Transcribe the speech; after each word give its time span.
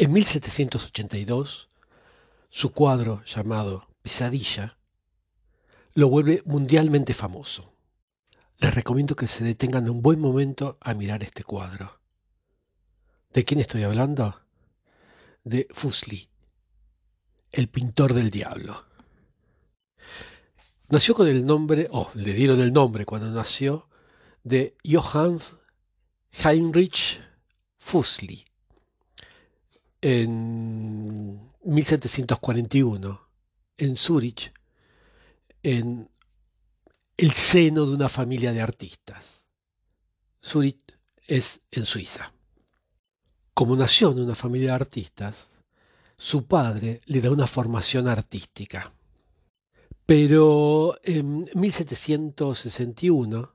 En 0.00 0.12
1782, 0.12 1.68
su 2.50 2.72
cuadro 2.72 3.24
llamado 3.24 3.88
Pesadilla 4.00 4.78
lo 5.94 6.08
vuelve 6.08 6.40
mundialmente 6.44 7.14
famoso. 7.14 7.74
Les 8.58 8.72
recomiendo 8.72 9.16
que 9.16 9.26
se 9.26 9.42
detengan 9.42 9.90
un 9.90 10.00
buen 10.00 10.20
momento 10.20 10.78
a 10.80 10.94
mirar 10.94 11.24
este 11.24 11.42
cuadro. 11.42 12.00
¿De 13.32 13.44
quién 13.44 13.58
estoy 13.58 13.82
hablando? 13.82 14.40
De 15.42 15.66
Fuseli, 15.72 16.28
el 17.50 17.68
pintor 17.68 18.14
del 18.14 18.30
diablo. 18.30 18.86
Nació 20.90 21.16
con 21.16 21.26
el 21.26 21.44
nombre, 21.44 21.88
o 21.90 22.08
le 22.14 22.34
dieron 22.34 22.60
el 22.60 22.72
nombre 22.72 23.04
cuando 23.04 23.32
nació, 23.32 23.88
de 24.44 24.76
Johannes 24.88 25.56
Heinrich 26.44 27.20
Fuseli 27.80 28.47
en 30.00 31.52
1741 31.64 33.28
en 33.76 33.96
Zúrich, 33.96 34.52
en 35.62 36.08
el 37.16 37.32
seno 37.32 37.86
de 37.86 37.94
una 37.94 38.08
familia 38.08 38.52
de 38.52 38.60
artistas. 38.60 39.44
Zúrich 40.44 40.80
es 41.26 41.60
en 41.70 41.84
Suiza. 41.84 42.32
Como 43.54 43.76
nació 43.76 44.12
en 44.12 44.20
una 44.20 44.34
familia 44.34 44.68
de 44.68 44.74
artistas, 44.74 45.48
su 46.16 46.46
padre 46.46 47.00
le 47.06 47.20
da 47.20 47.30
una 47.30 47.46
formación 47.46 48.08
artística. 48.08 48.92
Pero 50.06 50.98
en 51.02 51.50
1761 51.54 53.54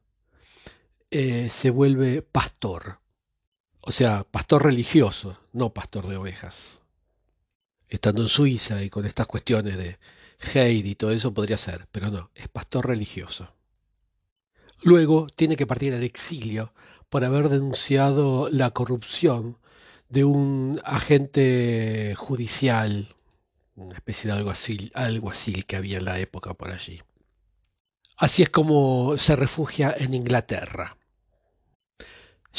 eh, 1.10 1.50
se 1.50 1.70
vuelve 1.70 2.22
pastor 2.22 3.00
o 3.86 3.92
sea, 3.92 4.24
pastor 4.24 4.64
religioso, 4.64 5.38
no 5.52 5.74
pastor 5.74 6.08
de 6.08 6.16
ovejas. 6.16 6.80
Estando 7.90 8.22
en 8.22 8.30
Suiza 8.30 8.82
y 8.82 8.90
con 8.90 9.06
estas 9.06 9.28
cuestiones 9.28 9.78
de 9.78 10.00
Heidi 10.40 10.92
y 10.92 10.96
todo 10.96 11.12
eso 11.12 11.34
podría 11.34 11.58
ser, 11.58 11.88
pero 11.92 12.10
no, 12.10 12.32
es 12.34 12.48
pastor 12.48 12.88
religioso. 12.88 13.54
Luego 14.84 15.28
tiene 15.36 15.58
que 15.58 15.68
partir 15.68 15.94
al 15.94 16.04
exilio 16.04 16.74
por 17.10 17.26
haber 17.26 17.50
denunciado 17.50 18.50
la 18.50 18.72
corrupción 18.72 19.58
de 20.08 20.24
un 20.24 20.80
agente 20.86 22.14
judicial, 22.16 23.14
una 23.76 23.96
especie 23.96 24.32
de 24.32 24.38
algo 24.94 25.30
así 25.30 25.64
que 25.64 25.76
había 25.76 25.98
en 25.98 26.06
la 26.06 26.20
época 26.20 26.54
por 26.54 26.72
allí. 26.72 27.02
Así 28.16 28.44
es 28.44 28.50
como 28.50 29.18
se 29.18 29.36
refugia 29.36 29.94
en 29.98 30.14
Inglaterra. 30.14 30.98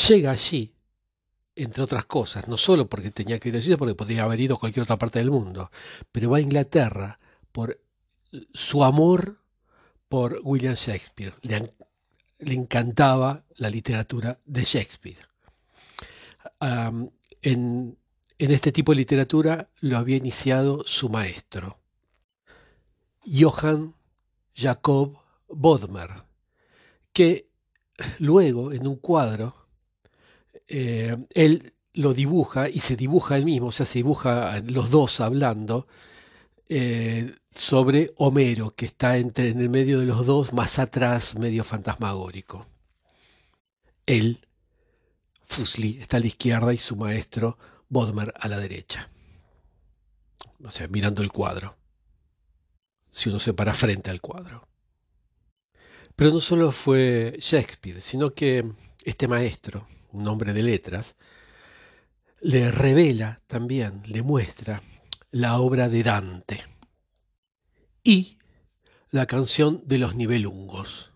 Llega 0.08 0.32
allí 0.32 0.73
entre 1.56 1.82
otras 1.82 2.04
cosas, 2.06 2.48
no 2.48 2.56
solo 2.56 2.88
porque 2.88 3.10
tenía 3.10 3.38
que 3.38 3.48
ir 3.48 3.56
a 3.56 3.60
Suiza, 3.60 3.76
porque 3.76 3.94
podría 3.94 4.24
haber 4.24 4.40
ido 4.40 4.56
a 4.56 4.60
cualquier 4.60 4.82
otra 4.82 4.98
parte 4.98 5.18
del 5.18 5.30
mundo, 5.30 5.70
pero 6.10 6.30
va 6.30 6.38
a 6.38 6.40
Inglaterra 6.40 7.18
por 7.52 7.80
su 8.52 8.82
amor 8.84 9.38
por 10.08 10.40
William 10.42 10.74
Shakespeare. 10.74 11.34
Le, 11.42 11.72
encantaba 12.38 13.44
la 13.56 13.70
literatura 13.70 14.38
de 14.44 14.64
Shakespeare. 14.64 15.26
en, 16.60 17.96
en 18.38 18.50
este 18.50 18.72
tipo 18.72 18.92
de 18.92 18.96
literatura 18.96 19.68
lo 19.80 19.96
había 19.96 20.16
iniciado 20.16 20.82
su 20.84 21.08
maestro, 21.08 21.78
Johann 23.24 23.94
Jacob 24.54 25.18
Bodmer, 25.48 26.24
que 27.12 27.48
luego 28.18 28.72
en 28.72 28.86
un 28.86 28.96
cuadro 28.96 29.63
eh, 30.68 31.16
él 31.34 31.74
lo 31.92 32.14
dibuja 32.14 32.68
y 32.68 32.80
se 32.80 32.96
dibuja 32.96 33.36
él 33.36 33.44
mismo, 33.44 33.68
o 33.68 33.72
sea, 33.72 33.86
se 33.86 34.00
dibuja 34.00 34.60
los 34.60 34.90
dos 34.90 35.20
hablando 35.20 35.86
eh, 36.68 37.34
sobre 37.54 38.12
Homero, 38.16 38.70
que 38.70 38.86
está 38.86 39.16
entre, 39.18 39.50
en 39.50 39.60
el 39.60 39.70
medio 39.70 40.00
de 40.00 40.06
los 40.06 40.26
dos, 40.26 40.52
más 40.52 40.78
atrás, 40.78 41.36
medio 41.36 41.62
fantasmagórico. 41.62 42.66
Él, 44.06 44.46
Fusli, 45.46 46.00
está 46.00 46.16
a 46.16 46.20
la 46.20 46.26
izquierda 46.26 46.72
y 46.72 46.76
su 46.78 46.96
maestro, 46.96 47.58
Bodmer, 47.88 48.32
a 48.38 48.48
la 48.48 48.58
derecha. 48.58 49.10
O 50.64 50.70
sea, 50.70 50.88
mirando 50.88 51.22
el 51.22 51.30
cuadro. 51.30 51.76
Si 53.10 53.28
uno 53.28 53.38
se 53.38 53.54
para 53.54 53.74
frente 53.74 54.10
al 54.10 54.20
cuadro. 54.20 54.66
Pero 56.16 56.32
no 56.32 56.40
solo 56.40 56.72
fue 56.72 57.36
Shakespeare, 57.38 58.00
sino 58.00 58.34
que 58.34 58.64
este 59.04 59.28
maestro, 59.28 59.86
un 60.14 60.28
hombre 60.28 60.52
de 60.52 60.62
letras, 60.62 61.16
le 62.40 62.70
revela 62.70 63.40
también, 63.46 64.02
le 64.06 64.22
muestra 64.22 64.82
la 65.30 65.58
obra 65.58 65.88
de 65.88 66.02
Dante 66.02 66.64
y 68.02 68.38
la 69.10 69.26
canción 69.26 69.82
de 69.86 69.98
los 69.98 70.14
nivelungos. 70.14 71.10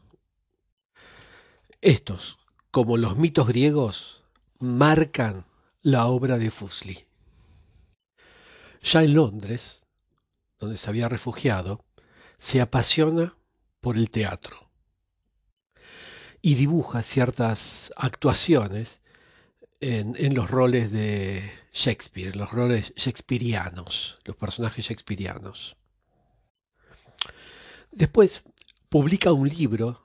Estos, 1.81 2.39
como 2.71 2.97
los 2.97 3.17
mitos 3.17 3.47
griegos, 3.47 4.25
marcan 4.59 5.47
la 5.83 6.07
obra 6.07 6.37
de 6.39 6.51
Fuseli. 6.51 7.07
Ya 8.83 9.05
en 9.05 9.15
Londres, 9.15 9.83
donde 10.59 10.77
se 10.77 10.91
había 10.91 11.09
refugiado, 11.09 11.85
se 12.37 12.61
apasiona 12.61 13.37
por 13.81 13.97
el 13.97 14.11
teatro 14.11 14.68
y 16.41 16.55
dibuja 16.55 17.03
ciertas 17.03 17.91
actuaciones 17.97 19.01
en, 19.81 20.35
los 20.35 20.51
roles 20.51 20.91
de 20.91 21.51
Shakespeare, 21.73 22.35
los 22.35 22.51
roles 22.51 22.93
shakespearianos, 22.97 24.19
los 24.25 24.37
personajes 24.37 24.87
shakespearianos. 24.87 25.77
Después 27.91 28.45
publica 28.89 29.33
un 29.33 29.49
libro 29.49 30.03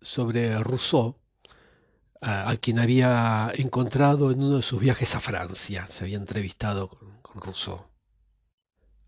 sobre 0.00 0.58
Rousseau, 0.62 1.16
a, 2.20 2.56
quien 2.56 2.78
había 2.78 3.52
encontrado 3.54 4.30
en 4.30 4.42
uno 4.42 4.56
de 4.56 4.62
sus 4.62 4.80
viajes 4.80 5.14
a 5.14 5.20
Francia, 5.20 5.86
se 5.88 6.04
había 6.04 6.16
entrevistado 6.16 6.88
con, 6.88 7.16
Rousseau. 7.34 7.86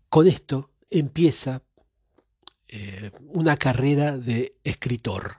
Con 0.07 0.27
esto 0.27 0.71
empieza 0.89 1.63
eh, 2.67 3.11
una 3.33 3.57
carrera 3.57 4.17
de 4.17 4.59
escritor 4.63 5.37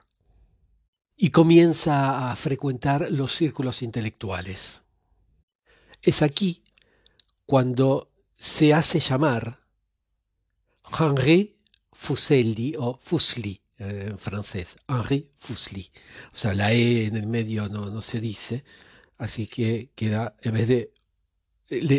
y 1.23 1.29
comienza 1.29 2.31
a 2.31 2.35
frecuentar 2.35 3.11
los 3.11 3.31
círculos 3.31 3.83
intelectuales. 3.83 4.81
Es 6.01 6.23
aquí 6.23 6.63
cuando 7.45 8.11
se 8.39 8.73
hace 8.73 8.99
llamar 8.99 9.59
Henri 10.99 11.59
Fuseli 11.93 12.73
o 12.75 12.97
Fuseli 12.99 13.61
eh, 13.77 14.07
en 14.09 14.17
francés, 14.17 14.77
Henri 14.87 15.29
Fuseli. 15.37 15.91
O 16.33 16.35
sea, 16.35 16.55
la 16.55 16.73
E 16.73 17.05
en 17.05 17.15
el 17.15 17.27
medio 17.27 17.69
no, 17.69 17.91
no 17.91 18.01
se 18.01 18.19
dice, 18.19 18.63
así 19.19 19.45
que 19.45 19.91
queda, 19.93 20.35
en 20.41 20.53
vez 20.55 20.67
de, 20.69 20.91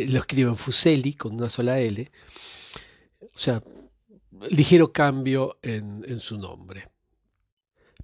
lo 0.09 0.19
escriben 0.19 0.57
Fuseli 0.57 1.15
con 1.15 1.35
una 1.35 1.49
sola 1.49 1.79
L, 1.79 2.11
o 3.21 3.39
sea, 3.39 3.63
ligero 4.51 4.93
cambio 4.93 5.61
en, 5.63 6.05
en 6.09 6.19
su 6.19 6.37
nombre 6.39 6.92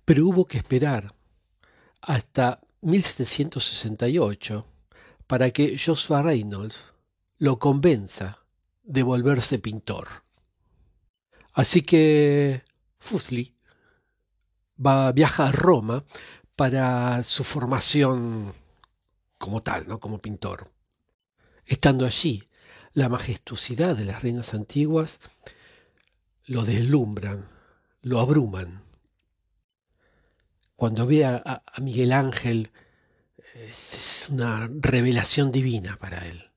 pero 0.08 0.26
hubo 0.26 0.46
que 0.46 0.56
esperar 0.56 1.14
hasta 2.00 2.62
1768 2.80 4.66
para 5.26 5.50
que 5.50 5.76
Joshua 5.78 6.22
Reynolds 6.22 6.82
lo 7.36 7.58
convenza 7.58 8.38
de 8.82 9.02
volverse 9.02 9.58
pintor. 9.58 10.08
Así 11.52 11.82
que 11.82 12.64
Fuseli 12.98 13.54
va, 14.80 15.12
viaja 15.12 15.48
a 15.48 15.52
Roma 15.52 16.06
para 16.56 17.22
su 17.22 17.44
formación 17.44 18.54
como 19.36 19.62
tal, 19.62 19.88
¿no? 19.88 20.00
como 20.00 20.22
pintor. 20.22 20.70
Estando 21.66 22.06
allí, 22.06 22.48
la 22.94 23.10
majestuosidad 23.10 23.94
de 23.94 24.06
las 24.06 24.22
reinas 24.22 24.54
antiguas 24.54 25.20
lo 26.46 26.64
deslumbran, 26.64 27.46
lo 28.00 28.20
abruman 28.20 28.87
cuando 30.78 31.08
ve 31.08 31.24
a, 31.24 31.64
Miguel 31.82 32.12
Ángel, 32.12 32.70
es 33.52 34.28
una 34.30 34.70
revelación 34.72 35.50
divina 35.50 35.96
para 35.96 36.24
él. 36.28 36.52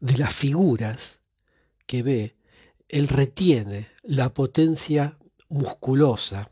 De 0.00 0.18
las 0.18 0.34
figuras 0.34 1.20
que 1.86 2.02
ve, 2.02 2.36
él 2.88 3.08
retiene 3.08 3.88
la 4.02 4.34
potencia 4.34 5.16
musculosa 5.48 6.50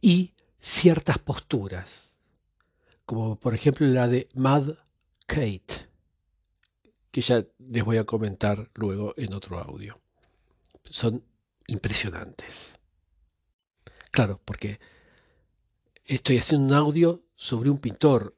y 0.00 0.32
ciertas 0.58 1.18
posturas, 1.18 2.16
como 3.04 3.38
por 3.38 3.52
ejemplo 3.52 3.86
la 3.86 4.08
de 4.08 4.30
Mad 4.32 4.78
Kate, 5.26 5.90
que 7.10 7.20
ya 7.20 7.44
les 7.58 7.84
voy 7.84 7.98
a 7.98 8.04
comentar 8.04 8.70
luego 8.72 9.12
en 9.18 9.34
otro 9.34 9.58
audio. 9.58 10.00
Son 10.84 11.22
impresionantes. 11.66 12.80
Claro, 14.10 14.40
porque 14.42 14.80
estoy 16.08 16.38
haciendo 16.38 16.66
un 16.66 16.74
audio 16.74 17.22
sobre 17.36 17.70
un 17.70 17.78
pintor. 17.78 18.34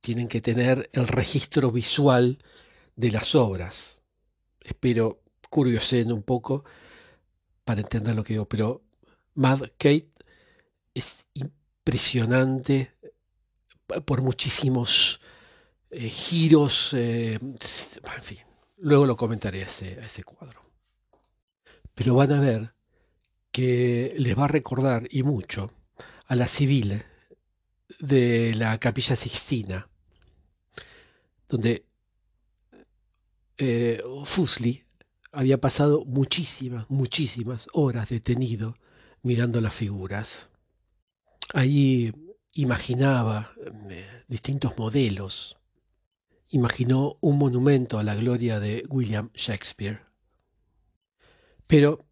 Tienen 0.00 0.28
que 0.28 0.40
tener 0.40 0.88
el 0.92 1.08
registro 1.08 1.70
visual 1.70 2.38
de 2.96 3.10
las 3.10 3.34
obras. 3.34 4.02
Espero 4.60 5.20
curiosen 5.50 6.12
un 6.12 6.22
poco 6.22 6.64
para 7.64 7.80
entender 7.80 8.14
lo 8.14 8.22
que 8.22 8.34
digo, 8.34 8.48
pero 8.48 8.82
Mad 9.34 9.62
Kate 9.76 10.08
es 10.94 11.26
impresionante 11.34 12.92
por 14.04 14.22
muchísimos 14.22 15.20
eh, 15.90 16.08
giros, 16.08 16.94
eh, 16.94 17.34
en 17.34 18.22
fin, 18.22 18.38
luego 18.78 19.06
lo 19.06 19.16
comentaré 19.16 19.62
ese, 19.62 20.00
ese 20.00 20.22
cuadro. 20.24 20.62
Pero 21.94 22.14
van 22.14 22.32
a 22.32 22.40
ver 22.40 22.74
que 23.50 24.14
les 24.18 24.38
va 24.38 24.44
a 24.44 24.48
recordar 24.48 25.06
y 25.10 25.22
mucho 25.22 25.70
a 26.26 26.34
la 26.34 26.48
civil 26.48 27.02
de 28.00 28.54
la 28.54 28.78
capilla 28.78 29.16
Sixtina, 29.16 29.88
donde 31.48 31.84
eh, 33.58 34.02
Fusli 34.24 34.84
había 35.32 35.60
pasado 35.60 36.04
muchísimas, 36.04 36.88
muchísimas 36.88 37.68
horas 37.72 38.08
detenido 38.08 38.76
mirando 39.22 39.60
las 39.60 39.74
figuras. 39.74 40.48
Ahí 41.52 42.12
imaginaba 42.54 43.52
eh, 43.90 44.24
distintos 44.28 44.76
modelos. 44.78 45.56
Imaginó 46.48 47.16
un 47.20 47.38
monumento 47.38 47.98
a 47.98 48.04
la 48.04 48.14
gloria 48.14 48.60
de 48.60 48.84
William 48.88 49.30
Shakespeare. 49.34 50.00
Pero 51.66 52.04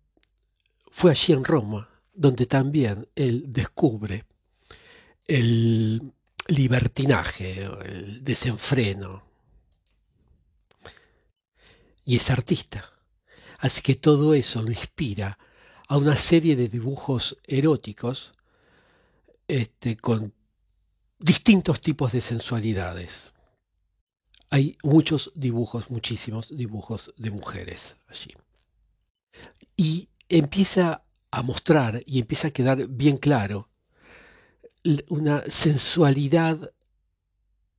fue 0.90 1.12
allí 1.12 1.32
en 1.32 1.44
Roma 1.44 1.91
donde 2.12 2.46
también 2.46 3.08
él 3.14 3.44
descubre 3.48 4.24
el 5.26 6.12
libertinaje, 6.48 7.64
el 7.84 8.22
desenfreno. 8.22 9.22
Y 12.04 12.16
es 12.16 12.30
artista. 12.30 12.90
Así 13.58 13.80
que 13.80 13.94
todo 13.94 14.34
eso 14.34 14.62
lo 14.62 14.70
inspira 14.70 15.38
a 15.88 15.96
una 15.96 16.16
serie 16.16 16.56
de 16.56 16.68
dibujos 16.68 17.36
eróticos 17.44 18.32
este, 19.46 19.96
con 19.96 20.32
distintos 21.18 21.80
tipos 21.80 22.12
de 22.12 22.20
sensualidades. 22.20 23.32
Hay 24.50 24.76
muchos 24.82 25.32
dibujos, 25.34 25.90
muchísimos 25.90 26.54
dibujos 26.54 27.14
de 27.16 27.30
mujeres 27.30 27.96
allí. 28.08 28.34
Y 29.76 30.08
empieza 30.28 31.04
a 31.32 31.42
mostrar 31.42 32.02
y 32.06 32.20
empieza 32.20 32.48
a 32.48 32.52
quedar 32.52 32.86
bien 32.86 33.16
claro 33.16 33.68
una 35.08 35.42
sensualidad 35.48 36.72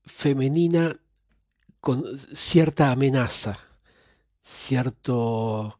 femenina 0.06 1.00
con 1.80 2.04
cierta 2.34 2.92
amenaza, 2.92 3.60
cierto 4.42 5.80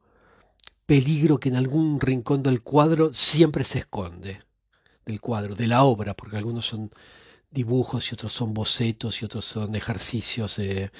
peligro 0.86 1.40
que 1.40 1.50
en 1.50 1.56
algún 1.56 2.00
rincón 2.00 2.44
del 2.44 2.62
cuadro 2.62 3.14
siempre 3.14 3.64
se 3.64 3.80
esconde, 3.80 4.42
del 5.06 5.20
cuadro, 5.20 5.56
de 5.56 5.68
la 5.68 5.84
obra, 5.84 6.14
porque 6.14 6.38
algunos 6.38 6.66
son 6.66 6.92
dibujos 7.50 8.12
y 8.12 8.16
otros 8.16 8.34
son 8.34 8.54
bocetos 8.54 9.22
y 9.22 9.26
otros 9.26 9.46
son 9.46 9.76
ejercicios. 9.76 10.60
en 10.60 10.92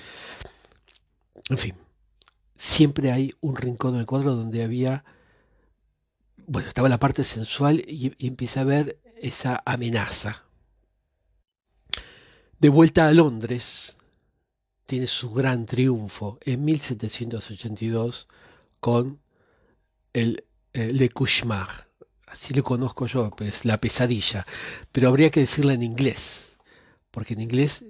fin, 1.58 1.76
siempre 2.56 3.12
hay 3.12 3.34
un 3.42 3.56
rincón 3.56 3.96
del 3.96 4.06
cuadro 4.06 4.36
donde 4.36 4.64
había, 4.64 5.04
bueno, 6.48 6.68
estaba 6.68 6.90
la 6.90 7.00
parte 7.00 7.24
sensual 7.24 7.84
y, 7.88 8.14
empieza 8.26 8.62
a 8.62 8.66
ver 8.66 9.00
esa 9.18 9.62
amenaza. 9.66 10.44
De 12.60 12.70
vuelta 12.70 13.08
a 13.08 13.12
Londres, 13.12 13.98
tiene 14.86 15.08
su 15.08 15.32
gran 15.32 15.66
triunfo 15.66 16.40
en 16.42 16.64
1782 16.64 18.28
con 18.80 19.20
el 20.14 20.46
Le 20.74 21.10
Cauchemar. 21.10 21.70
Así 22.28 22.54
lo 22.54 22.64
conozco 22.64 23.06
yo, 23.06 23.30
pues 23.32 23.66
la 23.66 23.80
pesadilla. 23.80 24.46
Pero 24.92 25.10
habría 25.10 25.30
que 25.30 25.42
decirla 25.42 25.74
en 25.74 25.84
inglés, 25.84 26.58
porque 27.12 27.34
en 27.34 27.42
inglés 27.42 27.84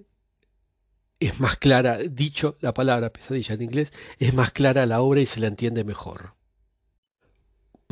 es 1.19 1.39
más 1.39 1.57
clara, 1.57 1.97
dicho 1.97 2.57
la 2.59 2.73
palabra 2.73 3.13
pesadilla 3.13 3.55
en 3.55 3.61
inglés, 3.61 3.93
es 4.19 4.33
más 4.33 4.51
clara 4.51 4.85
la 4.85 5.01
obra 5.01 5.21
y 5.21 5.25
se 5.25 5.39
la 5.39 5.47
entiende 5.47 5.83
mejor. 5.83 6.33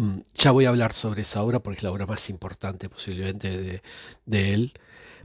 Mm, 0.01 0.21
ya 0.33 0.49
voy 0.49 0.65
a 0.65 0.69
hablar 0.69 0.93
sobre 0.93 1.21
esa 1.21 1.43
obra 1.43 1.59
porque 1.59 1.77
es 1.77 1.83
la 1.83 1.91
obra 1.91 2.07
más 2.07 2.27
importante 2.31 2.89
posiblemente 2.89 3.55
de, 3.55 3.83
de 4.25 4.53
él. 4.53 4.73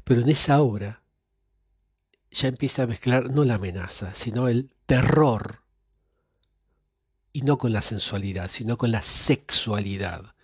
Pero 0.04 0.20
en 0.20 0.28
esa 0.28 0.60
obra 0.60 1.02
ya 2.30 2.48
empieza 2.48 2.82
a 2.82 2.86
mezclar 2.86 3.30
no 3.30 3.44
la 3.44 3.54
amenaza, 3.54 4.14
sino 4.14 4.48
el 4.48 4.68
terror 4.84 5.62
y 7.32 7.40
no 7.40 7.56
con 7.56 7.72
la 7.72 7.80
sensualidad, 7.80 8.50
sino 8.50 8.76
con 8.76 8.92
la 8.92 9.00
sexualidad. 9.00 10.34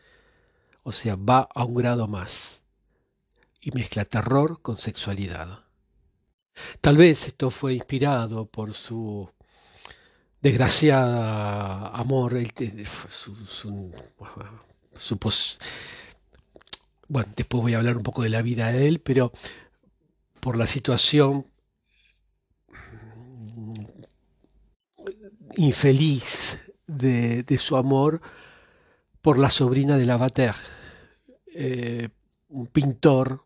O 0.82 0.92
sea, 0.92 1.16
va 1.16 1.46
a 1.54 1.64
un 1.64 1.74
grado 1.74 2.08
más 2.08 2.62
y 3.60 3.70
mezcla 3.72 4.06
terror 4.06 4.62
con 4.62 4.78
sexualidad. 4.78 5.64
Tal 6.80 6.96
vez 6.96 7.26
esto 7.26 7.50
fue 7.50 7.74
inspirado 7.74 8.46
por 8.46 8.72
su 8.72 9.30
desgraciada 10.42 11.88
amor, 11.88 12.36
su, 13.08 13.34
su, 13.46 13.92
bueno, 17.08 17.32
después 17.36 17.62
voy 17.62 17.74
a 17.74 17.78
hablar 17.78 17.96
un 17.96 18.02
poco 18.02 18.22
de 18.22 18.28
la 18.28 18.42
vida 18.42 18.72
de 18.72 18.88
él, 18.88 19.00
pero 19.00 19.32
por 20.40 20.56
la 20.56 20.66
situación 20.66 21.46
infeliz 25.56 26.58
de, 26.86 27.58
su 27.58 27.76
amor 27.76 28.20
por 29.20 29.38
la 29.38 29.50
sobrina 29.50 29.96
de 29.96 30.06
Lavater, 30.06 30.54
eh, 31.54 32.08
un 32.48 32.66
pintor 32.66 33.44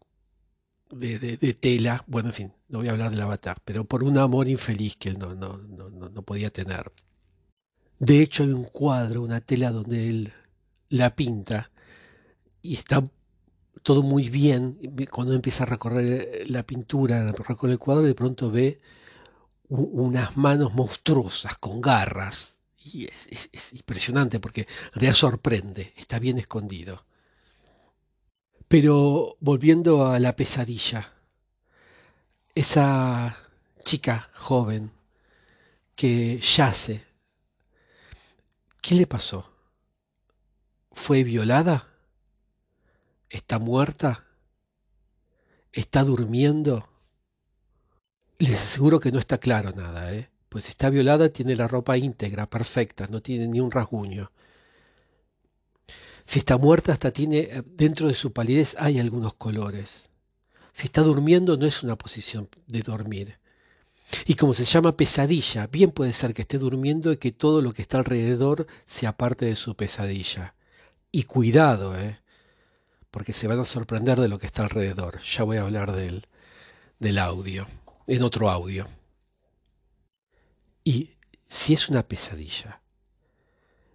de, 0.91 1.37
tela, 1.55 2.05
bueno, 2.07 2.29
en 2.29 2.35
fin, 2.35 2.53
no 2.69 2.79
voy 2.79 2.89
a 2.89 2.93
hablar 2.93 3.11
de 3.11 3.17
Lavater, 3.17 3.57
pero 3.65 3.85
por 3.85 4.05
un 4.05 4.19
amor 4.19 4.49
infeliz 4.49 4.97
que 4.97 5.09
él 5.11 5.19
no, 5.19 5.35
no, 5.35 5.59
no, 5.59 5.91
no 5.91 6.23
podía 6.23 6.51
tener. 6.51 6.93
De 7.99 8.21
hecho, 8.21 8.43
hay 8.43 8.51
un 8.51 8.65
cuadro, 8.65 9.23
una 9.23 9.41
tela 9.41 9.71
donde 9.71 10.09
él 10.09 10.33
la 10.89 11.15
pinta 11.15 11.71
y 12.63 12.75
está 12.75 13.03
todo 13.83 14.03
muy 14.03 14.29
bien. 14.29 14.79
Cuando 15.11 15.35
empieza 15.35 15.63
a 15.65 15.67
recorrer 15.67 16.45
la 16.49 16.65
pintura, 16.65 17.29
a 17.29 17.33
recorrer 17.33 17.73
el 17.73 17.79
cuadro, 17.79 18.03
de 18.03 18.15
pronto 18.15 18.51
ve 18.51 18.81
unas 19.69 20.37
manos 20.37 20.75
monstruosas 20.75 21.57
con 21.57 21.81
garras 21.81 22.57
y 22.79 23.07
es, 23.07 23.49
impresionante 23.73 24.39
porque 24.41 24.63
en 24.63 24.93
realidad 24.93 25.15
sorprende, 25.15 25.93
está 25.97 26.19
bien 26.19 26.39
escondido. 26.39 27.06
Pero 28.69 29.37
volviendo 29.41 30.07
a 30.07 30.19
la 30.19 30.35
pesadilla, 30.35 31.13
esa 32.55 33.37
chica 33.85 34.31
joven 34.35 34.91
que 35.95 36.41
yace, 36.41 37.05
¿qué 38.83 38.95
le 38.95 39.07
pasó? 39.07 39.53
¿Fue 40.93 41.23
violada? 41.23 41.89
¿Está 43.31 43.59
muerta? 43.59 44.25
¿Está 45.73 46.03
durmiendo? 46.05 46.89
Les 48.39 48.61
aseguro 48.61 49.01
que 49.01 49.13
no 49.13 49.19
está 49.19 49.39
claro 49.39 49.73
nada, 49.73 50.13
¿eh? 50.13 50.29
pues 50.49 50.69
está 50.69 50.89
violada 50.91 51.29
tiene 51.29 51.55
la 51.55 51.69
ropa 51.69 51.99
íntegra, 51.99 52.49
perfecta, 52.49 53.07
no 53.09 53.21
tiene 53.21 53.47
ni 53.47 53.61
un 53.61 53.71
rasguño. 53.71 54.31
Si 56.27 56.41
está 56.41 56.59
muerta, 56.59 56.93
hasta 56.93 57.13
tiene, 57.13 57.39
eh, 57.39 57.63
dentro 57.65 58.09
de 58.09 58.15
su 58.15 58.33
palidez 58.33 58.75
hay 58.79 58.99
algunos 58.99 59.35
colores. 59.35 60.09
Si 60.73 60.87
está 60.87 61.03
durmiendo, 61.03 61.57
no 61.57 61.67
es 61.67 61.83
una 61.83 61.97
posición 61.97 62.49
de 62.67 62.83
dormir. 62.83 63.39
Y 64.27 64.35
como 64.35 64.55
se 64.55 64.65
llama 64.65 64.97
pesadilla, 64.97 65.67
bien 65.67 65.91
puede 65.91 66.13
ser 66.13 66.35
que 66.35 66.43
esté 66.43 66.59
durmiendo 66.59 67.13
y 67.13 67.17
que 67.17 67.33
todo 67.33 67.63
lo 67.63 67.73
que 67.73 67.83
está 67.83 67.99
alrededor 67.99 68.67
sea 68.87 69.17
parte 69.17 69.47
de 69.47 69.57
su 69.57 69.75
pesadilla. 69.77 70.55
Y 71.11 71.25
cuidado, 71.25 71.99
¿eh? 71.99 72.21
porque 73.11 73.33
se 73.33 73.47
van 73.47 73.59
a 73.61 73.65
sorprender 73.65 74.21
de 74.21 74.29
lo 74.29 74.39
que 74.39 74.47
está 74.47 74.63
alrededor. 74.63 75.21
Ya 75.21 75.45
voy 75.45 75.57
a 75.57 75.63
hablar 75.63 75.93
del, 75.93 76.27
del 76.99 77.19
audio, 77.19 77.67
en 78.07 78.23
otro 78.23 78.51
audio. 78.51 78.87
Y 80.85 81.15
si 81.49 81.75
es 81.75 81.89
una 81.89 82.07
pesadilla, 82.07 82.83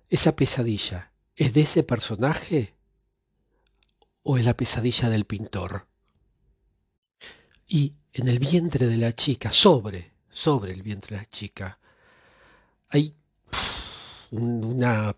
¿esa 0.09 0.35
pesadilla 0.35 1.10
es 1.41 1.55
de 1.55 1.61
ese 1.61 1.81
personaje 1.81 2.75
o 4.21 4.37
es 4.37 4.45
la 4.45 4.55
pesadilla 4.55 5.09
del 5.09 5.25
pintor? 5.25 5.87
Y 7.67 7.95
en 8.13 8.27
el 8.27 8.37
vientre 8.37 8.85
de 8.85 8.97
la 8.97 9.15
chica, 9.15 9.51
sobre, 9.51 10.11
sobre 10.29 10.71
el 10.71 10.83
vientre 10.83 11.15
de 11.15 11.23
la 11.23 11.29
chica, 11.29 11.79
hay 12.89 13.15
una, 14.29 15.15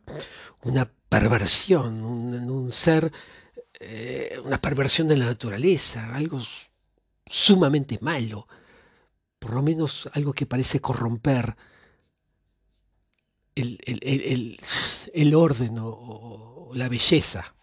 una 0.61 0.89
perversión, 1.09 2.05
un, 2.05 2.49
un 2.49 2.71
ser, 2.71 3.11
eh, 3.81 4.39
una 4.45 4.61
perversión 4.61 5.09
de 5.09 5.17
la 5.17 5.25
naturaleza, 5.25 6.15
algo 6.15 6.39
sumamente 7.25 7.99
malo, 7.99 8.47
por 9.39 9.53
lo 9.55 9.61
menos 9.61 10.09
algo 10.13 10.31
que 10.31 10.45
parece 10.45 10.79
corromper 10.79 11.57
el, 13.55 15.36
orden 15.36 15.77
o, 15.79 16.72
la 16.74 16.89
belleza. 16.89 17.55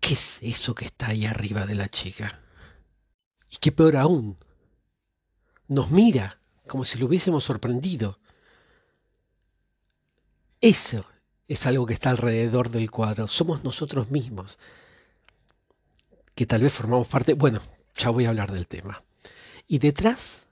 ¿Qué 0.00 0.14
es 0.14 0.38
eso 0.42 0.74
que 0.74 0.84
está 0.86 1.08
ahí 1.08 1.26
arriba 1.26 1.66
de 1.66 1.74
la 1.74 1.88
chica? 1.88 2.40
Y 3.50 3.56
qué 3.56 3.72
peor 3.72 3.96
aún, 3.96 4.36
nos 5.68 5.90
mira 5.90 6.40
como 6.66 6.84
si 6.84 6.98
lo 6.98 7.06
hubiésemos 7.06 7.44
sorprendido. 7.44 8.18
Eso 10.60 11.04
es 11.48 11.66
algo 11.66 11.86
que 11.86 11.94
está 11.94 12.10
alrededor 12.10 12.70
del 12.70 12.90
cuadro. 12.90 13.28
Somos 13.28 13.64
nosotros 13.64 14.10
mismos, 14.10 14.58
que 16.34 16.46
tal 16.46 16.62
vez 16.62 16.72
formamos 16.72 17.08
parte... 17.08 17.34
Bueno, 17.34 17.60
ya 17.96 18.10
voy 18.10 18.24
a 18.24 18.30
hablar 18.30 18.52
del 18.52 18.66
tema. 18.66 19.02
Y 19.66 19.78
detrás, 19.78 20.42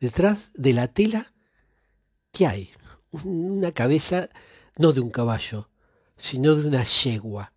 detrás 0.00 0.50
de 0.54 0.72
la 0.72 0.88
tela, 0.88 1.32
¿qué 2.32 2.46
hay? 2.46 2.72
Una 3.12 3.72
cabeza 3.72 4.30
no 4.78 4.92
de 4.92 5.00
un 5.00 5.10
caballo, 5.10 5.68
sino 6.16 6.54
de 6.54 6.68
una 6.68 6.84
yegua, 6.84 7.52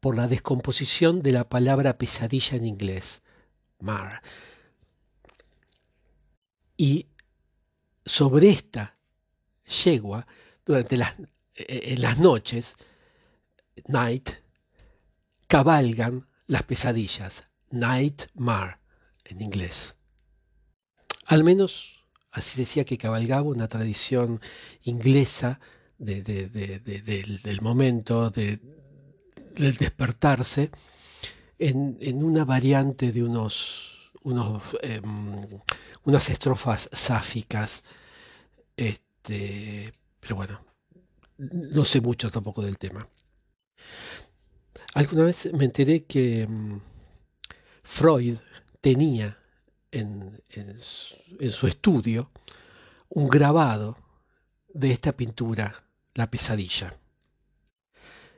por 0.00 0.16
la 0.16 0.28
descomposición 0.28 1.22
de 1.22 1.32
la 1.32 1.48
palabra 1.48 1.98
pesadilla 1.98 2.56
en 2.56 2.66
inglés. 2.66 3.22
Mar. 3.80 4.22
Y 6.76 7.06
sobre 8.04 8.48
esta 8.48 8.96
yegua, 9.84 10.26
durante 10.64 10.96
las, 10.96 11.14
eh, 11.54 11.80
en 11.92 12.00
las 12.00 12.18
noches, 12.18 12.76
night, 13.86 14.30
cabalgan 15.46 16.28
las 16.46 16.62
pesadillas, 16.62 17.44
nightmare 17.70 18.78
en 19.24 19.40
inglés. 19.40 19.96
Al 21.26 21.44
menos 21.44 21.97
así 22.38 22.60
decía 22.60 22.84
que 22.84 22.98
cabalgaba 22.98 23.42
una 23.42 23.68
tradición 23.68 24.40
inglesa 24.82 25.60
del, 25.98 27.58
momento 27.60 28.30
del 28.30 28.60
despertarse 29.56 30.70
en, 31.58 32.22
una 32.22 32.44
variante 32.44 33.12
de 33.12 33.22
unos, 33.22 34.10
em, 34.82 35.46
unas 36.04 36.30
estrofas 36.30 36.88
sáficas. 36.92 37.82
Este, 38.76 39.92
pero 40.20 40.36
bueno, 40.36 40.60
no 41.38 41.84
sé 41.84 42.00
mucho 42.00 42.30
tampoco 42.30 42.62
del 42.62 42.78
tema. 42.78 43.08
Alguna 44.94 45.24
vez 45.24 45.52
me 45.52 45.64
enteré 45.64 46.04
que 46.04 46.42
em, 46.42 46.80
Freud 47.82 48.38
tenía 48.80 49.38
en, 49.90 50.40
su, 50.78 51.66
estudio 51.66 52.30
un 53.08 53.28
grabado 53.28 53.96
de 54.68 54.90
esta 54.92 55.12
pintura, 55.12 55.84
La 56.14 56.30
pesadilla. 56.30 56.94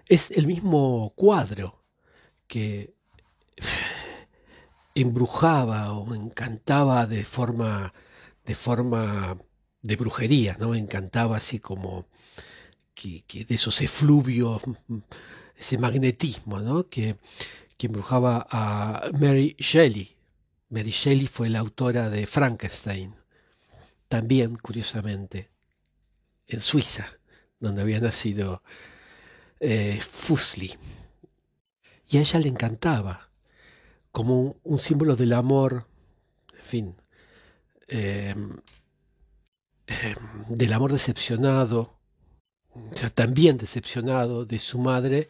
Es 0.07 0.31
el 0.31 0.47
mismo 0.47 1.13
cuadro 1.17 1.83
que 2.47 2.95
embrujaba 4.95 5.93
o 5.93 6.15
encantaba 6.15 7.07
de 7.07 7.25
forma 7.25 7.93
de 8.45 8.55
forma 8.55 9.39
de 9.83 9.97
brujería, 9.97 10.57
¿no? 10.59 10.75
Encantaba 10.75 11.37
así 11.37 11.59
como 11.59 12.07
que, 12.95 13.25
de 13.45 13.55
esos 13.55 13.81
efluvios, 13.81 14.63
ese 15.57 15.79
magnetismo, 15.79 16.61
¿no? 16.61 16.89
Que, 16.89 17.17
que 17.77 17.87
embrujaba 17.87 18.47
a 18.51 19.11
Mary 19.19 19.57
Shelley. 19.59 20.17
Mary 20.71 20.91
Shelley 20.91 21.27
fue 21.27 21.49
la 21.49 21.59
autora 21.59 22.11
de 22.11 22.27
Frankenstein, 22.27 23.15
también, 24.09 24.57
curiosamente, 24.57 25.51
en 26.47 26.61
Suiza, 26.61 27.07
donde 27.59 27.83
había 27.83 28.01
nacido 28.01 28.63
eh, 29.59 30.01
Fuseli. 30.01 30.73
Y 32.09 32.19
a 32.19 32.21
ella 32.21 32.39
le 32.41 32.49
encantaba 32.49 33.31
como 34.13 34.57
un, 34.63 34.79
símbolo 34.79 35.17
del 35.17 35.33
amor, 35.33 35.87
en 36.57 36.65
fin, 36.65 36.97
em, 37.89 38.57
em, 39.87 40.45
del 40.49 40.73
amor 40.73 40.93
decepcionado, 40.93 41.99
ya 42.95 43.11
también 43.11 43.59
decepcionado 43.59 44.45
de 44.45 44.59
su 44.61 44.79
madre 44.79 45.29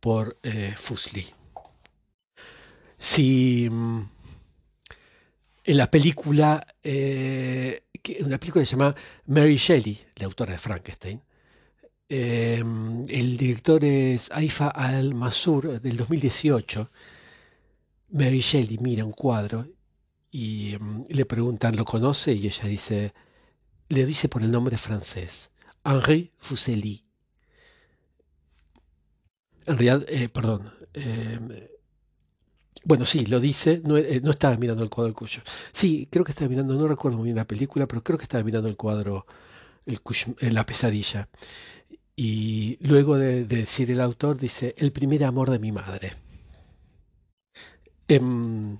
por 0.00 0.38
eh, 0.42 0.74
Fusli. 0.76 1.26
Si 2.98 3.68
mm, 3.70 4.02
en 5.64 5.76
la 5.76 5.90
película, 5.90 6.66
eh, 6.82 7.84
una 8.20 8.38
película 8.38 8.62
que 8.62 8.66
se 8.66 8.72
llama 8.76 8.94
Mary 9.26 9.56
Shelley, 9.56 9.98
la 10.16 10.26
autora 10.26 10.52
de 10.52 10.58
Frankenstein, 10.58 11.22
em, 12.08 13.04
el 13.08 13.36
director 13.36 13.84
es 13.84 14.30
Aifa 14.32 14.68
Al-Masur 14.68 15.80
del 15.80 15.96
2018, 15.96 16.90
Mary 18.10 18.40
Shelley 18.40 18.78
mira 18.78 19.04
un 19.04 19.12
cuadro 19.12 19.66
y 20.30 20.76
mm, 20.78 21.04
le 21.10 21.24
preguntan, 21.26 21.76
¿lo 21.76 21.84
conoce? 21.84 22.32
Y 22.32 22.46
ella 22.46 22.66
dice, 22.66 23.14
le 23.88 24.06
dice 24.06 24.28
por 24.28 24.42
el 24.42 24.50
nombre 24.50 24.76
francés, 24.78 25.50
Henri 25.84 26.32
Fuseli. 26.38 27.06
En 29.66 29.78
realidad, 29.78 30.04
eh, 30.08 30.28
perdón, 30.28 30.72
em, 30.94 31.48
bueno, 32.84 33.04
sí, 33.04 33.26
lo 33.26 33.40
dice, 33.40 33.80
no, 33.84 33.96
eh, 33.96 34.20
no, 34.22 34.30
estaba 34.30 34.56
mirando 34.56 34.82
el 34.82 34.90
cuadro 34.90 35.06
del 35.08 35.14
cuyo. 35.14 35.42
Sí, 35.72 36.08
creo 36.10 36.24
que 36.24 36.32
estaba 36.32 36.48
mirando, 36.48 36.74
no 36.74 36.88
recuerdo 36.88 37.18
muy 37.18 37.26
bien 37.26 37.36
la 37.36 37.46
película, 37.46 37.86
pero 37.86 38.02
creo 38.02 38.18
que 38.18 38.24
estaba 38.24 38.44
mirando 38.44 38.68
el 38.68 38.76
cuadro, 38.76 39.26
el 39.86 40.00
eh, 40.40 40.50
La 40.52 40.66
pesadilla. 40.66 41.28
Y 42.16 42.78
luego 42.80 43.16
de 43.18 43.44
decir 43.46 43.90
el 43.90 44.00
autor, 44.00 44.38
dice, 44.38 44.74
el 44.78 44.92
primer 44.92 45.24
amor 45.24 45.50
de 45.50 45.58
mi 45.58 45.72
madre 45.72 46.12
en 48.08 48.78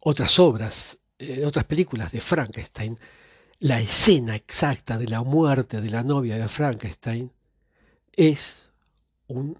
otras 0.00 0.38
obras, 0.38 0.98
en 1.18 1.44
otras 1.44 1.64
películas 1.64 2.12
de 2.12 2.20
Frankenstein, 2.20 2.98
la 3.60 3.80
escena 3.80 4.36
exacta 4.36 4.98
de 4.98 5.08
la 5.08 5.22
muerte 5.22 5.80
de 5.80 5.90
la 5.90 6.02
novia 6.02 6.36
de 6.36 6.48
Frankenstein 6.48 7.32
es 8.12 8.72
un 9.28 9.58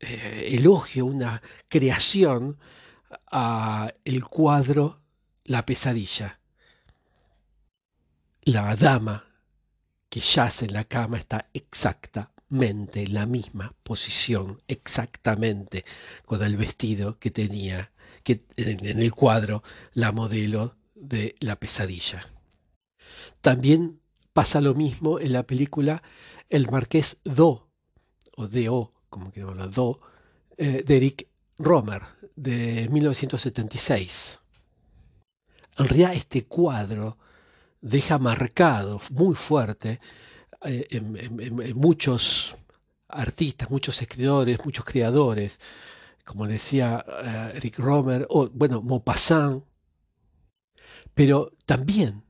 eh, 0.00 0.50
elogio, 0.52 1.06
una 1.06 1.42
creación 1.68 2.58
a 3.30 3.92
el 4.04 4.24
cuadro 4.24 5.00
La 5.44 5.64
pesadilla. 5.64 6.40
La 8.42 8.76
dama 8.76 9.24
que 10.08 10.20
yace 10.20 10.66
en 10.66 10.72
la 10.72 10.84
cama 10.84 11.18
está 11.18 11.48
exactamente 11.52 13.02
en 13.02 13.14
la 13.14 13.26
misma 13.26 13.74
posición, 13.82 14.56
exactamente 14.68 15.84
con 16.24 16.42
el 16.42 16.56
vestido 16.56 17.18
que 17.18 17.30
tenía 17.30 17.92
que, 18.22 18.44
en 18.56 19.00
el 19.00 19.12
cuadro 19.12 19.62
la 19.92 20.12
modelo 20.12 20.76
de 20.94 21.34
la 21.40 21.56
pesadilla. 21.56 22.26
También 23.40 24.00
pasa 24.32 24.60
lo 24.60 24.74
mismo 24.74 25.18
en 25.18 25.32
la 25.32 25.44
película 25.44 26.02
El 26.48 26.70
Marqués 26.70 27.18
Do, 27.24 27.70
o 28.36 28.48
D.O., 28.48 28.97
como 29.08 29.30
que 29.30 29.40
Do, 29.40 30.00
eh, 30.56 30.82
de 30.84 30.96
Eric 30.96 31.28
Romer, 31.58 32.02
de 32.36 32.88
1976. 32.90 34.38
En 35.78 35.86
realidad 35.86 36.14
este 36.14 36.44
cuadro 36.46 37.18
deja 37.80 38.18
marcado 38.18 39.00
muy 39.10 39.34
fuerte 39.34 40.00
eh, 40.64 40.86
en, 40.90 41.76
muchos 41.76 42.56
artistas, 43.08 43.70
muchos 43.70 44.00
escritores, 44.02 44.64
muchos 44.64 44.84
creadores, 44.84 45.60
como 46.24 46.46
decía 46.46 47.04
eh, 47.24 47.52
Eric 47.56 47.78
Romer, 47.78 48.26
o 48.28 48.48
bueno, 48.48 48.82
Maupassant, 48.82 49.64
pero 51.14 51.52
también 51.64 52.24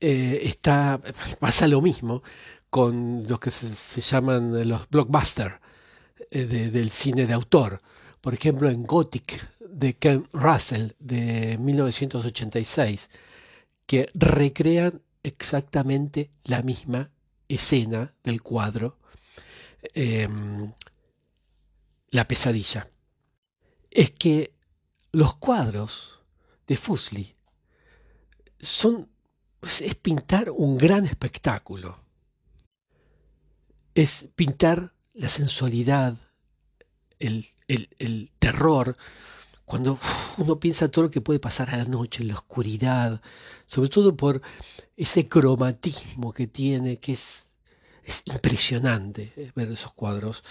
eh, 0.00 0.40
está, 0.44 1.00
pasa 1.40 1.68
lo 1.68 1.80
mismo 1.80 2.22
con 2.70 3.24
los 3.28 3.38
que 3.40 3.50
se, 3.50 4.00
llaman 4.00 4.68
los 4.68 4.88
blockbusters 4.88 5.61
del 6.32 6.90
cine 6.90 7.26
de 7.26 7.34
autor. 7.34 7.80
Por 8.20 8.34
ejemplo, 8.34 8.70
en 8.70 8.84
Gothic 8.84 9.48
de 9.60 9.94
Ken 9.94 10.28
Russell 10.32 10.92
de 10.98 11.58
1986, 11.58 13.10
que 13.86 14.08
recrean 14.14 15.02
exactamente 15.22 16.30
la 16.44 16.62
misma 16.62 17.10
escena 17.48 18.14
del 18.22 18.42
cuadro, 18.42 18.98
em, 19.94 20.72
La 22.14 22.28
pesadilla. 22.28 22.90
Es 23.90 24.10
que 24.10 24.52
los 25.12 25.36
cuadros 25.36 26.20
de 26.66 26.76
Fusli 26.76 27.34
son, 28.60 29.08
es 29.62 29.94
pintar 29.94 30.50
un 30.50 30.76
gran 30.76 31.06
espectáculo. 31.06 31.98
Es 33.94 34.28
pintar 34.36 34.92
la 35.14 35.28
sensualidad, 35.28 36.14
el, 37.18 37.46
el 37.68 38.30
terror, 38.38 38.96
cuando 39.64 39.98
uno 40.38 40.58
piensa 40.58 40.90
todo 40.90 41.04
lo 41.06 41.10
que 41.10 41.20
puede 41.20 41.38
pasar 41.40 41.70
a 41.70 41.76
la 41.76 41.84
noche, 41.84 42.22
en 42.22 42.28
la 42.28 42.34
oscuridad, 42.34 43.20
sobre 43.66 43.88
todo 43.88 44.16
por 44.16 44.42
ese 44.96 45.28
cromatismo 45.28 46.32
que 46.32 46.46
tiene, 46.46 46.98
que 46.98 47.12
es 47.12 47.50
Es 48.04 48.22
impresionante 48.26 49.32
eh, 49.36 49.52
ver 49.54 49.70
esos 49.70 49.92
cuadros. 49.94 50.42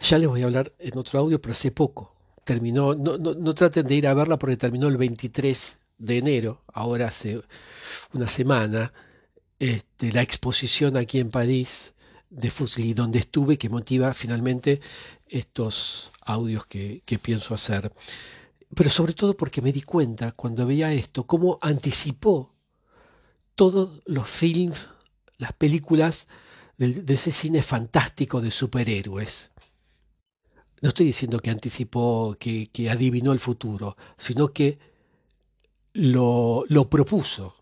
Ya 0.00 0.18
les 0.18 0.28
voy 0.28 0.42
a 0.42 0.44
hablar 0.44 0.72
en 0.78 0.96
otro 0.98 1.18
audio, 1.20 1.40
pero 1.40 1.52
hace 1.52 1.70
poco. 1.72 2.14
Terminó, 2.44 2.94
no, 2.94 3.18
no, 3.18 3.54
traten 3.54 3.86
de 3.86 3.94
ir 3.94 4.06
a 4.06 4.14
verla 4.14 4.38
porque 4.38 4.56
terminó 4.56 4.88
el 4.88 4.96
23 4.96 5.78
de 5.98 6.18
enero, 6.18 6.62
ahora 6.72 7.08
hace 7.08 7.42
una 8.12 8.28
semana, 8.28 8.92
este, 9.58 10.12
la 10.12 10.22
exposición 10.22 10.96
aquí 10.96 11.18
en 11.18 11.30
París 11.30 11.92
de 12.30 12.50
Fusli, 12.50 12.94
donde 12.94 13.18
estuve, 13.18 13.58
que 13.58 13.68
motiva 13.68 14.12
finalmente 14.14 14.80
estos 15.26 16.12
audios 16.20 16.66
que, 16.66 17.02
que 17.04 17.18
pienso 17.18 17.54
hacer. 17.54 17.92
Pero 18.74 18.90
sobre 18.90 19.14
todo 19.14 19.36
porque 19.36 19.62
me 19.62 19.72
di 19.72 19.82
cuenta 19.82 20.32
cuando 20.32 20.66
veía 20.66 20.92
esto, 20.92 21.26
cómo 21.26 21.58
anticipó 21.62 22.54
todos 23.54 24.02
los 24.06 24.28
films, 24.28 24.88
las 25.38 25.52
películas 25.52 26.28
de, 26.76 27.12
ese 27.12 27.32
cine 27.32 27.62
fantástico 27.62 28.40
de 28.40 28.50
superhéroes. 28.50 29.50
No 30.80 30.90
estoy 30.90 31.06
diciendo 31.06 31.40
que 31.40 31.50
anticipó, 31.50 32.36
que, 32.38 32.70
adivinó 32.88 33.32
el 33.32 33.40
futuro, 33.40 33.96
sino 34.16 34.52
que 34.52 34.78
lo, 35.92 36.64
lo 36.68 36.88
propuso 36.88 37.56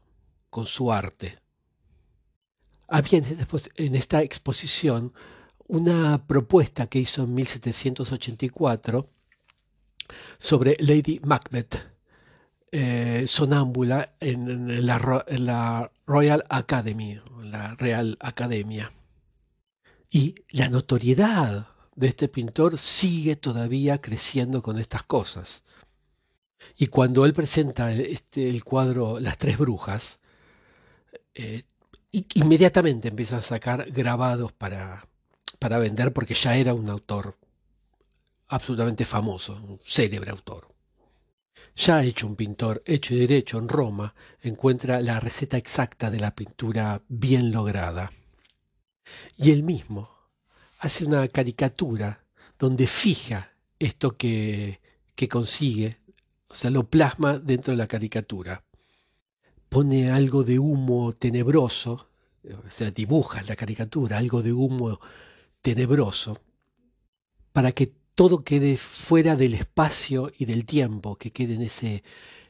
con 0.51 0.67
su 0.67 0.93
arte. 0.93 1.39
Había 2.89 3.23
en 3.77 3.95
esta 3.95 4.23
exposición 4.23 5.13
una 5.69 6.27
propuesta 6.27 6.87
que 6.87 7.01
hizo 7.01 7.25
en 7.25 7.35
1784 7.35 9.09
sobre 10.39 10.77
Lady 10.79 11.21
Macbeth, 11.25 11.97
eh, 12.73 13.25
sonámbula 13.27 14.17
en, 14.21 14.87
la, 14.87 15.91
Royal 16.07 16.45
Academy, 16.49 17.21
la 17.43 17.75
Real 17.75 18.17
Academia. 18.21 18.93
Y 20.11 20.37
la 20.51 20.69
notoriedad 20.69 21.69
de 21.95 22.09
este 22.09 22.29
pintor 22.29 22.79
sigue 22.79 23.37
todavía 23.37 24.01
creciendo 24.01 24.63
con 24.63 24.79
estas 24.79 25.03
cosas. 25.03 25.65
Y 26.77 26.87
cuando 26.89 27.25
él 27.25 27.33
presenta 27.33 27.93
este, 27.93 28.49
el 28.49 28.65
cuadro 28.65 29.19
Las 29.21 29.39
Tres 29.39 29.59
Brujas, 29.59 30.21
eh, 31.35 31.65
inmediatamente 32.35 33.09
empieza 33.09 33.39
a 33.39 33.43
sacar 33.43 33.91
grabados 33.91 34.53
para, 34.53 35.07
para 35.59 35.79
vender 35.79 36.13
porque 36.13 36.35
ya 36.35 36.57
era 36.57 36.73
un 36.73 36.89
autor 36.89 37.37
absolutamente 38.49 39.05
famoso, 39.05 39.55
un 39.55 39.81
célebre 39.85 40.31
autor. 40.31 40.69
Ya 41.75 42.03
hecho 42.03 42.27
un 42.27 42.37
pintor 42.37 42.83
hecho 42.87 43.15
y 43.15 43.19
derecho 43.19 43.59
en 43.59 43.69
Roma, 43.69 44.15
encuentra 44.43 45.01
la 45.01 45.21
receta 45.21 45.57
exacta 45.57 46.11
de 46.11 46.21
la 46.21 46.35
pintura 46.35 47.03
bien 47.09 47.53
lograda. 47.53 48.13
Y 49.37 49.51
él 49.51 49.63
mismo 49.63 50.11
hace 50.79 51.05
una 51.05 51.29
caricatura 51.29 52.25
donde 52.59 52.87
fija 52.87 53.53
esto 53.79 54.17
que, 54.17 54.81
que 55.15 55.29
consigue, 55.29 55.99
o 56.49 56.55
sea, 56.55 56.71
lo 56.71 56.89
plasma 56.89 57.39
dentro 57.39 57.73
de 57.73 57.79
la 57.79 57.87
caricatura. 57.87 58.63
Pone 59.69 60.11
algo 60.11 60.45
de 60.45 60.59
humo 60.59 61.13
tenebroso, 61.13 62.09
o 62.45 62.71
sea, 62.71 62.91
dibuja 62.91 63.43
la 63.43 63.57
caricatura 63.57 64.19
algo 64.19 64.43
de 64.43 64.53
humo 64.53 65.01
tenebroso, 65.61 66.41
para 67.53 67.73
que 67.73 67.93
todo 68.15 68.45
quede 68.45 68.77
fuera 68.77 69.37
del 69.37 69.55
espacio 69.55 70.33
y 70.39 70.47
del 70.47 70.65
tiempo, 70.65 71.17
que 71.17 71.33
quede 71.33 71.55
en, 71.55 71.63
ese, 71.63 72.03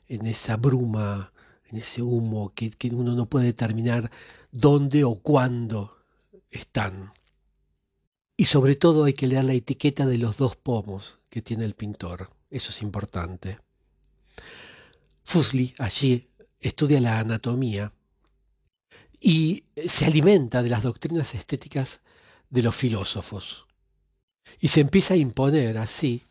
en 0.09 0.27
esa 0.27 0.57
bruma, 0.57 1.33
en 1.71 1.79
ese 1.79 2.03
humo, 2.03 2.53
que, 2.55 2.71
que 2.71 2.89
uno 2.91 3.15
no 3.15 3.27
puede 3.27 3.47
determinar 3.47 4.11
dónde 4.53 5.05
o 5.05 5.17
cuándo 5.17 5.97
están. 6.51 7.13
Y 8.37 8.45
sobre 8.45 8.77
todo 8.77 9.05
hay 9.05 9.15
que 9.15 9.27
leer 9.27 9.45
la 9.45 9.55
etiqueta 9.55 10.07
de 10.07 10.19
los 10.19 10.37
dos 10.37 10.57
pomos 10.57 11.19
que 11.31 11.43
tiene 11.43 11.65
el 11.65 11.75
pintor. 11.75 12.31
Eso 12.51 12.71
es 12.71 12.83
importante. 12.83 13.59
Fusli 15.25 15.75
allí 15.79 16.29
estudia 16.69 17.01
la 17.01 17.21
anatomía 17.21 17.93
y 19.21 19.65
se 19.87 20.07
alimenta 20.07 20.63
de 20.63 20.71
las 20.71 20.83
doctrinas 20.83 21.35
estéticas 21.35 22.01
de 22.51 22.63
los 22.63 22.75
filósofos 22.75 23.67
y 24.61 24.69
se 24.69 24.81
empieza 24.81 25.15
a 25.15 25.17
imponer 25.19 25.79
así 25.79 26.23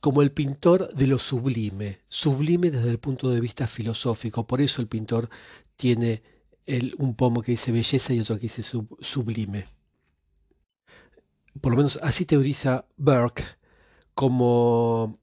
como 0.00 0.22
el 0.22 0.30
pintor 0.30 0.94
de 0.94 1.06
lo 1.06 1.18
sublime, 1.18 2.00
sublime 2.08 2.70
desde 2.70 2.90
el 2.90 2.98
punto 2.98 3.30
de 3.30 3.40
vista 3.40 3.66
filosófico. 3.66 4.46
Por 4.46 4.60
eso 4.60 4.80
el 4.80 4.88
pintor 4.88 5.28
tiene 5.74 6.22
un 6.98 7.14
pomo 7.16 7.42
que 7.42 7.52
dice 7.52 7.72
belleza 7.72 8.12
y 8.12 8.20
otro 8.20 8.36
que 8.36 8.42
dice 8.42 8.62
sublime. 8.62 9.66
Por 11.60 11.72
lo 11.72 11.78
menos 11.78 11.98
así 12.02 12.24
teoriza 12.26 12.84
Burke, 12.96 13.44
como 14.14 15.18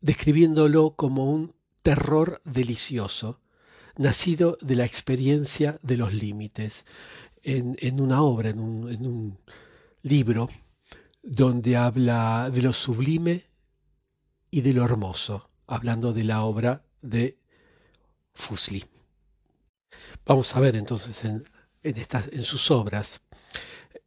describiéndolo 0.00 0.96
como 0.96 1.30
un 1.30 1.54
terror 1.82 2.42
delicioso, 2.44 3.40
nacido 3.96 4.58
de 4.60 4.76
la 4.76 4.84
experiencia 4.84 5.78
de 5.82 5.96
los 5.96 6.12
límites. 6.12 6.84
En, 7.42 8.00
una 8.00 8.22
obra, 8.22 8.50
en 8.50 8.58
un 8.58 9.38
libro, 10.02 10.48
donde 11.22 11.76
habla 11.76 12.50
de 12.52 12.62
lo 12.62 12.72
sublime 12.72 13.44
y 14.50 14.60
de 14.60 14.72
lo 14.72 14.84
hermoso, 14.84 15.50
hablando 15.66 16.12
de 16.12 16.24
la 16.24 16.44
obra 16.44 16.82
de 17.02 17.38
Fusli. 18.32 18.84
Vamos 20.24 20.54
a 20.54 20.60
ver 20.60 20.76
entonces 20.76 21.24
en, 21.24 21.44
en 21.82 22.42
sus 22.42 22.70
obras 22.70 23.20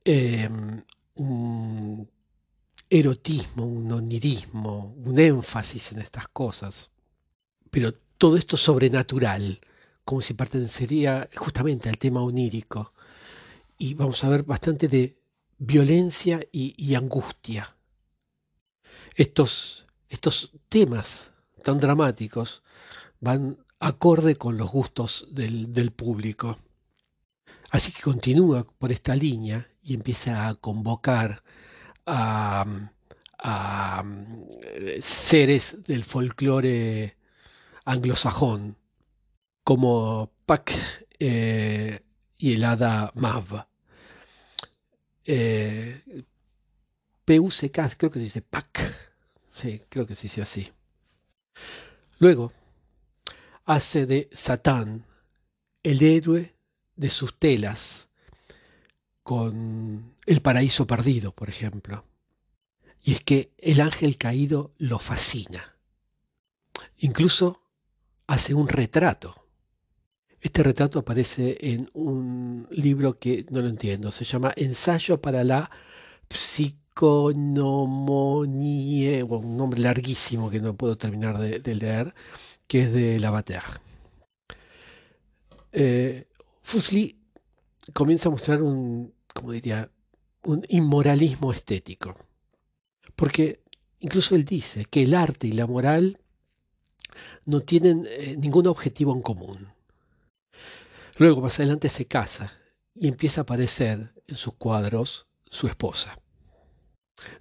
em, 0.06 0.82
un 1.16 2.10
erotismo, 2.90 3.66
un 3.66 3.92
onirismo, 3.92 4.96
un 5.06 5.20
énfasis 5.20 5.92
en 5.92 6.00
estas 6.00 6.28
cosas, 6.30 6.92
pero 7.70 7.94
todo 8.18 8.38
esto 8.38 8.58
sobrenatural, 8.58 9.60
como 10.10 10.22
si 10.22 10.34
pertenecería 10.34 11.30
justamente 11.36 11.88
al 11.88 12.00
tema 12.00 12.24
onírico. 12.24 12.96
Y 13.78 13.94
vamos 13.94 14.24
a 14.24 14.30
ver 14.30 14.42
bastante 14.42 14.88
de 14.88 15.20
violencia 15.60 16.40
y, 16.52 16.96
angustia. 16.96 17.76
Estos, 19.14 19.86
estos 20.08 20.52
temas 20.68 21.30
tan 21.64 21.78
dramáticos 21.78 22.64
van 23.20 23.60
acorde 23.80 24.36
con 24.36 24.58
los 24.58 24.72
gustos 24.72 25.28
del, 25.30 25.92
público. 25.92 26.58
Así 27.70 27.92
que 27.92 28.02
continúa 28.02 28.66
por 28.66 28.92
esta 28.92 29.16
línea 29.16 29.70
y 29.84 29.94
empieza 29.94 30.48
a 30.48 30.56
convocar 30.56 31.44
a, 32.08 32.66
seres 35.02 35.84
del 35.84 36.04
folclore 36.04 37.16
anglosajón, 37.86 38.79
como 39.70 40.32
Pac 40.48 40.74
eh, 41.20 42.02
y 42.40 42.54
el 42.54 42.64
hada 42.64 43.12
Mav 43.14 43.68
eh, 45.26 46.24
PUCK, 47.24 47.96
creo 47.96 48.10
que 48.10 48.18
se 48.18 48.24
dice 48.24 48.42
PAC. 48.42 49.12
Sí, 49.52 49.84
creo 49.88 50.08
que 50.08 50.16
se 50.16 50.24
dice 50.24 50.42
así. 50.42 50.72
Luego, 52.18 52.52
hace 53.66 54.08
de 54.08 54.28
Satán 54.32 55.06
el 55.84 56.02
héroe 56.02 56.56
de 56.96 57.10
sus 57.12 57.38
telas 57.38 58.10
con 59.22 60.16
El 60.26 60.42
paraíso 60.42 60.88
perdido, 60.88 61.32
por 61.32 61.48
ejemplo. 61.48 62.06
Y 63.04 63.14
es 63.14 63.22
que 63.22 63.54
el 63.60 63.82
ángel 63.82 64.18
caído 64.18 64.74
lo 64.80 64.98
fascina. 64.98 65.76
Incluso 66.98 67.62
hace 68.26 68.56
un 68.56 68.68
retrato 68.68 69.49
este 70.42 70.64
retrato 70.64 71.00
aparece 71.00 71.58
en 71.60 71.90
un 71.94 72.66
libro 72.72 73.20
que 73.20 73.46
no 73.50 73.62
lo 73.62 73.68
entiendo, 73.68 74.10
se 74.12 74.24
llama 74.24 74.54
Ensayo 74.56 75.22
para 75.22 75.44
la 75.44 75.70
psiconomonía, 76.30 79.26
un 79.26 79.58
nombre 79.58 79.82
larguísimo 79.82 80.50
que 80.50 80.62
no 80.62 80.76
puedo 80.76 80.98
terminar 80.98 81.38
de, 81.38 81.76
leer, 81.76 82.14
que 82.68 82.84
es 82.84 82.94
de 82.94 83.20
Lavater. 83.20 83.64
Eh, 85.72 86.28
Fusli 86.62 87.18
comienza 87.94 88.30
a 88.30 88.32
mostrar 88.32 88.62
un, 88.62 89.14
como 89.34 89.52
diría, 89.52 89.90
un 90.44 90.64
inmoralismo 90.70 91.52
estético, 91.52 92.16
porque 93.16 93.62
incluso 94.00 94.36
él 94.36 94.46
dice 94.46 94.86
que 94.86 95.04
el 95.04 95.16
arte 95.16 95.48
y 95.48 95.52
la 95.52 95.68
moral 95.68 96.18
no 97.46 97.60
tienen 97.60 98.08
eh, 98.10 98.38
ningún 98.38 98.68
objetivo 98.68 99.14
en 99.14 99.22
común 99.22 99.68
Luego, 101.20 101.42
más 101.42 101.60
adelante, 101.60 101.90
se 101.90 102.06
casa 102.06 102.50
y 102.96 103.10
empieza 103.10 103.42
a 103.42 103.44
aparecer 103.44 104.14
en 104.26 104.36
sus 104.36 104.54
cuadros 104.54 105.28
su 105.50 105.68
esposa, 105.68 106.18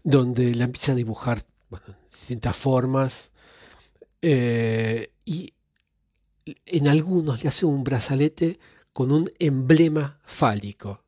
donde 0.03 0.53
la 0.57 0.65
empieza 0.65 0.93
a 0.93 0.95
dibujar 0.97 1.47
bueno, 1.71 1.87
distintas 2.11 2.57
formas 2.57 3.31
eh, 4.21 5.13
y 5.25 5.53
en 6.67 6.89
algunos 6.89 7.45
le 7.45 7.51
hace 7.51 7.67
un 7.67 7.85
brazalete 7.85 8.59
con 8.93 9.13
un 9.13 9.31
emblema 9.39 10.19
fálico. 10.25 11.05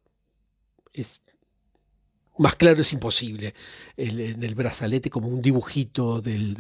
Más 2.40 2.57
claro 2.57 2.81
es 2.81 2.92
imposible. 2.92 3.55
en 3.96 4.42
el 4.42 4.55
brazalete, 4.55 5.11
como 5.11 5.29
un 5.29 5.42
dibujito 5.42 6.22
del, 6.22 6.57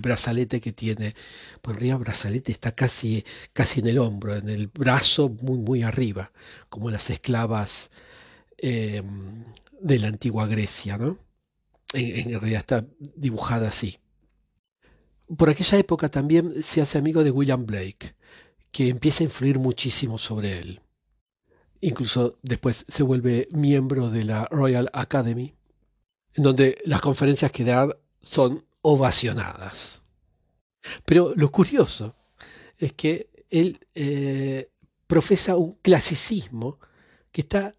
brazalete 0.00 0.60
que 0.60 0.72
tiene. 0.72 1.14
Por 1.60 1.76
arriba, 1.76 1.96
el 1.96 2.00
brazalete 2.00 2.52
está 2.52 2.72
casi, 2.72 3.24
casi 3.52 3.80
en 3.80 3.88
el 3.88 3.98
hombro, 3.98 4.36
en 4.36 4.48
el 4.48 4.68
brazo 4.68 5.28
muy, 5.28 5.58
muy 5.58 5.82
arriba, 5.82 6.30
como 6.68 6.90
las 6.90 7.10
esclavas 7.10 7.90
em, 8.58 9.44
de 9.80 9.98
la 9.98 10.08
antigua 10.08 10.46
Grecia, 10.46 10.98
¿no? 10.98 11.18
En, 11.92 12.30
en 12.30 12.40
realidad 12.40 12.60
está 12.60 12.86
dibujada 13.16 13.68
así. 13.68 13.98
Por 15.36 15.50
aquella 15.50 15.78
época 15.78 16.08
también 16.10 16.62
se 16.62 16.80
hace 16.80 16.98
amigo 16.98 17.24
de 17.24 17.30
William 17.32 17.66
Blake, 17.66 18.14
que 18.70 18.88
empieza 18.88 19.24
a 19.24 19.26
influir 19.26 19.58
muchísimo 19.58 20.16
sobre 20.18 20.58
él. 20.60 20.80
Incluso 21.80 22.38
después 22.42 22.84
se 22.88 23.02
vuelve 23.02 23.48
miembro 23.52 24.10
de 24.10 24.24
la 24.24 24.46
Royal 24.50 24.88
Academy, 24.92 25.54
en 26.34 26.42
donde 26.42 26.78
las 26.84 27.00
conferencias 27.00 27.52
que 27.52 27.64
da 27.64 27.88
son 28.22 28.64
ovacionadas. 28.82 30.02
Pero 31.04 31.32
lo 31.34 31.50
curioso 31.50 32.16
es 32.78 32.92
que 32.92 33.30
él 33.50 33.78
eh, 33.94 34.70
profesa 35.06 35.56
un 35.56 35.72
clasicismo 35.74 36.78
que 37.30 37.42
está 37.42 37.74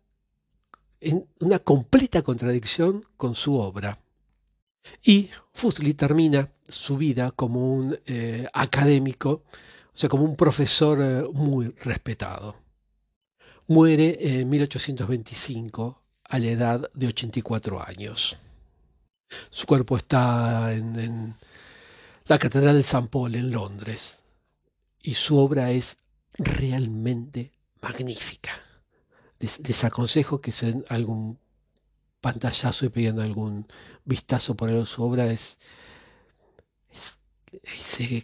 en 1.00 1.28
una 1.40 1.60
completa 1.60 2.22
contradicción 2.22 3.06
con 3.18 3.36
su 3.36 3.56
obra. 3.56 4.00
Y 5.04 5.30
Fuseli 5.54 5.94
termina 5.94 6.52
su 6.68 6.98
vida 6.98 7.32
como 7.32 7.74
un 7.74 7.98
eh, 8.06 8.48
académico, 8.54 9.30
o 9.32 9.98
sea, 9.98 10.10
como 10.10 10.24
un 10.24 10.36
profesor 10.36 11.00
eh, 11.02 11.24
muy 11.34 11.70
respetado. 11.84 12.56
Muere 13.68 14.18
en 14.20 14.48
1825 14.48 16.04
a 16.26 16.38
la 16.38 16.46
edad 16.46 16.92
de 16.94 17.08
84 17.08 17.84
años. 17.84 18.38
Su 19.50 19.66
cuerpo 19.66 19.98
está 19.98 20.72
en, 20.72 21.36
la 22.26 22.38
Catedral 22.38 22.78
de 22.78 22.84
San 22.84 23.08
Paul 23.08 23.34
en 23.34 23.50
Londres 23.50 24.22
y 25.02 25.16
su 25.16 25.40
obra 25.40 25.72
es 25.72 25.98
realmente 26.34 27.54
magnífica. 27.82 28.52
Les, 29.40 29.84
aconsejo 29.84 30.42
que 30.42 30.52
se 30.52 30.68
den 30.68 30.86
algún 30.90 31.40
pantallazo 32.22 32.86
y 32.86 32.90
peguen 32.90 33.20
algún 33.20 33.68
vistazo 34.04 34.56
por 34.56 34.86
su 34.86 35.04
obra. 35.04 35.26
Es, 35.26 35.58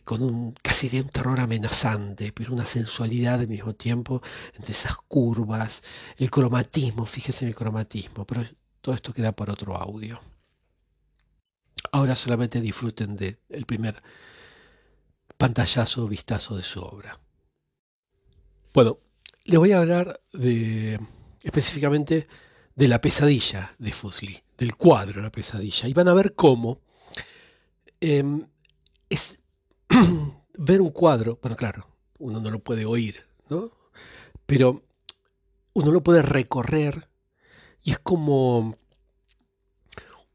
con 0.04 0.24
un 0.24 0.54
casi 0.62 0.90
de 0.90 1.02
un 1.02 1.10
terror 1.10 1.40
amenazante, 1.40 2.32
pero 2.32 2.54
una 2.54 2.66
sensualidad 2.66 3.40
al 3.40 3.48
mismo 3.48 3.74
tiempo 3.76 4.22
entre 4.56 4.74
esas 4.74 4.96
curvas, 5.08 5.82
el 6.18 6.30
cromatismo, 6.30 7.06
fíjese 7.06 7.46
en 7.46 7.50
el 7.50 7.56
cromatismo, 7.56 8.26
pero 8.26 8.44
todo 8.82 8.96
esto 8.96 9.14
queda 9.14 9.32
por 9.32 9.50
otro 9.50 9.76
audio. 9.76 10.20
Ahora 11.92 12.16
solamente 12.16 12.62
disfruten 12.62 13.16
del 13.16 13.40
el 13.50 13.66
primer 13.66 14.02
pantallazo 15.38 16.08
vistazo 16.08 16.56
de 16.56 16.64
su 16.64 16.82
obra. 16.82 17.20
Bueno, 18.74 19.00
les 19.46 19.60
voy 19.60 19.72
a 19.72 19.80
hablar 19.80 20.22
de 20.32 21.00
específicamente 21.44 22.28
de 22.76 22.88
la 22.88 23.02
pesadilla 23.02 23.76
de 23.78 23.92
Fusli, 23.92 24.42
del 24.58 24.76
cuadro 24.76 25.22
La 25.22 25.32
pesadilla, 25.32 25.88
y 25.88 25.94
van 25.94 26.08
a 26.08 26.14
ver 26.14 26.36
cómo 26.36 26.80
em, 28.00 28.48
es 29.12 29.38
ver 30.58 30.82
un 30.82 30.90
cuadro, 30.92 31.38
bueno, 31.42 31.58
claro, 31.58 31.86
uno 32.20 32.40
no 32.40 32.50
lo 32.50 32.60
puede 32.60 32.86
oír, 32.86 33.22
¿no? 33.50 33.70
Pero 34.46 34.84
uno 35.74 35.92
lo 35.92 36.02
puede 36.02 36.22
recorrer 36.22 37.10
y 37.84 37.92
es 37.92 38.00
como 38.00 38.78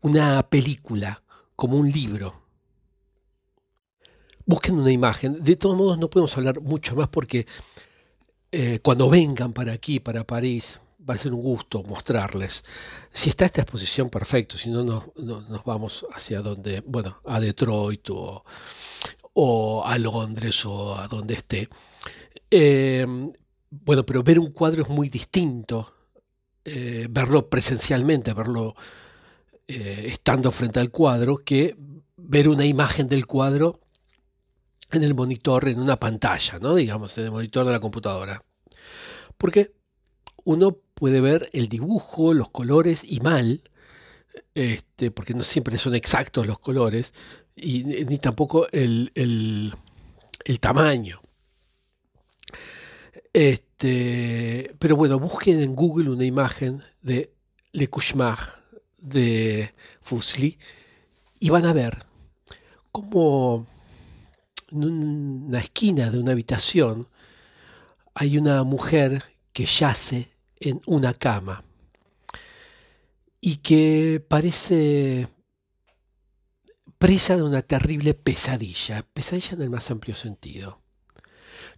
una 0.03 0.43
película, 0.49 1.23
como 1.57 1.79
un 1.79 1.91
libro. 1.91 2.43
Busquen 4.45 4.79
una 4.79 4.93
imagen. 4.93 5.43
De 5.43 5.57
todos 5.57 5.77
modos, 5.77 5.99
no 5.99 6.09
podemos 6.09 6.37
hablar 6.37 6.61
mucho 6.61 6.95
más 6.95 7.09
porque 7.09 7.47
eh, 8.53 8.79
cuando 8.81 9.09
vengan 9.09 9.53
para 9.53 9.73
aquí, 9.73 10.01
para 10.01 10.25
París, 10.25 10.81
va 11.09 11.15
a 11.15 11.19
ser 11.19 11.33
un 11.33 11.43
gusto 11.43 11.83
mostrarles. 11.85 12.65
Si 13.13 13.31
está 13.31 13.45
esta 13.45 13.63
exposición, 13.63 14.11
perfecto, 14.11 14.59
si 14.59 14.71
no, 14.71 14.85
nos 14.85 15.65
vamos 15.65 16.07
hacia 16.13 16.41
donde, 16.41 16.81
bueno, 16.81 17.17
a 17.25 17.41
Detroit 17.41 18.09
o, 18.11 18.45
a 19.85 19.99
Londres 19.99 20.65
o 20.67 20.97
a 20.97 21.07
donde 21.09 21.35
esté. 21.35 21.69
Em, 22.51 23.33
bueno, 23.71 24.05
pero 24.05 24.23
ver 24.23 24.39
un 24.39 24.51
cuadro 24.53 24.83
es 24.83 24.89
muy 24.89 25.09
distinto, 25.09 25.93
eh, 26.65 27.07
verlo 27.11 27.49
presencialmente, 27.49 28.33
verlo 28.33 28.75
eh, 29.69 30.05
estando 30.07 30.51
frente 30.51 30.81
al 30.81 30.91
cuadro, 30.91 31.39
que 31.39 31.77
ver 32.17 32.49
una 32.49 32.65
imagen 32.65 33.09
del 33.09 33.27
cuadro 33.27 33.81
en 34.93 35.03
el 35.03 35.15
monitor, 35.15 35.69
en 35.69 35.81
una 35.81 35.97
pantalla, 35.99 36.59
¿no? 36.59 36.75
Digamos, 36.75 37.17
en 37.19 37.25
el 37.25 37.31
monitor 37.31 37.67
de 37.67 37.73
la 37.73 37.81
computadora. 37.81 38.43
Porque 39.37 39.73
uno 40.45 40.79
puede 40.97 41.21
ver 41.21 41.51
el 41.53 41.69
dibujo, 41.69 42.33
los 42.33 42.51
colores 42.51 43.05
y 43.05 43.21
mal, 43.21 43.61
este, 44.55 45.11
porque 45.11 45.35
no 45.35 45.45
siempre 45.45 45.77
son 45.77 45.95
exactos 45.95 46.47
los 46.47 46.59
colores, 46.59 47.13
y 47.55 47.85
ni 47.85 48.17
tampoco 48.17 48.67
el, 48.73 49.75
tamaño. 50.59 51.21
Este, 53.31 54.75
pero 54.79 54.97
bueno, 54.97 55.19
busquen 55.19 55.61
en 55.63 55.75
Google 55.75 56.09
una 56.11 56.25
imagen 56.25 56.83
de 57.03 57.31
Le 57.73 57.89
Cauchemar 57.89 58.39
de 58.97 59.75
Fuseli 60.01 60.59
y 61.39 61.51
van 61.51 61.67
a 61.67 61.75
ver 61.75 62.07
cómo 62.91 63.67
en 64.71 64.85
una 64.85 65.59
esquina 65.59 66.11
de 66.11 66.19
una 66.19 66.33
habitación 66.33 67.07
hay 68.15 68.39
una 68.39 68.65
mujer 68.65 69.23
que 69.53 69.67
yace 69.67 70.36
en 70.61 70.81
una 70.87 71.15
cama 71.15 71.65
y 73.41 73.57
que 73.57 74.25
parece 74.27 75.29
presa 76.99 77.37
de 77.37 77.43
una 77.43 77.63
terrible 77.63 78.15
pesadilla, 78.15 79.03
pesadilla 79.13 79.53
en 79.53 79.63
el 79.63 79.71
más 79.71 79.91
amplio 79.91 80.15
sentido, 80.15 80.81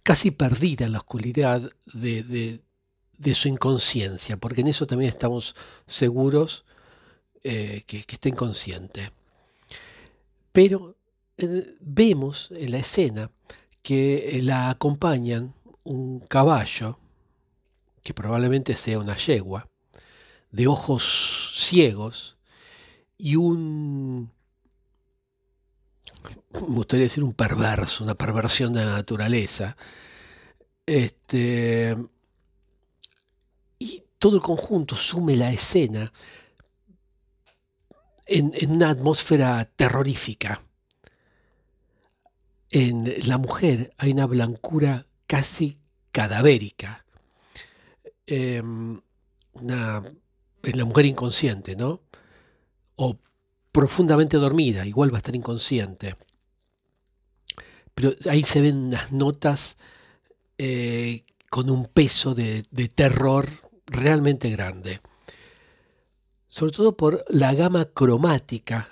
casi 0.03 0.31
perdida 0.31 0.85
en 0.85 0.93
la 0.93 0.99
oscuridad 0.99 1.71
de, 1.93 2.61
su 3.33 3.47
inconsciencia, 3.47 4.37
porque 4.37 4.61
en 4.61 4.67
eso 4.67 4.87
también 4.87 5.09
estamos 5.09 5.55
seguros 5.87 6.65
eh, 7.43 7.83
que, 7.85 7.99
está 7.99 8.29
inconsciente. 8.29 9.11
Pero 10.51 10.95
eh, 11.37 11.75
vemos 11.81 12.49
en 12.51 12.71
la 12.71 12.79
escena 12.79 13.29
que 13.81 14.39
la 14.41 14.69
acompañan 14.69 15.53
un 15.83 16.19
caballo, 16.21 16.99
que 18.03 18.13
probablemente 18.13 18.75
sea 18.75 18.99
una 18.99 19.15
yegua, 19.15 19.69
de 20.51 20.67
ojos 20.67 21.53
ciegos 21.55 22.37
y 23.17 23.35
un, 23.35 24.31
me 26.53 26.59
gustaría 26.59 27.05
decir 27.05 27.23
un 27.23 27.33
perverso, 27.33 28.03
una 28.03 28.15
perversión 28.15 28.73
de 28.73 28.85
la 28.85 28.93
naturaleza. 28.93 29.75
Este, 30.85 31.95
y 33.77 34.03
todo 34.17 34.37
el 34.37 34.41
conjunto 34.41 34.95
sume 34.95 35.35
la 35.35 35.51
escena 35.51 36.11
en, 38.25 38.51
en 38.55 38.71
una 38.71 38.89
atmósfera 38.89 39.65
terrorífica. 39.75 40.63
En 42.69 43.27
la 43.27 43.37
mujer 43.37 43.93
hay 43.97 44.11
una 44.11 44.25
blancura 44.27 45.05
casi 45.27 45.79
cadavérica 46.11 47.05
Em, 48.31 49.01
una, 49.53 50.03
en 50.61 50.77
la 50.77 50.85
mujer 50.85 51.07
inconsciente, 51.07 51.75
¿no? 51.75 52.03
O 52.95 53.17
profundamente 53.71 54.37
dormida, 54.37 54.85
igual 54.85 55.11
va 55.11 55.17
a 55.17 55.17
estar 55.17 55.35
inconsciente. 55.35 56.15
Pero 57.95 58.13
ahí 58.29 58.43
se 58.43 58.61
ven 58.61 58.77
unas 58.77 59.11
notas 59.11 59.77
eh, 60.59 61.23
con 61.49 61.71
un 61.71 61.87
peso 61.87 62.35
de, 62.35 62.61
terror 62.93 63.49
realmente 63.87 64.51
grande. 64.51 65.01
Sobre 66.45 66.71
todo 66.71 66.95
por 66.95 67.25
la 67.29 67.55
gama 67.55 67.85
cromática 67.85 68.89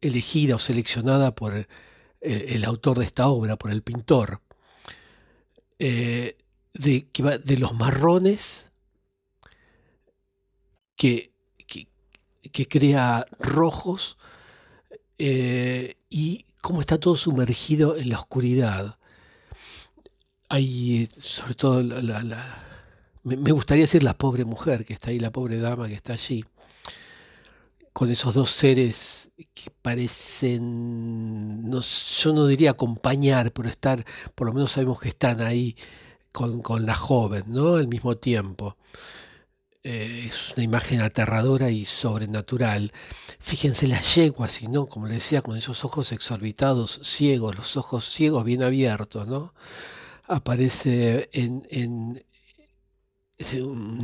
elegida 0.00 0.56
o 0.56 0.58
seleccionada 0.58 1.32
por 1.36 1.54
eh, 1.54 1.66
el, 2.20 2.64
autor 2.64 2.98
de 2.98 3.04
esta 3.04 3.28
obra, 3.28 3.56
por 3.56 3.70
el 3.70 3.82
pintor. 3.82 4.42
Eh, 5.78 6.36
de, 6.74 7.06
de 7.44 7.58
los 7.58 7.74
marrones 7.74 8.70
que, 10.96 11.32
que, 12.52 12.68
crea 12.68 13.26
rojos 13.38 14.18
eh, 15.18 15.96
y 16.10 16.44
cómo 16.60 16.80
está 16.80 16.98
todo 16.98 17.16
sumergido 17.16 17.96
en 17.96 18.10
la 18.10 18.18
oscuridad. 18.18 18.98
hay, 20.48 21.08
sobre 21.16 21.54
todo, 21.54 21.82
me, 23.22 23.52
gustaría 23.52 23.84
decir 23.84 24.02
la 24.02 24.16
pobre 24.16 24.44
mujer 24.44 24.84
que 24.84 24.92
está 24.92 25.10
ahí, 25.10 25.18
la 25.18 25.30
pobre 25.30 25.58
dama 25.58 25.88
que 25.88 25.94
está 25.94 26.14
allí, 26.14 26.44
con 27.92 28.10
esos 28.10 28.34
dos 28.34 28.50
seres 28.50 29.30
que 29.54 29.70
parecen, 29.82 31.68
no, 31.70 31.80
yo 31.80 32.32
no 32.32 32.46
diría 32.46 32.72
acompañar, 32.72 33.52
pero 33.52 33.68
estar, 33.68 34.04
por 34.34 34.46
lo 34.46 34.52
menos 34.52 34.72
sabemos 34.72 35.00
que 35.00 35.08
están 35.08 35.40
ahí 35.40 35.76
con, 36.32 36.86
la 36.86 36.94
joven, 36.94 37.44
¿no? 37.48 37.76
Al 37.76 37.88
mismo 37.88 38.16
tiempo. 38.16 38.76
Eh, 39.82 40.24
es 40.26 40.52
una 40.54 40.64
imagen 40.64 41.00
aterradora 41.00 41.70
y 41.70 41.84
sobrenatural. 41.84 42.92
Fíjense 43.38 43.88
las 43.88 44.14
yeguas, 44.14 44.62
no, 44.64 44.86
como 44.86 45.06
le 45.06 45.14
decía, 45.14 45.42
con 45.42 45.56
esos 45.56 45.84
ojos 45.84 46.12
exorbitados, 46.12 47.00
ciegos, 47.02 47.56
los 47.56 47.76
ojos 47.76 48.04
ciegos 48.04 48.44
bien 48.44 48.62
abiertos, 48.62 49.26
¿no? 49.26 49.54
Aparece 50.26 51.30
en, 51.32 52.22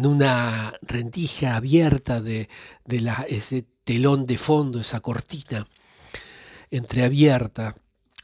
una 0.05 0.73
rendija 0.83 1.57
abierta 1.57 2.21
de, 2.21 2.49
ese 3.29 3.67
telón 3.85 4.27
de 4.27 4.39
fondo, 4.39 4.81
esa 4.81 5.01
cortina 5.01 5.67
entreabierta. 6.71 7.77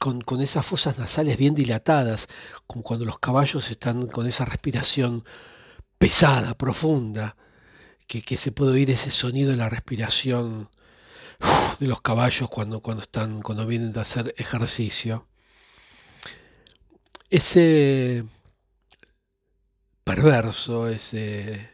Con, 0.02 0.40
esas 0.40 0.66
fosas 0.66 0.98
nasales 0.98 1.36
bien 1.38 1.54
dilatadas, 1.54 2.26
como 2.66 2.82
cuando 2.82 3.04
los 3.06 3.20
caballos 3.20 3.70
están 3.70 4.08
con 4.08 4.26
esa 4.26 4.44
respiración 4.44 5.24
pesada, 5.96 6.58
profunda, 6.58 7.36
que, 8.08 8.36
se 8.36 8.50
puede 8.50 8.72
oír 8.72 8.90
ese 8.90 9.12
sonido 9.12 9.52
de 9.52 9.56
la 9.56 9.68
respiración 9.68 10.68
de 11.78 11.86
los 11.86 12.00
caballos 12.00 12.50
cuando, 12.50 12.82
cuando, 12.82 13.04
están, 13.04 13.42
cuando 13.42 13.64
vienen 13.64 13.92
de 13.92 14.00
hacer 14.00 14.34
ejercicio. 14.36 15.28
Ese 17.30 18.24
perverso, 20.02 20.88
ese 20.88 21.70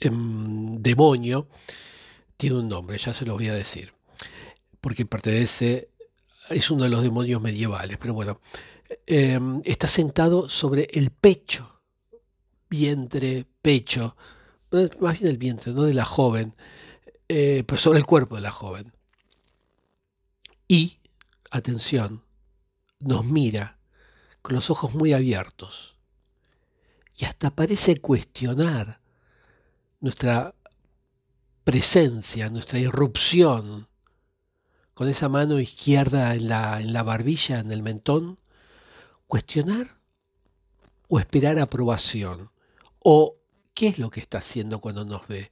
em, 0.00 0.82
demonio, 0.82 1.48
tiene 2.36 2.56
un 2.56 2.68
nombre, 2.68 2.98
ya 2.98 3.14
se 3.14 3.24
lo 3.24 3.34
voy 3.34 3.48
a 3.48 3.54
decir, 3.54 3.94
porque 4.82 5.06
pertenece, 5.06 5.88
es 6.50 6.70
uno 6.70 6.82
de 6.82 6.90
los 6.90 7.02
demonios 7.02 7.40
medievales, 7.40 7.96
pero 7.98 8.12
bueno, 8.12 8.40
em, 9.06 9.62
está 9.64 9.88
sentado 9.88 10.50
sobre 10.50 10.88
el 10.92 11.10
pecho 11.10 11.80
vientre, 12.68 13.46
pecho, 13.62 14.16
más 15.00 15.20
bien 15.20 15.30
el 15.30 15.38
vientre, 15.38 15.72
no 15.72 15.84
de 15.84 15.94
la 15.94 16.04
joven, 16.04 16.54
eh, 17.28 17.64
pero 17.66 17.80
sobre 17.80 17.98
el 17.98 18.06
cuerpo 18.06 18.34
de 18.36 18.42
la 18.42 18.50
joven. 18.50 18.92
Y, 20.66 20.98
atención, 21.50 22.24
nos 22.98 23.24
mira 23.24 23.78
con 24.42 24.56
los 24.56 24.68
ojos 24.70 24.94
muy 24.94 25.12
abiertos 25.12 25.96
y 27.16 27.24
hasta 27.24 27.50
parece 27.50 27.98
cuestionar 27.98 29.00
nuestra 30.00 30.54
presencia, 31.62 32.50
nuestra 32.50 32.78
irrupción, 32.78 33.86
con 34.94 35.08
esa 35.08 35.28
mano 35.28 35.58
izquierda 35.58 36.34
en 36.34 36.48
la, 36.48 36.80
en 36.80 36.92
la 36.92 37.02
barbilla, 37.02 37.60
en 37.60 37.72
el 37.72 37.82
mentón, 37.82 38.38
cuestionar 39.26 39.86
o 41.08 41.18
esperar 41.18 41.58
aprobación. 41.58 42.50
¿O 42.98 43.36
qué 43.74 43.88
es 43.88 43.98
lo 43.98 44.10
que 44.10 44.20
está 44.20 44.38
haciendo 44.38 44.80
cuando 44.80 45.04
nos 45.04 45.26
ve? 45.26 45.50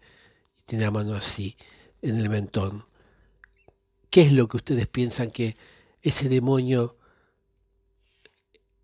Y 0.59 0.63
tiene 0.63 0.85
la 0.85 0.91
mano 0.91 1.15
así 1.15 1.57
en 2.03 2.19
el 2.19 2.29
mentón. 2.29 2.85
¿Qué 4.11 4.23
es 4.23 4.33
lo 4.33 4.49
que 4.49 4.59
ustedes 4.59 4.87
piensan 4.89 5.31
que 5.31 5.57
ese 6.03 6.29
demonio, 6.29 6.97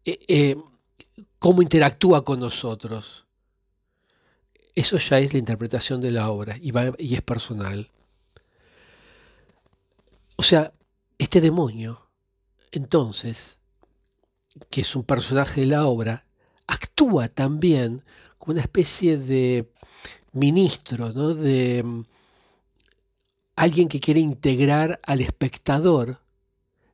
eh, 0.05 0.19
eh, 0.29 0.57
cómo 1.39 1.63
interactúa 1.63 2.25
con 2.25 2.41
nosotros? 2.41 3.27
Eso 4.75 4.99
ya 4.99 5.19
es 5.19 5.33
la 5.33 5.39
interpretación 5.39 6.01
de 6.01 6.13
la 6.13 6.31
obra 6.31 6.57
y, 6.59 6.73
y 6.99 7.15
es 7.15 7.23
personal. 7.23 7.91
O 10.37 10.43
sea, 10.43 10.73
este 11.19 11.41
demonio, 11.41 12.11
entonces, 12.71 13.59
que 14.71 14.83
es 14.83 14.95
un 14.95 15.05
personaje 15.05 15.63
de 15.63 15.69
la 15.69 15.87
obra, 15.87 16.27
actúa 16.67 17.29
también 17.29 18.03
como 18.39 18.53
una 18.53 18.63
especie 18.63 19.17
de 19.17 19.71
ministro, 20.33 21.13
¿no? 21.13 21.35
de 21.35 21.83
mm, 21.83 22.05
alguien 23.57 23.89
que 23.89 24.01
quiere 24.01 24.21
integrar 24.21 25.01
al 25.05 25.23
espectador 25.23 26.21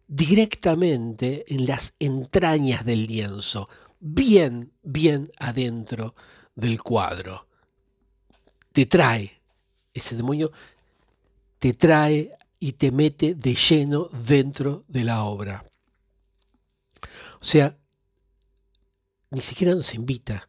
directamente 0.06 1.44
en 1.52 1.66
las 1.66 1.94
entrañas 1.98 2.84
del 2.84 3.06
lienzo, 3.06 3.68
bien, 3.98 4.72
bien 4.82 5.30
adentro 5.38 6.14
del 6.54 6.80
cuadro. 6.82 7.46
Te 8.72 8.86
trae, 8.86 9.40
ese 9.92 10.16
demonio 10.16 10.52
te 11.58 11.74
trae 11.74 12.36
y 12.62 12.74
te 12.74 12.92
mete 12.92 13.34
de 13.34 13.56
lleno 13.56 14.08
dentro 14.12 14.84
de 14.86 15.02
la 15.02 15.24
obra. 15.24 15.68
O 17.40 17.44
sea, 17.44 17.76
ni 19.30 19.40
siquiera 19.40 19.74
nos 19.74 19.94
invita, 19.94 20.48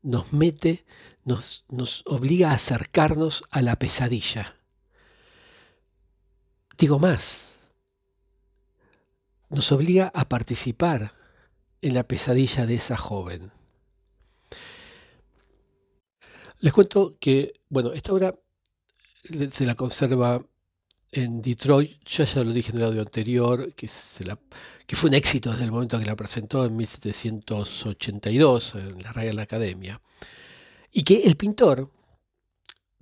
nos 0.00 0.32
mete, 0.32 0.86
nos, 1.24 1.64
nos 1.70 2.04
obliga 2.06 2.52
a 2.52 2.54
acercarnos 2.54 3.42
a 3.50 3.62
la 3.62 3.74
pesadilla. 3.74 4.54
Digo 6.78 7.00
más, 7.00 7.50
nos 9.48 9.72
obliga 9.72 10.12
a 10.14 10.28
participar 10.28 11.12
en 11.82 11.94
la 11.94 12.04
pesadilla 12.04 12.64
de 12.64 12.74
esa 12.74 12.96
joven. 12.96 13.50
Les 16.60 16.72
cuento 16.72 17.18
que, 17.18 17.54
bueno, 17.68 17.92
esta 17.92 18.12
obra 18.12 18.38
se 19.50 19.66
la 19.66 19.74
conserva 19.74 20.46
en 21.12 21.40
Detroit, 21.40 22.04
yo 22.04 22.24
ya 22.24 22.44
lo 22.44 22.52
dije 22.52 22.72
en 22.72 22.78
el 22.78 22.84
audio 22.84 23.00
anterior, 23.00 23.72
que, 23.74 23.88
fue 23.88 25.08
un 25.08 25.14
éxito 25.14 25.50
desde 25.50 25.64
el 25.64 25.72
momento 25.72 25.98
que 25.98 26.04
la 26.04 26.16
presentó 26.16 26.64
en 26.64 26.76
1782 26.76 28.74
en 28.74 29.02
la 29.02 29.12
Real 29.12 29.38
Academia, 29.38 30.00
y 30.92 31.02
que 31.02 31.22
el 31.22 31.36
pintor, 31.36 31.90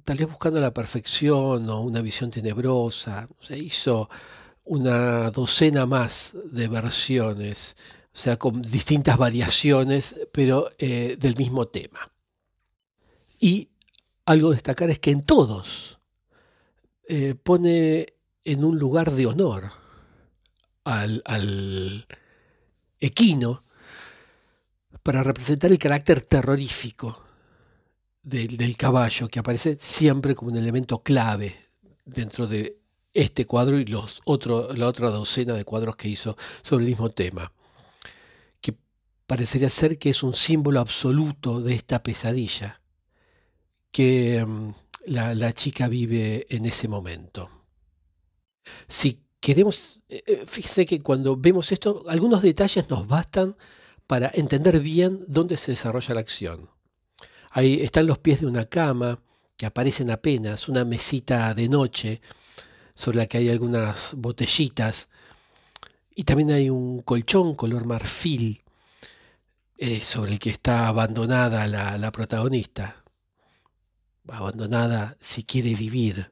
tal 0.05 0.19
vez 0.19 0.29
buscando 0.29 0.61
la 0.61 0.73
perfección 0.73 1.69
o 1.69 1.81
una 1.81 2.01
visión 2.01 2.31
tenebrosa, 2.31 3.29
se 3.41 3.59
hizo 3.59 4.09
una 4.65 5.31
docena 5.31 5.87
más 5.87 6.33
de 6.45 6.69
versiones, 6.69 7.77
o 8.13 8.19
sea, 8.19 8.37
con 8.37 8.63
distintas 8.63 9.17
variaciones, 9.19 10.17
pero 10.33 10.71
eh, 10.79 11.17
del 11.19 11.37
mismo 11.37 11.69
tema. 11.69 12.11
Y 13.41 13.69
algo 14.25 14.51
a 14.51 14.55
destacar 14.55 14.91
es 14.91 14.99
que 14.99 15.11
en 15.11 15.23
todos, 15.23 15.96
eh, 17.09 17.35
pone 17.41 18.15
en 18.45 18.65
un 18.65 18.79
lugar 18.79 19.13
de 19.13 19.27
honor 19.27 19.71
al, 20.83 22.07
equino 22.99 23.63
para 25.03 25.23
representar 25.23 25.71
el 25.71 25.79
carácter 25.79 26.23
terrorífico 26.23 27.23
del, 28.23 28.77
caballo, 28.77 29.29
que 29.29 29.39
aparece 29.39 29.77
siempre 29.81 30.35
como 30.35 30.51
un 30.51 30.57
elemento 30.57 30.99
clave 30.99 31.57
dentro 32.05 32.49
de 32.49 32.79
este 33.15 33.45
cuadro 33.47 33.79
y 33.79 33.85
los 33.85 34.23
la 34.75 34.89
otra 34.89 35.11
docena 35.11 35.55
de 35.55 35.65
cuadros 35.65 35.97
que 35.97 36.09
hizo 36.09 36.37
sobre 36.63 36.85
el 36.85 36.91
mismo 36.91 37.11
tema, 37.11 37.53
que 38.61 38.75
parecería 39.27 39.71
ser 39.71 39.97
que 39.99 40.11
es 40.11 40.25
un 40.25 40.35
símbolo 40.35 40.81
absoluto 40.81 41.61
de 41.61 41.75
esta 41.75 42.03
pesadilla, 42.03 42.81
que 43.93 44.45
la, 45.07 45.53
chica 45.53 45.89
vive 45.89 46.47
en 46.49 46.65
ese 46.67 46.89
momento. 46.89 47.51
Si 48.89 49.23
queremos, 49.41 50.03
eh, 50.09 50.23
eh, 50.27 50.45
fíjese 50.47 50.87
que 50.87 51.01
cuando 51.01 51.37
vemos 51.37 51.73
esto, 51.73 52.05
algunos 52.09 52.43
detalles 52.43 52.89
nos 52.89 53.07
bastan 53.07 53.57
para 54.07 54.31
entender 54.35 54.81
bien 54.81 55.25
dónde 55.29 55.57
se 55.57 55.73
desarrolla 55.73 56.15
la 56.15 56.21
acción. 56.21 56.71
Ahí 57.51 57.81
están 57.83 58.07
los 58.07 58.19
pies 58.19 58.41
de 58.41 58.47
una 58.47 58.67
cama 58.67 59.19
que 59.57 59.67
aparecen 59.67 60.11
apenas, 60.11 60.69
una 60.69 60.85
mesita 60.85 61.55
de 61.55 61.69
noche 61.69 62.21
sobre 62.95 63.19
la 63.19 63.27
que 63.27 63.39
hay 63.39 63.49
algunas 63.49 64.15
botellitas 64.17 65.09
y 66.15 66.25
también 66.25 66.51
hay 66.51 66.71
un 66.71 67.03
colchón 67.03 67.55
color 67.55 67.87
marfil 67.87 68.63
eh, 69.79 70.01
sobre 70.01 70.33
el 70.33 70.39
que 70.39 70.51
está 70.51 70.89
abandonada 70.89 71.67
la 71.67 72.13
protagonista 72.13 73.03
abandonada 74.29 75.17
si 75.21 75.45
quiere 75.45 75.75
vivir. 75.75 76.31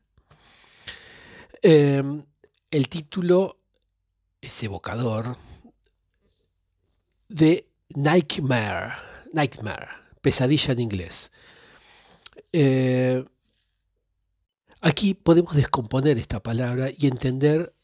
Em, 1.63 2.25
el 2.71 2.89
título 2.89 3.59
es 4.41 4.63
evocador 4.63 5.37
de 7.29 7.67
Nightmare, 7.95 8.95
Nightmare, 9.33 9.89
pesadilla 10.21 10.73
en 10.73 10.81
inglés. 10.81 11.31
Eh, 12.53 13.25
aquí 14.81 15.15
podemos 15.15 15.55
descomponer 15.55 16.19
esta 16.19 16.41
palabra 16.43 16.91
y 16.97 17.07
entender 17.07 17.75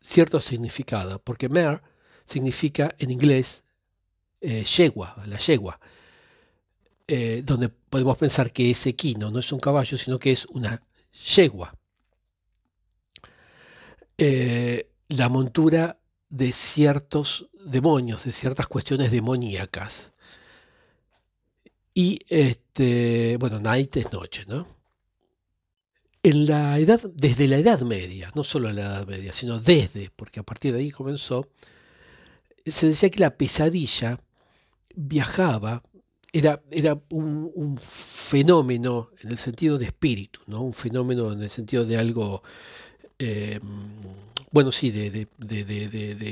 cierto 0.00 0.40
significado, 0.40 1.18
porque 1.20 1.48
mare 1.48 1.80
significa 2.24 2.94
en 2.98 3.10
inglés 3.10 3.64
eh, 4.40 4.64
yegua, 4.64 5.16
la 5.26 5.38
yegua, 5.38 5.80
eh, 7.06 7.42
donde 7.44 7.68
podemos 7.96 8.18
pensar 8.18 8.52
que 8.52 8.70
ese 8.70 8.90
equino 8.90 9.30
no 9.30 9.38
es 9.38 9.50
un 9.52 9.58
caballo, 9.58 9.96
sino 9.96 10.18
que 10.18 10.30
es 10.30 10.44
una 10.50 10.82
yegua. 11.34 11.74
Eh, 14.18 14.90
la 15.08 15.30
montura 15.30 15.98
de 16.28 16.52
ciertos 16.52 17.48
demonios, 17.64 18.24
de 18.24 18.32
ciertas 18.32 18.66
cuestiones 18.66 19.10
demoníacas. 19.10 20.12
Y 21.94 22.18
este, 22.28 23.38
bueno, 23.38 23.60
night 23.60 23.96
es 23.96 24.12
noche, 24.12 24.44
¿no? 24.46 24.68
En 26.22 26.44
la 26.44 26.78
edad, 26.78 27.00
desde 27.14 27.48
la 27.48 27.56
Edad 27.56 27.80
Media, 27.80 28.30
no 28.34 28.44
solo 28.44 28.70
la 28.72 28.82
Edad 28.82 29.06
Media, 29.06 29.32
sino 29.32 29.58
desde, 29.58 30.10
porque 30.14 30.40
a 30.40 30.42
partir 30.42 30.74
de 30.74 30.80
ahí 30.80 30.90
comenzó, 30.90 31.48
se 32.66 32.88
decía 32.88 33.08
que 33.08 33.20
la 33.20 33.38
pesadilla 33.38 34.20
viajaba, 34.94 35.82
era, 36.32 36.62
era 36.70 36.98
un, 37.10 37.78
fenómeno 37.80 39.10
en 39.22 39.30
el 39.30 39.38
sentido 39.38 39.78
de 39.78 39.86
espíritu, 39.86 40.40
¿no? 40.46 40.62
un 40.62 40.72
fenómeno 40.72 41.32
en 41.32 41.42
el 41.42 41.50
sentido 41.50 41.84
de 41.84 41.96
algo, 41.96 42.42
eh, 43.18 43.60
bueno, 44.50 44.72
sí, 44.72 44.90
de, 44.90 45.10
de, 45.10 45.64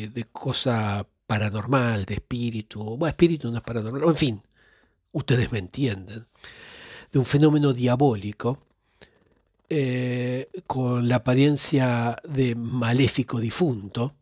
de, 0.09 0.25
cosa 0.33 1.07
paranormal, 1.27 2.05
de 2.05 2.15
espíritu, 2.15 2.83
bueno, 2.97 3.07
espíritu 3.07 3.51
no 3.51 3.59
es 3.59 3.63
paranormal, 3.63 4.03
en 4.09 4.17
fin, 4.17 4.43
ustedes 5.13 5.51
me 5.53 5.59
entienden, 5.59 6.27
de 7.13 7.19
un 7.19 7.25
fenómeno 7.25 7.73
diabólico 7.73 8.59
eh, 9.69 10.49
con 10.67 11.09
la 11.09 11.17
apariencia 11.17 12.17
de 12.29 12.55
maléfico 12.55 13.41
difunto 13.41 14.15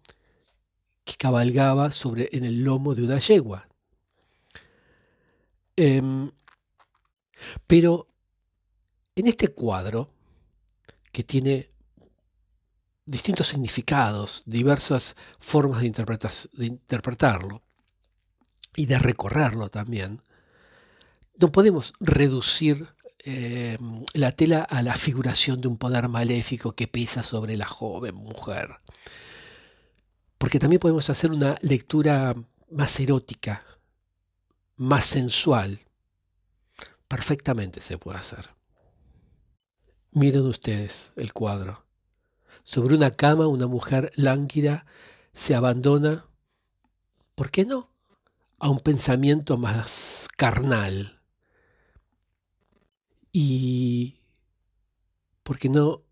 que 1.05 1.15
cabalgaba 1.15 1.91
sobre, 1.91 2.29
en 2.33 2.45
el 2.45 2.63
lomo 2.63 2.95
de 2.95 3.03
una 3.03 3.19
yegua. 3.19 3.67
Em, 5.77 6.31
pero 7.67 8.07
en 9.17 9.27
este 9.27 9.49
cuadro, 9.49 10.11
que 11.13 11.25
tiene 11.25 11.71
distintos 13.05 13.49
significados, 13.49 14.43
diversas 14.47 15.17
formas 15.39 15.83
de, 15.83 15.91
de 16.53 16.67
interpretarlo 16.67 17.63
y 18.75 18.87
de 18.87 18.99
recorrerlo 18.99 19.69
también, 19.69 20.23
no 21.39 21.51
podemos 21.53 21.95
reducir 22.01 22.89
eh, 23.25 23.79
la 24.15 24.33
tela 24.33 24.63
a 24.63 24.83
la 24.83 24.97
figuración 24.97 25.61
de 25.61 25.69
un 25.69 25.79
poder 25.79 26.09
maléfico 26.09 26.73
que 26.73 26.89
pesa 26.89 27.23
sobre 27.23 27.57
la 27.57 27.67
joven 27.67 28.15
mujer. 28.15 28.81
Porque 30.39 30.59
también 30.59 30.81
podemos 30.81 31.09
hacer 31.09 31.31
una 31.31 31.57
lectura 31.63 32.35
más 32.71 32.99
erótica, 32.99 33.65
más 34.77 35.05
sensual. 35.05 35.81
Perfectamente 37.09 37.81
se 37.81 37.99
puede 37.99 38.19
hacer. 38.19 38.51
Miren 40.13 40.47
ustedes 40.47 41.13
el 41.17 41.33
cuadro. 41.33 41.85
Sobre 42.65 42.95
una 42.95 43.11
cama 43.11 43.47
una 43.47 43.67
mujer 43.67 44.13
lánguida 44.15 44.87
se 45.33 45.55
abandona, 45.55 46.27
¿por 47.35 47.51
qué 47.51 47.65
no?, 47.65 47.91
a 48.59 48.69
un 48.69 48.79
pensamiento 48.79 49.57
más 49.57 50.29
carnal, 50.37 51.23
y, 53.33 54.21
¿por 55.43 55.59
qué 55.59 55.71
no? 55.71 56.03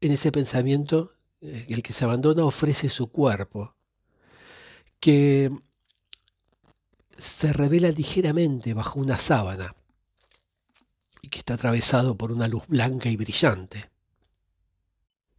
En 0.00 0.12
ese 0.12 0.32
pensamiento, 0.32 1.14
eh, 1.40 1.66
el 1.68 1.82
que 1.82 1.92
se 1.92 2.04
abandona 2.04 2.44
ofrece 2.44 2.88
su 2.88 3.10
cuerpo, 3.10 3.76
que 5.00 5.50
se 7.16 7.52
revela 7.52 7.90
ligeramente 7.90 8.74
bajo 8.74 9.00
una 9.00 9.18
sábana 9.18 9.74
y 11.22 11.28
que 11.28 11.38
está 11.38 11.54
atravesado 11.54 12.16
por 12.16 12.32
una 12.32 12.48
luz 12.48 12.66
blanca 12.66 13.08
y 13.08 13.16
brillante. 13.16 13.90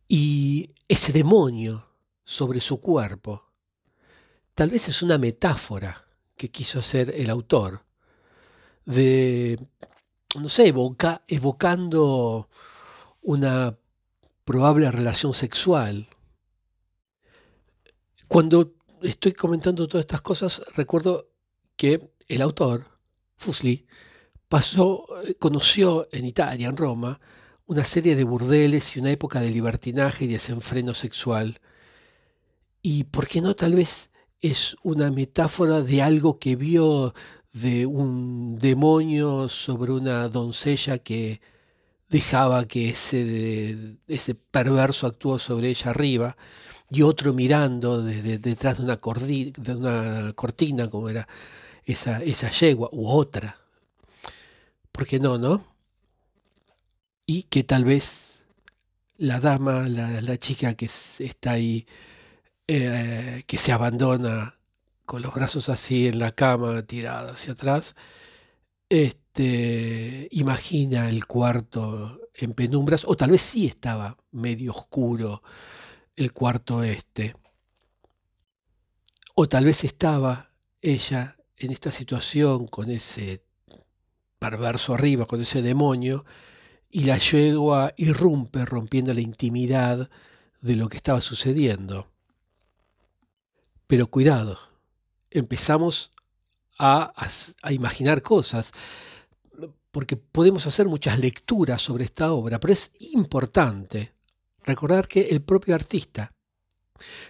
Y 0.07 0.69
ese 0.87 1.11
demonio 1.11 1.87
sobre 2.23 2.59
su 2.59 2.79
cuerpo 2.79 3.51
tal 4.53 4.69
vez 4.69 4.87
es 4.87 5.01
una 5.01 5.17
metáfora 5.17 6.05
que 6.35 6.49
quiso 6.49 6.79
hacer 6.79 7.13
el 7.15 7.29
autor 7.29 7.85
de 8.85 9.59
no 10.35 10.49
sé, 10.49 10.67
evoca, 10.67 11.23
evocando 11.27 12.49
una 13.21 13.77
probable 14.43 14.91
relación 14.91 15.33
sexual. 15.33 16.07
Cuando 18.27 18.73
estoy 19.01 19.33
comentando 19.33 19.87
todas 19.87 20.03
estas 20.03 20.21
cosas, 20.21 20.61
recuerdo 20.75 21.29
que 21.77 22.11
el 22.27 22.41
autor, 22.41 22.85
Fusli, 23.37 23.87
pasó, 24.49 25.05
eh, 25.23 25.35
conoció 25.35 26.07
en 26.11 26.25
Italia, 26.25 26.69
en 26.69 26.77
Roma, 26.77 27.19
una 27.67 27.83
serie 27.85 28.15
de 28.15 28.23
burdeles 28.23 28.95
y 28.95 28.99
una 28.99 29.11
época 29.11 29.41
de 29.41 29.51
libertinaje 29.51 30.25
y 30.25 30.29
desenfreno 30.29 30.93
sexual. 30.93 31.59
Y 32.81 33.05
por 33.05 33.27
qué 33.27 33.41
no, 33.41 33.55
tal 33.55 33.75
vez 33.75 34.09
es 34.41 34.75
una 34.83 35.11
metáfora 35.11 35.81
de 35.81 36.01
algo 36.01 36.39
que 36.39 36.55
vio 36.55 37.13
de 37.53 37.85
un 37.85 38.57
demonio 38.59 39.49
sobre 39.49 39.91
una 39.91 40.29
doncella 40.29 40.99
que 40.99 41.41
dejaba 42.09 42.65
que 42.67 42.89
ese, 42.89 43.97
ese 44.07 44.35
perverso 44.35 45.07
actuó 45.07 45.39
sobre 45.39 45.69
ella 45.69 45.91
arriba 45.91 46.37
y 46.89 47.01
otro 47.01 47.33
mirando 47.33 48.01
desde 48.01 48.37
detrás 48.37 48.77
de 48.77 48.83
una, 48.83 48.97
de 48.97 49.75
una 49.75 50.33
cortina 50.33 50.89
como 50.89 51.09
era 51.09 51.27
esa, 51.87 52.21
esa 52.21 52.49
yegua 52.51 52.89
u 52.91 53.07
otra. 53.09 53.57
¿Por 54.91 55.07
qué 55.07 55.19
no, 55.19 55.37
no? 55.37 55.65
Y 57.25 57.43
que 57.43 57.63
tal 57.63 57.85
vez 57.85 58.39
la 59.17 59.39
dama, 59.39 59.87
la, 59.87 60.37
chica 60.37 60.75
que 60.75 60.85
está 61.19 61.51
ahí, 61.51 61.87
eh, 62.67 63.43
que 63.47 63.57
se 63.57 63.71
abandona 63.71 64.55
con 65.05 65.21
los 65.21 65.33
brazos 65.33 65.69
así 65.69 66.07
en 66.07 66.19
la 66.19 66.31
cama, 66.31 66.83
tirada 66.83 67.31
hacia 67.33 67.53
atrás, 67.53 67.95
este, 68.89 70.27
imagina 70.31 71.09
el 71.09 71.25
cuarto 71.25 72.19
en 72.33 72.53
penumbras, 72.53 73.05
o 73.05 73.15
tal 73.15 73.31
vez 73.31 73.41
sí 73.41 73.65
estaba 73.65 74.17
medio 74.31 74.71
oscuro 74.71 75.41
el 76.15 76.33
cuarto 76.33 76.83
este, 76.83 77.35
o 79.35 79.47
tal 79.47 79.65
vez 79.65 79.83
estaba 79.83 80.49
ella 80.81 81.36
en 81.57 81.71
esta 81.71 81.91
situación 81.91 82.67
con 82.67 82.89
ese 82.89 83.43
perverso 84.39 84.93
arriba, 84.93 85.25
con 85.25 85.41
ese 85.41 85.61
demonio, 85.61 86.25
y 86.89 87.03
la 87.03 87.17
yegua 87.17 87.93
irrumpe 87.97 88.65
rompiendo 88.65 89.13
la 89.13 89.21
intimidad 89.21 90.09
de 90.61 90.75
lo 90.75 90.87
que 90.87 90.97
estaba 90.97 91.21
sucediendo. 91.21 92.07
Pero 93.87 94.07
cuidado, 94.07 94.57
empezamos 95.31 96.11
a, 96.77 97.13
imaginar 97.69 98.21
cosas, 98.21 98.71
porque 99.91 100.15
podemos 100.15 100.67
hacer 100.67 100.87
muchas 100.87 101.19
lecturas 101.19 101.81
sobre 101.81 102.05
esta 102.05 102.31
obra, 102.33 102.59
pero 102.59 102.73
es 102.73 102.91
importante 102.99 104.13
recordar 104.63 105.07
que 105.07 105.27
el 105.29 105.41
propio 105.41 105.73
artista 105.73 106.33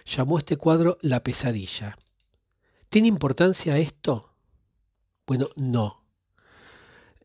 llamó 0.04 0.38
este 0.38 0.56
cuadro 0.56 0.98
La 1.00 1.22
pesadilla. 1.22 1.96
¿Tiene 2.88 3.08
importancia 3.08 3.76
esto? 3.78 4.32
Bueno, 5.26 5.48
no. 5.56 6.04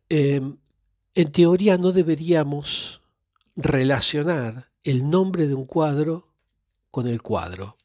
Em, 0.09 0.57
en 1.15 1.31
teoría 1.31 1.77
no 1.77 1.91
deberíamos 1.91 3.01
relacionar 3.55 4.71
el 4.83 5.09
nombre 5.09 5.47
de 5.47 5.53
un 5.53 5.65
cuadro 5.65 6.27
con 6.91 7.07
el 7.07 7.21
cuadro. 7.21 7.77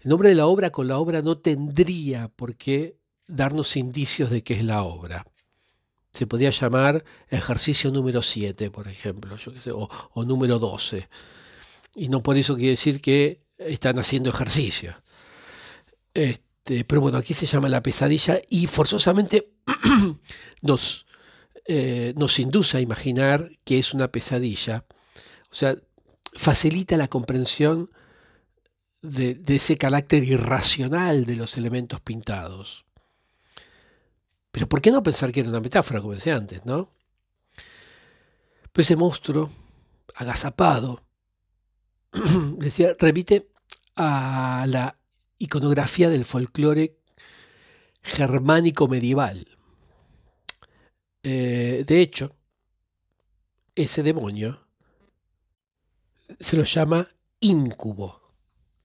El 0.00 0.10
nombre 0.10 0.30
de 0.30 0.34
la 0.34 0.46
obra 0.46 0.70
con 0.70 0.88
la 0.88 0.98
obra 0.98 1.22
no 1.22 1.38
tendría 1.38 2.28
por 2.28 2.56
qué 2.56 2.98
darnos 3.28 3.76
indicios 3.76 4.30
de 4.30 4.42
qué 4.42 4.54
es 4.54 4.64
la 4.64 4.82
obra. 4.82 5.24
Se 6.12 6.26
podría 6.26 6.50
llamar 6.50 7.04
ejercicio 7.28 7.90
número 7.90 8.20
7, 8.20 8.70
por 8.70 8.88
ejemplo, 8.88 9.36
o, 10.14 10.24
número 10.24 10.58
12. 10.58 11.08
Y 11.94 12.08
no 12.08 12.22
por 12.22 12.36
eso 12.36 12.56
quiere 12.56 12.70
decir 12.70 13.00
que 13.00 13.42
están 13.58 13.98
haciendo 13.98 14.30
ejercicio. 14.30 14.94
Este, 16.12 16.51
pero 16.64 17.00
bueno, 17.00 17.18
aquí 17.18 17.34
se 17.34 17.46
llama 17.46 17.68
la 17.68 17.82
pesadilla 17.82 18.40
y 18.48 18.66
forzosamente 18.66 19.52
nos, 20.62 21.06
eh, 21.66 22.14
nos 22.16 22.38
induce 22.38 22.76
a 22.76 22.80
imaginar 22.80 23.50
que 23.64 23.78
es 23.78 23.94
una 23.94 24.08
pesadilla. 24.08 24.84
O 25.50 25.54
sea, 25.54 25.76
facilita 26.34 26.96
la 26.96 27.08
comprensión 27.08 27.90
de, 29.02 29.42
ese 29.48 29.76
carácter 29.76 30.22
irracional 30.22 31.24
de 31.24 31.36
los 31.36 31.56
elementos 31.56 32.00
pintados. 32.00 32.86
Pero 34.52 34.68
¿por 34.68 34.80
qué 34.80 34.90
no 34.90 35.02
pensar 35.02 35.32
que 35.32 35.40
era 35.40 35.48
una 35.48 35.60
metáfora, 35.60 36.00
como 36.00 36.14
decía 36.14 36.36
antes, 36.36 36.64
no? 36.64 36.90
Pues 38.72 38.86
ese 38.86 38.96
monstruo, 38.96 39.50
agazapado, 40.14 41.02
decía, 42.58 42.94
remite 42.98 43.48
a 43.96 44.64
la 44.68 44.96
iconografía 45.42 46.08
del 46.08 46.24
folclore 46.24 46.98
germánico 48.02 48.86
medieval. 48.86 49.46
Eh, 51.24 51.84
de 51.86 52.00
hecho, 52.00 52.36
ese 53.74 54.02
demonio 54.02 54.60
se 56.38 56.56
lo 56.56 56.64
llama 56.64 57.08
incubo. 57.40 58.20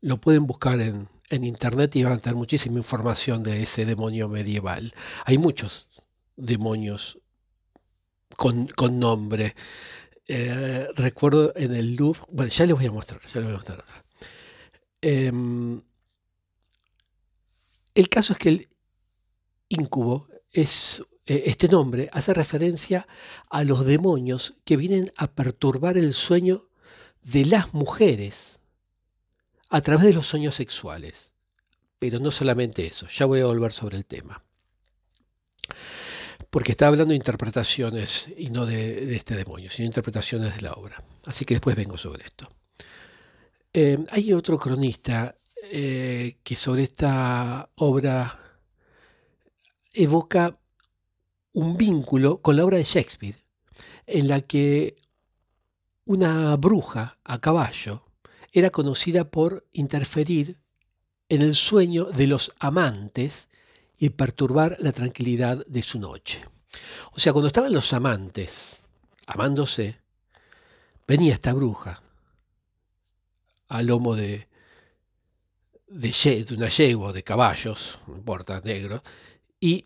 Lo 0.01 0.19
pueden 0.19 0.47
buscar 0.47 0.79
en, 0.79 1.09
internet 1.29 1.95
y 1.95 2.03
van 2.03 2.13
a 2.13 2.17
tener 2.19 2.35
muchísima 2.35 2.77
información 2.77 3.43
de 3.43 3.61
ese 3.63 3.85
demonio 3.85 4.27
medieval. 4.27 4.93
Hay 5.25 5.37
muchos 5.37 5.87
demonios 6.35 7.19
con, 8.35 8.69
nombre. 8.99 9.55
Eh, 10.27 10.87
recuerdo 10.95 11.53
en 11.55 11.75
el 11.75 11.95
Louvre, 11.95 12.21
bueno, 12.31 12.51
ya 12.51 12.65
les 12.65 12.75
voy 12.75 12.85
a 12.85 12.91
mostrar, 12.91 13.21
ya 13.21 13.41
les 13.41 13.43
voy 13.43 13.51
a 13.51 13.57
mostrar. 13.57 13.83
Em, 15.01 15.81
el 17.97 18.09
caso 18.09 18.33
es 18.33 18.39
que 18.39 18.49
el 18.49 18.69
incubo 19.69 20.27
es 20.51 21.01
eh, 21.25 21.43
este 21.47 21.67
nombre 21.67 22.09
hace 22.13 22.31
referencia 22.31 23.07
a 23.49 23.63
los 23.63 23.85
demonios 23.85 24.53
que 24.63 24.77
vienen 24.77 25.11
a 25.17 25.31
perturbar 25.31 25.97
el 25.97 26.13
sueño 26.13 26.69
de 27.23 27.45
las 27.45 27.73
mujeres 27.73 28.59
a 29.69 29.81
través 29.81 30.05
de 30.05 30.13
los 30.13 30.27
sueños 30.27 30.53
sexuales. 30.53 31.33
Pero 31.97 32.19
no 32.19 32.29
solamente 32.29 32.85
eso, 32.85 33.07
ya 33.07 33.25
voy 33.25 33.39
a 33.39 33.47
volver 33.47 33.73
sobre 33.73 33.97
el 33.97 34.05
tema. 34.05 34.43
Porque 36.51 36.73
está 36.73 36.87
hablando 36.87 37.09
de 37.09 37.15
interpretaciones 37.15 38.27
y 38.37 38.51
no 38.51 38.67
de, 38.67 39.15
este 39.15 39.35
demonio, 39.35 39.71
sino 39.71 39.87
interpretaciones 39.87 40.55
de 40.55 40.61
la 40.61 40.73
obra. 40.73 41.03
Así 41.25 41.45
que 41.45 41.55
después 41.55 41.75
vengo 41.75 41.97
sobre 41.97 42.25
esto. 42.25 42.47
Eh, 43.73 43.97
hay 44.11 44.33
otro 44.33 44.59
cronista 44.59 45.35
eh, 45.71 46.37
que 46.43 46.55
sobre 46.55 46.83
esta 46.83 47.69
obra 47.75 48.39
evoca 49.93 50.57
un 51.53 51.75
vínculo 51.75 52.41
con 52.41 52.55
la 52.55 52.65
obra 52.65 52.77
de 52.77 52.83
Shakespeare, 52.83 53.43
en 54.05 54.27
la 54.27 54.41
que 54.41 54.95
una 56.05 56.55
bruja 56.55 57.17
a 57.23 57.39
caballo 57.39 58.03
era 58.51 58.69
conocida 58.69 59.29
por 59.29 59.67
interferir 59.73 60.57
en 61.29 61.41
el 61.41 61.55
sueño 61.55 62.05
de 62.05 62.27
los 62.27 62.51
amantes 62.59 63.49
y 63.97 64.09
perturbar 64.11 64.77
la 64.79 64.91
tranquilidad 64.91 65.65
de 65.67 65.81
su 65.81 65.99
noche. 65.99 66.45
O 67.11 67.19
sea, 67.19 67.33
cuando 67.33 67.47
estaban 67.47 67.73
los 67.73 67.91
amantes 67.93 68.81
amándose, 69.25 69.99
venía 71.07 71.33
esta 71.33 71.53
bruja 71.53 72.01
al 73.67 73.87
lomo 73.87 74.15
de, 74.15 74.46
de, 75.87 76.45
una 76.55 76.67
yegua 76.67 77.13
de 77.13 77.23
caballos, 77.23 77.99
no 78.07 78.15
importa, 78.15 78.61
negro, 78.63 79.01
y 79.59 79.85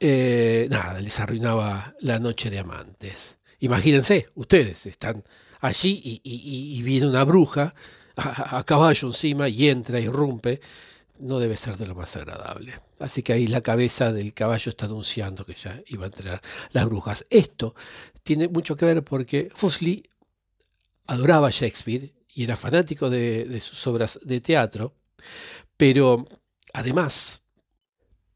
eh, 0.00 0.68
nada, 0.70 1.00
les 1.00 1.18
arruinaba 1.18 1.94
la 2.00 2.18
noche 2.18 2.50
de 2.50 2.58
amantes. 2.58 3.36
Imagínense, 3.60 4.28
ustedes 4.36 4.86
están 4.86 5.24
allí 5.60 6.20
y, 6.22 6.82
viene 6.82 7.08
una 7.08 7.24
bruja 7.24 7.74
a, 8.16 8.62
caballo 8.64 9.08
encima 9.08 9.48
y 9.48 9.68
entra, 9.68 9.98
irrumpe. 9.98 10.60
No 11.18 11.40
debe 11.40 11.56
ser 11.56 11.76
de 11.76 11.86
lo 11.88 11.96
más 11.96 12.14
agradable. 12.14 12.74
Así 13.00 13.24
que 13.24 13.32
ahí 13.32 13.48
la 13.48 13.60
cabeza 13.60 14.12
del 14.12 14.32
caballo 14.32 14.70
está 14.70 14.86
anunciando 14.86 15.44
que 15.44 15.54
ya 15.54 15.80
iba 15.86 16.04
a 16.04 16.06
entrar 16.06 16.40
las 16.70 16.84
brujas. 16.84 17.24
Esto 17.28 17.74
tiene 18.22 18.46
mucho 18.46 18.76
que 18.76 18.86
ver 18.86 19.02
porque 19.02 19.50
Fuseli 19.52 20.04
adoraba 21.08 21.48
a 21.48 21.50
Shakespeare 21.50 22.12
y 22.32 22.44
era 22.44 22.54
fanático 22.54 23.10
de 23.10 23.58
sus 23.60 23.84
obras 23.88 24.20
de 24.22 24.40
teatro, 24.40 24.94
pero 25.76 26.24
además 26.72 27.42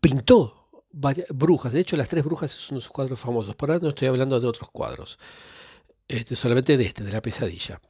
pintó 0.01 0.83
brujas. 0.93 1.73
De 1.73 1.81
hecho, 1.81 1.97
las 1.97 2.09
tres 2.09 2.25
brujas 2.25 2.51
son 2.51 2.81
sus 2.81 2.91
cuadros 2.91 3.21
famosos. 3.21 3.55
Por 3.55 3.71
ahora 3.71 3.83
no 3.83 3.91
estoy 3.91 4.09
hablando 4.09 4.39
de 4.39 4.47
otros 4.47 4.71
cuadros. 4.71 5.19
Este, 6.09 6.37
solamente 6.37 6.77
de 6.77 6.85
este, 6.85 7.05
de 7.05 7.13
la 7.13 7.23
pesadilla. 7.23 7.81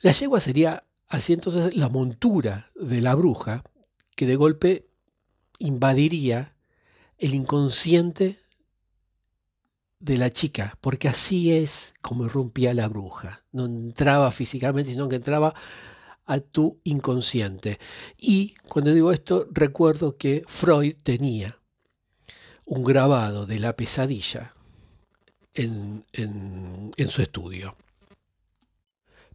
La 0.00 0.12
yegua 0.12 0.40
sería 0.40 0.84
así 1.08 1.32
entonces 1.32 1.74
la 1.74 1.88
montura 1.88 2.70
de 2.74 3.00
la 3.00 3.14
bruja 3.14 3.64
que 4.14 4.26
de 4.26 4.36
golpe 4.36 4.88
invadiría 5.58 6.54
el 7.18 7.34
inconsciente 7.34 8.38
de 10.00 10.16
la 10.16 10.30
chica, 10.30 10.78
porque 10.80 11.08
así 11.08 11.52
es 11.52 11.94
como 12.00 12.26
irrumpía 12.26 12.74
la 12.74 12.88
bruja. 12.88 13.44
No 13.50 13.64
entraba 13.66 14.30
físicamente, 14.30 14.92
sino 14.92 15.08
que 15.08 15.16
entraba 15.16 15.54
a 16.28 16.40
tu 16.40 16.78
inconsciente. 16.84 17.78
Y 18.18 18.54
cuando 18.68 18.92
digo 18.92 19.10
esto, 19.10 19.48
recuerdo 19.50 20.16
que 20.16 20.44
Freud 20.46 20.94
tenía 21.02 21.58
un 22.66 22.84
grabado 22.84 23.46
de 23.46 23.58
la 23.58 23.74
pesadilla 23.74 24.54
en, 25.54 26.04
su 27.08 27.22
estudio. 27.22 27.74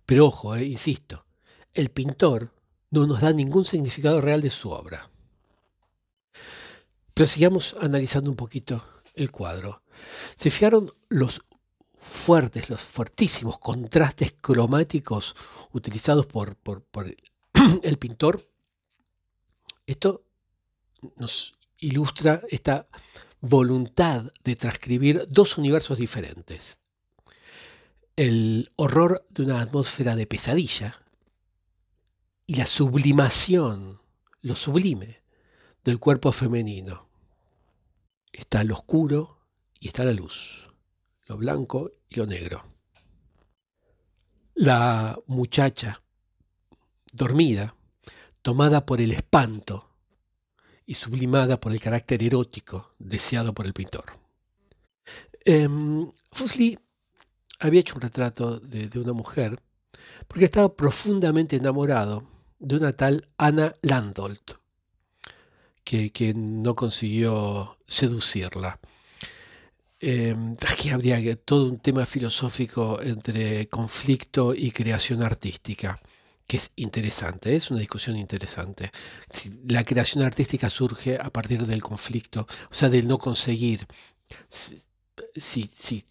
Pero 0.06 0.28
ojo, 0.28 0.56
eh, 0.56 0.66
insisto, 0.66 1.26
el 1.74 1.90
pintor 1.90 2.52
no 2.92 3.08
nos 3.08 3.22
da 3.22 3.34
ningún 3.34 3.66
significado 3.66 4.22
real 4.22 4.42
de 4.42 4.52
su 4.52 4.70
obra. 4.70 5.10
Pero 7.16 7.26
sigamos 7.26 7.76
analizando 7.82 8.30
un 8.30 8.38
poquito 8.38 8.86
el 9.16 9.32
cuadro. 9.32 9.82
¿Se 10.38 10.52
fijaron 10.52 10.92
los 11.10 11.42
fuertes, 12.04 12.70
los 12.70 12.82
fuertísimos 12.82 13.58
contrastes 13.60 14.36
cromáticos 14.40 15.36
utilizados 15.72 16.26
por, 16.26 16.56
por 16.56 16.86
el 17.84 17.98
pintor? 17.98 18.48
Esto 19.86 20.24
nos 21.18 21.56
ilustra 21.80 22.42
esta 22.50 22.88
voluntad 23.42 24.32
de 24.44 24.56
transcribir 24.56 25.26
dos 25.30 25.58
universos 25.58 25.98
diferentes. 25.98 26.80
El 28.16 28.72
horror 28.76 29.26
de 29.30 29.44
una 29.44 29.60
atmósfera 29.60 30.16
de 30.16 30.28
pesadilla 30.28 31.02
y 32.46 32.56
la 32.56 32.68
sublimación, 32.68 34.02
lo 34.42 34.56
sublime, 34.56 35.24
del 35.84 36.00
cuerpo 36.00 36.32
femenino. 36.32 37.10
Está 38.32 38.64
lo 38.64 38.76
oscuro 38.76 39.40
y 39.80 39.88
está 39.88 40.06
la 40.06 40.14
luz, 40.14 40.70
blanco 41.36 41.92
y 42.10 42.16
lo 42.16 42.26
negro. 42.26 42.64
La 44.56 45.18
muchacha, 45.28 46.02
dormida, 47.12 47.76
tomada 48.42 48.86
por 48.86 49.02
el 49.02 49.12
espanto 49.12 49.90
y 50.86 50.94
sublimada 50.96 51.60
por 51.60 51.72
el 51.72 51.82
carácter 51.82 52.22
erótico 52.22 52.94
deseado 53.00 53.54
por 53.54 53.66
el 53.66 53.74
pintor. 53.74 54.06
Eh, 55.46 55.68
había 57.60 57.80
hecho 57.80 57.96
un 57.96 58.02
retrato 58.02 58.60
de, 58.60 59.00
una 59.00 59.14
mujer 59.14 59.62
porque 60.28 60.46
estaba 60.46 60.76
profundamente 60.76 61.56
enamorado 61.56 62.24
de 62.60 62.76
una 62.76 62.94
tal 62.94 63.28
Anna 63.38 63.74
Landolt, 63.82 64.54
que, 65.84 66.34
no 66.36 66.76
consiguió 66.76 67.78
seducirla. 67.88 68.80
Em, 70.06 70.54
aquí 70.68 70.90
habría 70.90 71.18
todo 71.38 71.70
un 71.70 71.80
tema 71.80 72.06
filosófico 72.06 73.02
entre 73.02 73.70
conflicto 73.70 74.54
y 74.54 74.72
creación 74.72 75.24
artística 75.24 75.98
que 76.46 76.58
es 76.58 76.72
interesante, 76.76 77.56
es 77.56 77.72
una 77.72 77.80
discusión 77.80 78.18
interesante. 78.18 78.92
la 79.70 79.84
creación 79.86 80.24
artística 80.26 80.70
surge 80.70 81.18
a 81.18 81.30
partir 81.30 81.66
del 81.66 81.82
conflicto, 81.82 82.42
o 82.70 82.74
sea, 82.74 82.90
del 82.90 83.08
no 83.08 83.18
conseguir. 83.18 83.88
Si, 85.36 86.04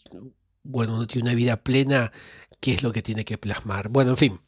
bueno, 0.63 0.95
uno 0.95 1.07
tiene 1.07 1.29
una 1.29 1.37
vida 1.37 1.57
plena, 1.59 2.13
¿qué 2.61 2.73
es 2.75 2.83
lo 2.83 2.93
que 2.93 3.03
tiene 3.03 3.25
que 3.27 3.39
plasmar? 3.39 3.89
Bueno, 3.91 4.13
en 4.13 4.17
fin. 4.17 4.41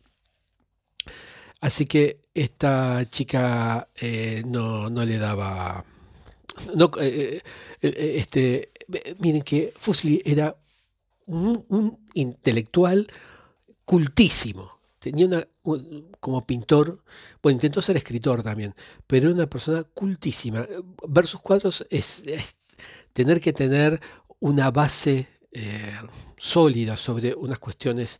Así 1.60 1.84
que 1.86 2.20
esta 2.34 3.06
chica 3.10 3.88
eh, 3.94 4.42
no, 4.46 4.88
le 4.90 5.18
daba... 5.18 5.84
No, 6.74 6.90
eh, 7.00 7.42
eh, 7.82 8.14
este, 8.16 8.70
miren 9.18 9.42
que 9.42 9.72
Fusli 9.76 10.22
era 10.24 10.56
un 11.26 11.98
intelectual 12.14 13.06
cultísimo 13.84 14.74
tenía 15.04 15.26
una, 15.26 15.46
como 16.18 16.46
pintor, 16.46 17.04
bueno, 17.42 17.56
intentó 17.56 17.82
ser 17.82 17.98
escritor 17.98 18.42
también, 18.42 18.74
pero 19.06 19.26
era 19.26 19.34
una 19.34 19.46
persona 19.46 19.84
cultísima. 19.84 20.66
Ver 21.06 21.26
sus 21.26 21.40
cuadros 21.40 21.86
es, 21.90 22.22
tener 23.12 23.38
que 23.40 23.52
tener 23.52 24.00
una 24.40 24.70
base 24.70 25.28
eh, 25.52 25.92
sólida 26.38 26.96
sobre 26.96 27.34
unas 27.34 27.58
cuestiones, 27.58 28.18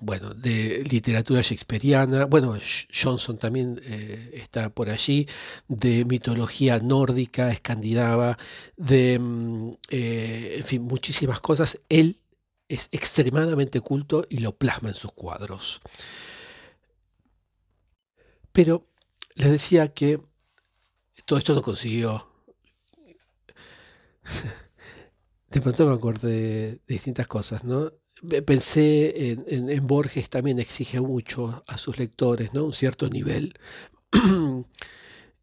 bueno, 0.00 0.34
de 0.34 0.84
literatura 0.84 1.40
shakespeariana, 1.42 2.26
bueno, 2.26 2.56
Johnson 2.92 3.38
también 3.38 3.80
eh, 3.84 4.30
está 4.34 4.70
por 4.70 4.90
allí, 4.90 5.26
de 5.68 6.04
mitología 6.04 6.78
nórdica, 6.78 7.50
escandinava, 7.50 8.38
de, 8.76 9.18
mm, 9.18 9.72
eh, 9.90 10.54
en 10.58 10.64
fin, 10.64 10.82
muchísimas 10.82 11.40
cosas. 11.40 11.78
Él 11.88 12.20
es 12.68 12.88
extremadamente 12.92 13.80
culto 13.80 14.26
y 14.28 14.38
lo 14.38 14.56
plasma 14.56 14.88
en 14.88 14.94
sus 14.94 15.12
cuadros. 15.12 15.80
Pero 18.52 18.86
les 19.34 19.50
decía 19.50 19.92
que 19.92 20.20
todo 21.24 21.38
esto 21.38 21.54
no 21.54 21.62
consiguió. 21.62 22.28
De 25.50 25.60
pronto 25.60 25.86
me 25.86 25.94
acordé 25.94 26.28
de 26.28 26.80
distintas 26.86 27.26
cosas, 27.26 27.64
¿no? 27.64 27.92
Pensé 28.46 29.32
en, 29.48 29.86
Borges, 29.86 30.30
también 30.30 30.58
exige 30.58 31.00
mucho 31.00 31.62
a 31.66 31.76
sus 31.76 31.98
lectores, 31.98 32.54
¿no? 32.54 32.64
Un 32.64 32.72
cierto 32.72 33.08
nivel. 33.08 33.54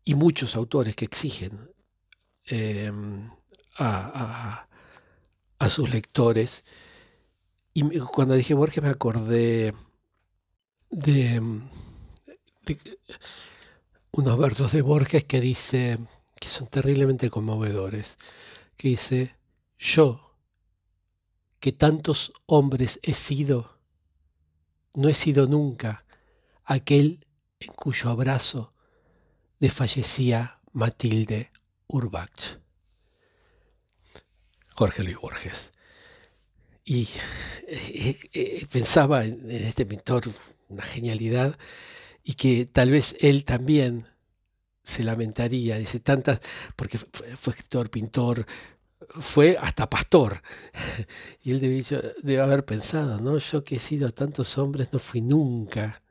y 0.05 0.15
muchos 0.15 0.55
autores 0.55 0.95
que 0.95 1.05
exigen 1.05 1.71
em, 2.45 3.29
a, 3.77 4.67
sus 5.69 5.89
lectores. 5.89 6.63
Y 7.73 7.83
cuando 7.99 8.35
dije 8.35 8.53
Borges 8.53 8.83
me 8.83 8.89
acordé 8.89 9.73
de, 10.89 11.51
de 12.65 12.79
unos 14.11 14.37
versos 14.37 14.71
de 14.71 14.81
Borges 14.81 15.23
que 15.23 15.41
dice, 15.41 15.97
que 16.39 16.47
son 16.47 16.67
terriblemente 16.67 17.29
conmovedores, 17.29 18.17
que 18.77 18.89
dice, 18.89 19.35
yo, 19.79 20.22
que 21.63 21.71
tantos 21.71 22.33
hombres 22.45 22.99
he 23.03 23.13
sido, 23.13 23.79
no 24.95 25.07
he 25.07 25.13
sido 25.13 25.47
nunca 25.47 26.03
aquel 26.65 27.25
en 27.61 27.73
cuyo 27.73 28.09
abrazo 28.09 28.69
desfallecía 29.61 30.59
Matilde 30.73 31.51
Urbach. 31.87 32.57
Jorge 34.75 35.03
Luis 35.03 35.17
Borges. 35.17 35.71
Y 36.83 37.07
eh, 37.69 38.19
eh, 38.33 38.67
pensaba 38.69 39.23
en 39.23 39.49
este 39.49 39.85
pintor, 39.85 40.23
una 40.67 40.83
genialidad, 40.83 41.57
y 42.25 42.33
que 42.33 42.65
tal 42.65 42.91
vez 42.91 43.15
él 43.21 43.45
también 43.45 44.09
se 44.83 45.01
lamentaría, 45.01 45.77
dice 45.77 46.01
tantas, 46.01 46.41
porque 46.75 46.97
fue, 46.97 47.53
escritor, 47.53 47.89
pintor, 47.89 48.45
fue 49.19 49.57
hasta 49.59 49.89
pastor. 49.89 50.41
Y 51.43 51.51
él 51.51 51.59
debe, 51.59 52.41
haber 52.41 52.63
pensado, 52.65 53.19
¿no? 53.19 53.37
Yo 53.37 53.63
que 53.63 53.75
he 53.75 53.79
sido 53.79 54.11
tantos 54.11 54.57
hombres 54.57 54.89
no 54.93 54.99
fui 54.99 55.21
nunca 55.21 56.01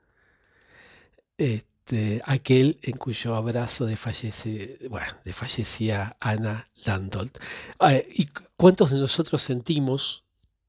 este, 1.38 2.20
aquel 2.26 2.78
en 2.82 2.98
cuyo 2.98 3.34
abrazo 3.34 3.86
desfallece, 3.86 4.78
bueno, 4.90 5.07
desfallecía 5.24 6.16
Ana 6.20 6.68
Landolt. 6.84 7.38
Ah, 7.80 7.94
¿Y 7.94 8.28
cuántos 8.57 8.90
de 8.90 8.98
nosotros 8.98 9.42
sentimos 9.42 10.24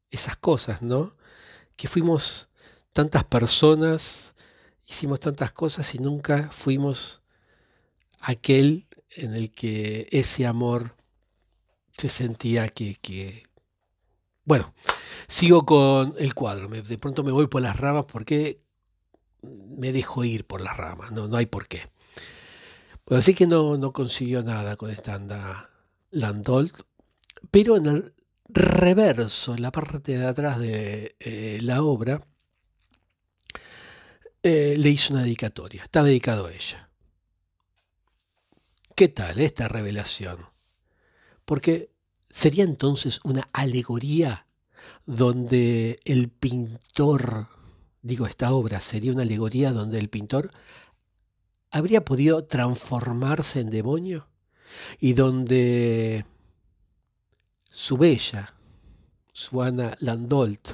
esas 0.09 0.37
cosas, 0.37 0.81
¿no? 0.81 1.15
Que 1.75 1.87
fuimos 1.87 2.49
tantas 2.93 3.25
personas 3.25 4.33
hicimos 4.85 5.19
tantas 5.19 5.51
cosas 5.51 5.93
y 5.95 5.99
nunca 5.99 6.49
fuimos 6.51 7.21
aquel 8.19 8.87
en 9.09 9.35
el 9.35 9.51
que 9.51 10.07
ese 10.11 10.45
amor 10.45 10.95
se 11.97 12.09
sentía 12.09 12.67
que, 12.69 13.43
Bueno, 14.45 14.73
sigo 15.27 15.65
con 15.65 16.15
el 16.17 16.33
cuadro. 16.33 16.67
de 16.67 16.97
pronto 16.97 17.23
me 17.23 17.31
voy 17.31 17.47
por 17.47 17.61
las 17.61 17.79
ramas 17.79 18.05
porque 18.05 18.61
me 19.41 19.91
dejo 19.91 20.23
ir 20.23 20.45
por 20.45 20.61
las 20.61 20.77
ramas, 20.77 21.11
no, 21.11 21.27
no 21.27 21.37
hay 21.37 21.45
por 21.45 21.67
qué. 21.67 21.89
Así 23.09 23.33
que 23.33 23.47
no, 23.47 23.77
no 23.77 23.91
consiguió 23.93 24.43
nada 24.43 24.77
con 24.77 24.89
esta 24.89 25.15
anda 25.15 25.69
Landolt, 26.11 26.73
pero 27.51 27.77
en 27.77 27.85
el 27.87 28.13
reverso, 28.47 29.55
en 29.55 29.61
la 29.61 29.71
parte 29.71 30.17
de 30.17 30.25
atrás 30.25 30.59
de 30.59 31.15
eh, 31.19 31.59
la 31.61 31.83
obra, 31.83 32.25
eh, 34.43 34.75
le 34.77 34.89
hizo 34.89 35.13
una 35.13 35.23
dedicatoria. 35.23 35.83
Está 35.83 36.03
dedicado 36.03 36.47
a 36.47 36.53
ella. 36.53 36.89
¿Qué 38.95 39.07
tal 39.07 39.39
esta 39.39 39.67
revelación? 39.67 40.52
Porque 41.45 41.91
sería 42.29 42.63
entonces 42.63 43.19
una 43.23 43.45
alegoría 43.53 44.47
donde 45.05 45.99
el 46.05 46.29
pintor, 46.29 47.47
digo, 48.01 48.25
esta 48.25 48.53
obra 48.53 48.79
sería 48.79 49.11
una 49.11 49.23
alegoría 49.23 49.71
donde 49.71 49.99
el 49.99 50.09
pintor 50.09 50.51
habría 51.71 52.05
podido 52.05 52.45
transformarse 52.45 53.59
en 53.59 53.69
demonio 53.69 54.27
y 54.99 55.13
donde 55.13 56.25
su 57.69 57.97
bella, 57.97 58.53
su 59.31 59.61
Ana 59.61 59.97
Landolt, 59.99 60.69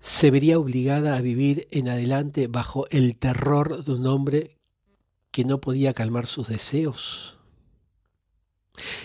se 0.00 0.30
vería 0.30 0.58
obligada 0.58 1.16
a 1.16 1.22
vivir 1.22 1.66
en 1.70 1.88
adelante 1.88 2.46
bajo 2.46 2.86
el 2.90 3.16
terror 3.16 3.82
de 3.82 3.92
un 3.94 4.06
hombre 4.06 4.58
que 5.30 5.44
no 5.46 5.60
podía 5.60 5.94
calmar 5.94 6.26
sus 6.26 6.46
deseos? 6.48 7.33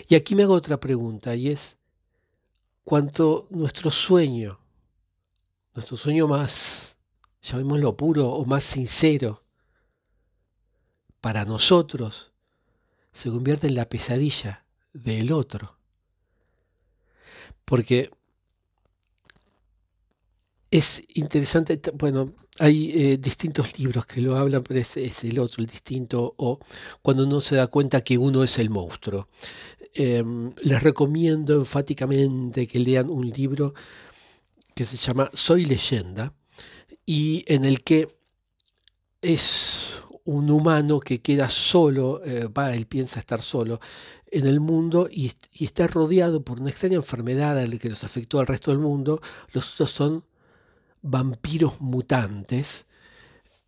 Y 0.08 0.14
aquí 0.14 0.34
me 0.34 0.42
hago 0.42 0.54
otra 0.54 0.80
pregunta 0.80 1.34
y 1.34 1.48
es, 1.48 1.76
¿cuánto 2.84 3.46
nuestro 3.50 3.90
sueño, 3.90 4.58
nuestro 5.74 5.96
sueño 5.96 6.26
más, 6.26 6.96
llamémoslo 7.42 7.96
puro 7.96 8.28
o 8.28 8.44
más 8.44 8.64
sincero, 8.64 9.44
para 11.20 11.44
nosotros, 11.44 12.32
se 13.12 13.30
convierte 13.30 13.66
en 13.66 13.74
la 13.74 13.88
pesadilla 13.88 14.64
del 14.92 15.32
otro? 15.32 15.78
Porque 17.64 18.10
es 20.70 21.02
interesante, 21.14 21.80
bueno, 21.94 22.26
hay 22.60 22.92
eh, 22.94 23.18
distintos 23.18 23.76
libros 23.78 24.06
que 24.06 24.20
lo 24.20 24.36
hablan, 24.36 24.62
pero 24.62 24.78
es, 24.78 24.96
el 25.24 25.38
otro, 25.40 25.62
el 25.62 25.68
distinto, 25.68 26.34
o 26.36 26.60
cuando 27.02 27.24
uno 27.24 27.40
se 27.40 27.56
da 27.56 27.66
cuenta 27.66 28.02
que 28.02 28.16
uno 28.16 28.44
es 28.44 28.58
el 28.58 28.70
monstruo. 28.70 29.28
Em, 29.92 30.52
les 30.62 30.82
recomiendo 30.82 31.56
enfáticamente 31.56 32.68
que 32.68 32.78
lean 32.78 33.10
un 33.10 33.28
libro 33.28 33.74
que 34.74 34.86
se 34.86 34.96
llama 34.96 35.28
Soy 35.34 35.64
leyenda 35.64 36.32
y 37.04 37.44
en 37.48 37.64
el 37.64 37.82
que 37.82 38.08
es 39.20 40.00
un 40.24 40.50
humano 40.50 41.00
que 41.00 41.20
queda 41.20 41.50
solo, 41.50 42.22
eh, 42.24 42.46
va, 42.46 42.74
él 42.74 42.86
piensa 42.86 43.18
estar 43.18 43.42
solo 43.42 43.80
en 44.30 44.46
el 44.46 44.60
mundo 44.60 45.08
y, 45.10 45.32
está 45.58 45.88
rodeado 45.88 46.42
por 46.44 46.60
una 46.60 46.70
extraña 46.70 46.96
enfermedad 46.96 47.68
que 47.80 47.90
los 47.90 48.04
afectó 48.04 48.38
al 48.38 48.46
resto 48.46 48.70
del 48.70 48.78
mundo. 48.78 49.20
Los 49.52 49.72
otros 49.72 49.90
son 49.90 50.24
vampiros 51.02 51.80
mutantes 51.80 52.86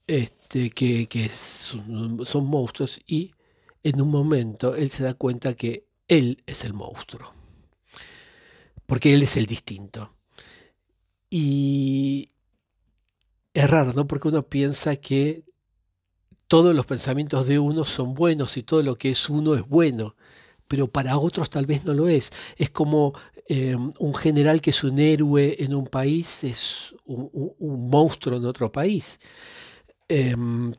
este, 0.06 0.70
que, 0.70 1.30
son, 1.30 2.44
monstruos 2.44 3.00
y 3.06 3.32
en 3.82 4.00
un 4.00 4.10
momento 4.10 4.74
él 4.74 4.90
se 4.90 5.04
da 5.04 5.14
cuenta 5.14 5.54
que 5.54 5.86
él 6.08 6.42
es 6.46 6.64
el 6.64 6.74
monstruo, 6.74 7.32
porque 8.86 9.14
él 9.14 9.22
es 9.22 9.36
el 9.36 9.46
distinto. 9.46 10.14
Y 11.30 12.30
es 13.54 13.70
raro, 13.70 13.94
¿no? 13.94 14.06
Porque 14.06 14.28
uno 14.28 14.42
piensa 14.42 14.96
que 14.96 15.44
todos 16.46 16.74
los 16.74 16.84
pensamientos 16.84 17.46
de 17.46 17.58
uno 17.58 17.84
son 17.84 18.14
buenos 18.14 18.58
y 18.58 18.62
todo 18.62 18.82
lo 18.82 18.96
que 18.96 19.10
es 19.10 19.30
uno 19.30 19.54
es 19.54 19.66
bueno 19.66 20.14
pero 20.72 20.88
para 20.88 21.18
otros 21.18 21.50
tal 21.50 21.66
vez 21.66 21.84
no 21.84 21.92
lo 21.92 22.08
es. 22.08 22.30
Es 22.56 22.70
como 22.70 23.12
eh, 23.46 23.76
un 23.76 24.14
general 24.14 24.62
que 24.62 24.70
es 24.70 24.82
un 24.84 24.98
héroe 24.98 25.54
en 25.58 25.74
un 25.74 25.86
país, 25.86 26.42
es 26.44 26.94
un, 27.04 27.90
monstruo 27.90 28.38
en 28.38 28.46
otro 28.46 28.72
país. 28.72 29.18
Em, 30.08 30.72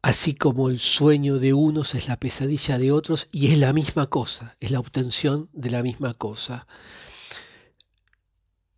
así 0.00 0.34
como 0.34 0.70
el 0.70 0.78
sueño 0.78 1.38
de 1.38 1.52
unos 1.52 1.94
es 1.94 2.08
la 2.08 2.16
pesadilla 2.18 2.78
de 2.78 2.92
otros 2.92 3.28
y 3.30 3.52
es 3.52 3.58
la 3.58 3.74
misma 3.74 4.06
cosa, 4.06 4.56
es 4.58 4.70
la 4.70 4.80
obtención 4.80 5.50
de 5.52 5.68
la 5.68 5.82
misma 5.82 6.14
cosa. 6.14 6.66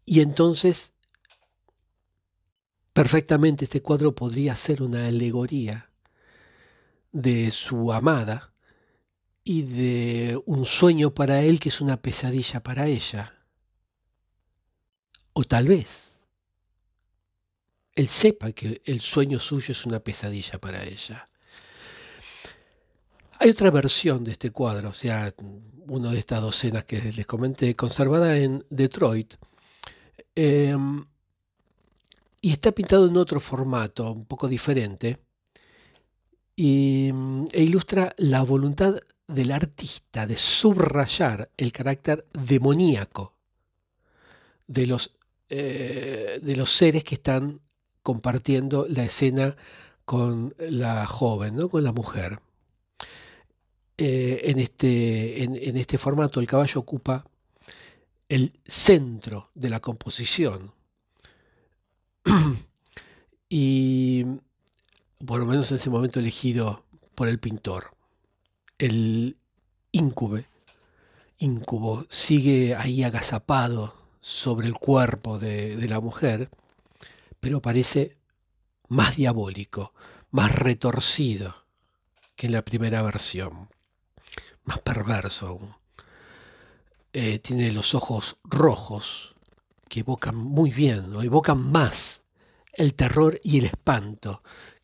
Y 0.04 0.22
entonces, 0.22 0.92
perfectamente 2.92 3.66
este 3.66 3.80
cuadro 3.80 4.12
podría 4.12 4.56
ser 4.56 4.82
una 4.82 5.06
alegoría 5.06 5.91
de 7.12 7.50
su 7.50 7.92
amada 7.92 8.52
y 9.44 9.62
de 9.62 10.40
un 10.46 10.64
sueño 10.64 11.14
para 11.14 11.42
él 11.42 11.60
que 11.60 11.68
es 11.68 11.80
una 11.80 11.96
pesadilla 12.00 12.62
para 12.62 12.86
ella. 12.86 13.34
O 15.34 15.44
tal 15.44 15.68
vez 15.68 16.12
él 17.94 18.08
sepa 18.08 18.52
que 18.52 18.80
el 18.84 19.00
sueño 19.00 19.38
suyo 19.38 19.72
es 19.72 19.84
una 19.86 20.00
pesadilla 20.00 20.58
para 20.58 20.84
ella. 20.84 21.28
Hay 23.38 23.50
otra 23.50 23.70
versión 23.70 24.24
de 24.24 24.32
este 24.32 24.50
cuadro, 24.50 24.90
o 24.90 24.94
sea, 24.94 25.34
una 25.88 26.12
de 26.12 26.18
estas 26.18 26.40
docenas 26.40 26.84
que 26.84 27.12
les 27.12 27.26
comenté, 27.26 27.74
conservada 27.74 28.38
en 28.38 28.64
Detroit, 28.70 29.34
em, 30.34 31.04
y 32.40 32.52
está 32.52 32.72
pintado 32.72 33.08
en 33.08 33.16
otro 33.16 33.40
formato, 33.40 34.12
un 34.12 34.26
poco 34.26 34.48
diferente, 34.48 35.18
Mm, 36.56 37.46
e 37.50 37.62
ilustra 37.62 38.12
la 38.18 38.42
voluntad 38.42 38.96
del 39.26 39.52
artista 39.52 40.26
de 40.26 40.36
subrayar 40.36 41.50
el 41.56 41.72
carácter 41.72 42.26
demoníaco 42.32 43.34
de 44.66 44.86
los, 44.86 45.12
eh, 45.48 46.40
de 46.42 46.56
los 46.56 46.70
seres 46.70 47.04
que 47.04 47.14
están 47.14 47.60
compartiendo 48.02 48.86
la 48.88 49.04
escena 49.04 49.56
con 50.04 50.54
la 50.58 51.06
joven, 51.06 51.56
¿no? 51.56 51.68
con 51.68 51.84
la 51.84 51.92
mujer. 51.92 52.40
Eh, 53.96 54.42
en, 54.44 54.58
este, 54.58 55.44
en, 55.44 55.76
este 55.76 55.96
formato 55.96 56.40
el 56.40 56.46
caballo 56.46 56.80
ocupa 56.80 57.24
el 58.28 58.52
centro 58.64 59.50
de 59.54 59.70
la 59.70 59.80
composición. 59.80 60.72
y 63.48 64.24
por 65.24 65.40
lo 65.40 65.46
menos 65.46 65.70
en 65.70 65.76
ese 65.76 65.90
momento 65.90 66.20
elegido 66.20 66.84
por 67.14 67.28
el 67.28 67.38
pintor. 67.38 67.94
El 68.78 69.36
íncube, 69.92 70.48
íncubo, 71.38 72.04
sigue 72.08 72.74
ahí 72.74 73.02
agazapado 73.02 73.94
sobre 74.20 74.66
el 74.66 74.74
cuerpo 74.74 75.38
de, 75.38 75.76
de 75.76 75.88
la 75.88 76.00
mujer, 76.00 76.50
pero 77.40 77.62
parece 77.62 78.16
más 78.88 79.16
diabólico, 79.16 79.92
más 80.30 80.54
retorcido 80.54 81.54
que 82.36 82.46
en 82.46 82.52
la 82.52 82.62
primera 82.62 83.02
versión 83.02 83.68
más 84.64 84.80
perverso 84.80 85.48
aún. 85.48 85.74
Eh, 87.12 87.38
tiene 87.40 87.72
los 87.72 87.94
ojos 87.94 88.36
rojos 88.44 89.34
que 89.88 90.00
evocan 90.00 90.36
muy 90.36 90.70
bien, 90.70 91.14
o 91.14 91.22
evocan 91.22 91.58
más 91.58 92.22
el 92.72 92.94
terror 92.94 93.38
y 93.42 93.58
el 93.58 93.66
espanto 93.66 94.42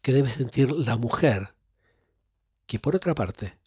que 0.09 0.15
debe 0.15 0.31
sentir 0.31 0.73
la 0.73 0.97
mujer, 0.97 1.53
que 2.65 2.79
por 2.79 2.97
otra 2.97 3.15
parte 3.15 3.59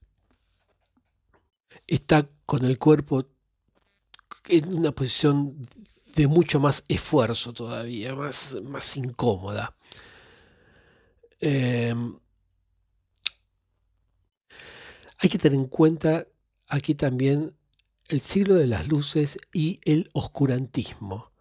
está 1.85 2.27
con 2.47 2.65
el 2.65 2.79
cuerpo 2.79 3.27
en 4.47 4.73
una 4.73 4.91
posición 4.91 5.55
de 6.15 6.25
mucho 6.25 6.59
más 6.59 6.83
esfuerzo 6.87 7.53
todavía, 7.53 8.15
más, 8.15 8.57
más 8.63 8.97
incómoda. 8.97 9.75
Eh, 11.39 11.93
hay 15.19 15.29
que 15.29 15.37
tener 15.37 15.59
en 15.59 15.67
cuenta 15.67 16.25
aquí 16.67 16.95
también 16.95 17.55
el 18.07 18.21
siglo 18.21 18.55
de 18.55 18.65
las 18.65 18.87
luces 18.87 19.37
y 19.53 19.79
el 19.83 20.09
oscurantismo. 20.13 21.31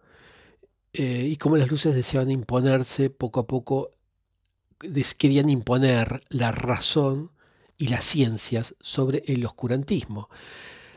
Eh, 0.93 1.27
y 1.27 1.37
cómo 1.37 1.57
las 1.57 1.71
luces 1.71 1.95
deseaban 1.95 2.29
imponerse 2.29 3.09
poco 3.09 3.39
a 3.39 3.47
poco, 3.47 3.89
querían 5.17 5.49
imponer 5.49 6.21
la 6.29 6.51
razón 6.51 7.31
y 7.77 7.87
las 7.87 8.03
ciencias 8.03 8.75
sobre 8.79 9.23
el 9.27 9.45
oscurantismo, 9.45 10.29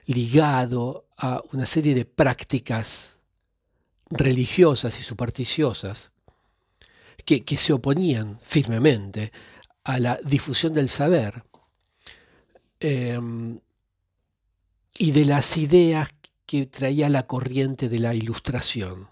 ligado 0.07 1.07
a 1.17 1.43
una 1.53 1.67
serie 1.67 1.95
de 1.95 2.05
prácticas 2.05 3.17
religiosas 4.11 5.01
y 5.01 5.03
supersticiosas 5.03 6.11
que, 7.25 7.43
se 7.57 7.73
oponían 7.73 8.39
firmemente 8.41 9.33
a 9.85 9.99
la 9.99 10.19
difusión 10.23 10.75
del 10.75 10.89
saber 10.89 11.43
Em, 12.87 13.61
y 14.99 15.13
de 15.13 15.25
las 15.25 15.57
ideas 15.57 16.11
que 16.45 16.67
traía 16.67 17.09
la 17.09 17.27
corriente 17.27 17.89
de 17.89 17.99
la 17.99 18.15
ilustración. 18.15 19.09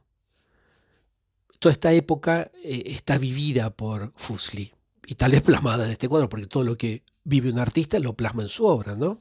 Toda 1.62 1.74
esta 1.74 1.92
época 1.92 2.50
eh, 2.64 2.82
está 2.86 3.18
vivida 3.18 3.70
por 3.70 4.12
Fusli 4.16 4.74
y 5.06 5.14
tal 5.14 5.30
vez 5.30 5.42
plasmada 5.42 5.84
en 5.84 5.92
este 5.92 6.08
cuadro, 6.08 6.28
porque 6.28 6.48
todo 6.48 6.64
lo 6.64 6.76
que 6.76 7.04
vive 7.22 7.52
un 7.52 7.60
artista 7.60 8.00
lo 8.00 8.14
plasma 8.16 8.42
en 8.42 8.48
su 8.48 8.66
obra, 8.66 8.96
¿no? 8.96 9.20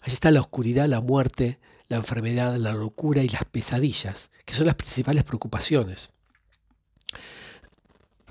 Allí 0.00 0.14
está 0.14 0.30
la 0.30 0.40
oscuridad, 0.40 0.88
la 0.88 1.02
muerte, 1.02 1.60
la 1.88 1.98
enfermedad, 1.98 2.56
la 2.56 2.72
locura 2.72 3.22
y 3.22 3.28
las 3.28 3.44
pesadillas, 3.44 4.30
que 4.46 4.54
son 4.54 4.64
las 4.64 4.76
principales 4.76 5.24
preocupaciones 5.24 6.10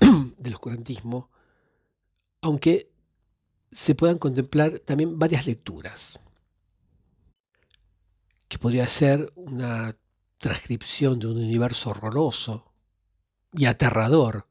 del 0.00 0.54
oscurantismo, 0.54 1.30
aunque 2.40 2.90
se 3.70 3.94
puedan 3.94 4.18
contemplar 4.18 4.80
también 4.80 5.16
varias 5.16 5.46
lecturas, 5.46 6.18
que 8.48 8.58
podría 8.58 8.88
ser 8.88 9.32
una 9.36 9.96
transcripción 10.38 11.20
de 11.20 11.28
un 11.28 11.36
universo 11.36 11.90
horroroso 11.90 12.66
y 13.52 13.66
aterrador, 13.66 14.46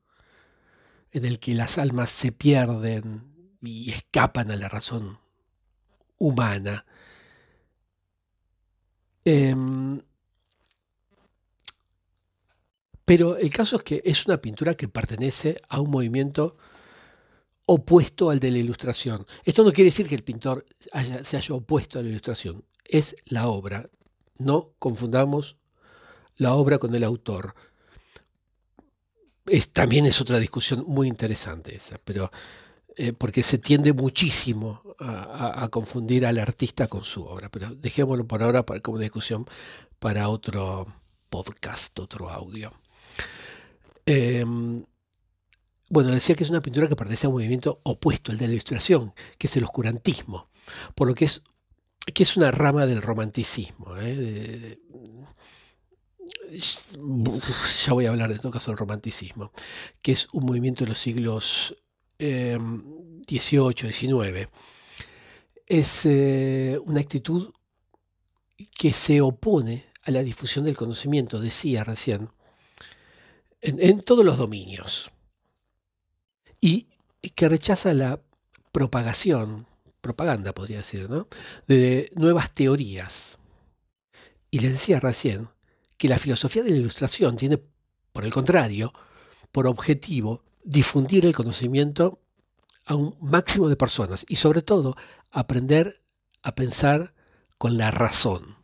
en 1.12 1.26
el 1.26 1.40
que 1.40 1.56
las 1.56 1.78
almas 1.78 2.10
se 2.10 2.32
pierden 2.32 3.58
y 3.62 3.92
escapan 3.92 4.52
a 4.52 4.56
la 4.56 4.70
razón 4.70 5.20
humana. 6.18 6.86
Em, 9.26 10.02
pero 13.06 13.38
el 13.38 13.52
caso 13.52 13.78
es 13.78 13.84
que 13.84 14.02
es 14.06 14.26
una 14.28 14.38
pintura 14.38 14.76
que 14.76 14.88
pertenece 14.88 15.60
a 15.68 15.82
un 15.82 15.90
movimiento 15.90 16.58
opuesto 17.66 18.30
al 18.30 18.40
de 18.40 18.52
la 18.52 18.58
ilustración. 18.60 19.26
Esto 19.44 19.64
no 19.64 19.72
quiere 19.72 19.90
decir 19.90 20.08
que 20.08 20.16
el 20.16 20.24
pintor 20.24 20.66
se 21.24 21.38
haya 21.38 21.56
opuesto 21.56 22.00
a 22.00 22.02
la 22.02 22.10
ilustración, 22.10 22.66
es 22.86 23.16
la 23.26 23.48
obra. 23.48 23.90
No 24.38 24.74
confundamos 24.80 25.58
la 26.38 26.54
obra 26.54 26.80
con 26.80 26.96
el 26.96 27.04
autor. 27.04 27.54
También 29.72 30.06
es 30.06 30.22
otra 30.22 30.40
discusión 30.40 30.84
muy 30.88 31.08
interesante 31.08 31.76
esa, 31.76 31.98
pero 32.06 32.30
eh, 32.96 33.14
porque 33.14 33.44
se 33.44 33.58
tiende 33.58 33.94
muchísimo 33.94 34.82
a, 35.00 35.70
confundir 35.72 36.26
al 36.26 36.38
artista 36.38 36.88
con 36.88 37.06
su 37.06 37.24
obra. 37.24 37.48
Pero 37.50 37.74
dejémoslo 37.76 38.28
por 38.28 38.44
ahora 38.44 38.66
para, 38.66 38.82
como 38.82 38.98
discusión 38.98 39.46
para 40.00 40.28
otro 40.28 40.86
podcast, 41.30 41.98
otro 42.00 42.30
audio. 42.30 42.74
Em, 44.06 44.84
bueno, 45.90 46.12
decía 46.12 46.36
que 46.36 46.44
es 46.44 46.50
una 46.50 46.62
pintura 46.62 46.88
que 46.90 46.96
pertenece 46.98 47.28
a 47.28 47.30
un 47.30 47.36
movimiento 47.36 47.80
opuesto 47.84 48.34
al 48.34 48.38
de 48.38 48.48
la 48.48 48.54
ilustración, 48.54 49.14
que 49.38 49.48
es 49.48 49.56
el 49.56 49.64
oscurantismo, 49.64 50.44
por 50.94 51.08
lo 51.08 51.16
que 51.16 51.26
es, 51.26 51.42
que 52.14 52.24
es 52.24 52.36
una 52.36 52.52
rama 52.52 52.86
del 52.86 53.02
romanticismo. 53.02 53.96
¿eh? 53.98 54.78
Ya 57.86 57.94
voy 57.94 58.06
a 58.06 58.10
hablar 58.10 58.32
de 58.32 58.40
todo 58.40 58.52
caso 58.52 58.72
del 58.72 58.78
romanticismo, 58.78 59.52
que 60.02 60.12
es 60.14 60.28
un 60.34 60.46
movimiento 60.46 60.84
de 60.84 60.90
los 60.90 61.00
siglos 61.00 61.76
XVIII, 62.18 62.56
em, 62.56 63.24
XIX. 63.26 64.50
Es 65.68 66.06
eh, 66.06 66.80
una 66.86 67.00
actitud 67.00 67.54
que 68.78 68.92
se 68.92 69.22
opone 69.22 69.86
a 70.04 70.12
la 70.12 70.24
difusión 70.24 70.66
del 70.66 70.76
conocimiento, 70.76 71.40
decía 71.40 71.84
recién, 71.84 72.30
en 73.62 74.02
todos 74.02 74.24
los 74.24 74.38
dominios 74.38 75.12
y 76.62 76.88
que 77.36 77.50
rechaza 77.50 77.94
la 77.94 78.22
propagación, 78.72 79.66
propaganda 80.02 80.54
podría 80.54 80.78
decir, 80.78 81.10
¿no? 81.10 81.28
de 81.68 82.12
nuevas 82.16 82.54
teorías. 82.54 83.40
Y 84.52 84.60
les 84.60 84.72
decía 84.72 85.00
recién 85.00 85.50
que 86.00 86.08
la 86.08 86.18
filosofía 86.18 86.64
de 86.64 86.72
la 86.72 86.78
ilustración 86.78 87.36
tiene, 87.36 87.62
por 88.14 88.24
el 88.24 88.34
contrario, 88.34 88.94
por 89.52 89.68
objetivo 89.68 90.42
difundir 90.64 91.26
el 91.26 91.36
conocimiento 91.36 92.22
a 92.86 92.96
un 92.96 93.18
máximo 93.20 93.68
de 93.68 93.76
personas 93.76 94.26
y 94.30 94.38
sobre 94.38 94.62
todo 94.62 94.96
aprender 95.30 96.02
a 96.42 96.56
pensar 96.56 97.14
con 97.58 97.78
la 97.78 97.92
razón. 97.92 98.56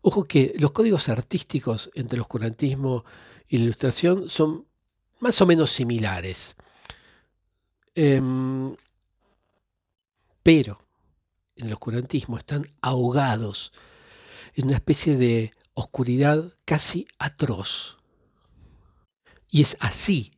Ojo 0.00 0.24
que 0.24 0.54
los 0.58 0.70
códigos 0.70 1.08
artísticos 1.08 1.90
entre 1.94 2.16
el 2.16 2.22
oscurantismo 2.22 3.04
y 3.48 3.58
la 3.58 3.64
ilustración 3.64 4.28
son 4.28 4.64
más 5.18 5.40
o 5.40 5.46
menos 5.46 5.72
similares. 5.72 6.54
Em, 7.96 8.76
pero 10.44 10.78
en 11.56 11.66
el 11.66 11.72
oscurantismo 11.72 12.38
están 12.38 12.64
ahogados 12.80 13.72
en 14.58 14.66
una 14.66 14.74
especie 14.74 15.16
de 15.16 15.52
oscuridad 15.74 16.52
casi 16.64 17.06
atroz. 17.20 17.98
Y 19.48 19.62
es 19.62 19.76
así 19.78 20.32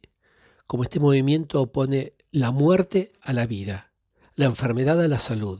como 0.67 0.83
este 0.83 1.01
movimiento 1.01 1.63
opone 1.63 2.13
la 2.31 2.51
muerte 2.51 3.15
a 3.23 3.33
la 3.33 3.47
vida, 3.47 3.93
la 4.35 4.45
enfermedad 4.45 5.01
a 5.01 5.09
la 5.09 5.19
salud, 5.19 5.59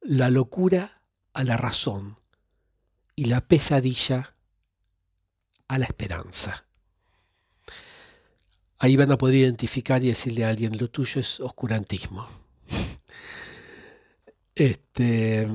la 0.00 0.30
locura 0.30 1.00
a 1.32 1.44
la 1.44 1.56
razón 1.56 2.18
y 3.14 3.26
la 3.26 3.46
pesadilla 3.46 4.34
a 5.68 5.78
la 5.78 5.84
esperanza. 5.84 6.66
Ahí 8.80 8.96
van 8.96 9.12
a 9.12 9.16
poder 9.16 9.36
identificar 9.36 10.02
y 10.02 10.08
decirle 10.08 10.44
a 10.44 10.48
alguien, 10.48 10.76
lo 10.76 10.90
tuyo 10.90 11.20
es 11.20 11.38
oscurantismo. 11.40 12.28
Este, 14.58 15.46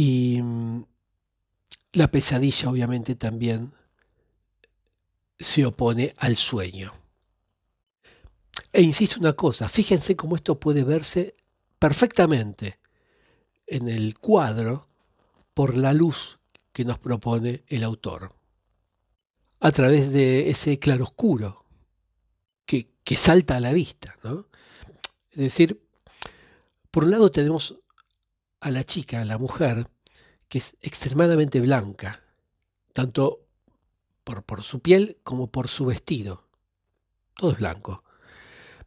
y 0.00 0.40
la 1.94 2.08
pesadilla 2.08 2.70
obviamente 2.70 3.16
también 3.16 3.72
se 5.36 5.66
opone 5.66 6.14
al 6.18 6.36
sueño. 6.36 6.92
E 8.72 8.80
insisto 8.80 9.18
una 9.18 9.32
cosa, 9.32 9.68
fíjense 9.68 10.14
cómo 10.14 10.36
esto 10.36 10.60
puede 10.60 10.84
verse 10.84 11.34
perfectamente 11.80 12.78
en 13.66 13.88
el 13.88 14.16
cuadro 14.16 14.86
por 15.52 15.76
la 15.76 15.92
luz 15.92 16.38
que 16.72 16.84
nos 16.84 17.00
propone 17.00 17.64
el 17.66 17.82
autor. 17.82 18.36
a 19.58 19.72
través 19.72 20.12
de 20.12 20.48
ese 20.48 20.78
claroscuro 20.78 21.64
que, 22.64 22.92
que 23.02 23.16
salta 23.16 23.56
a 23.56 23.60
la 23.60 23.72
vista. 23.72 24.16
¿no? 24.22 24.46
Es 25.30 25.38
decir, 25.38 25.82
por 26.92 27.02
un 27.02 27.10
lado 27.10 27.32
tenemos 27.32 27.80
a 28.60 28.70
la 28.70 28.84
chica, 28.84 29.22
a 29.22 29.24
la 29.24 29.38
mujer, 29.38 29.88
que 30.48 30.58
es 30.58 30.76
extremadamente 30.80 31.60
blanca, 31.60 32.22
tanto 32.92 33.40
por, 34.24 34.62
su 34.62 34.80
piel 34.80 35.18
como 35.22 35.50
por 35.50 35.68
su 35.68 35.86
vestido. 35.86 36.44
Todo 37.34 37.52
es 37.52 37.58
blanco. 37.58 38.04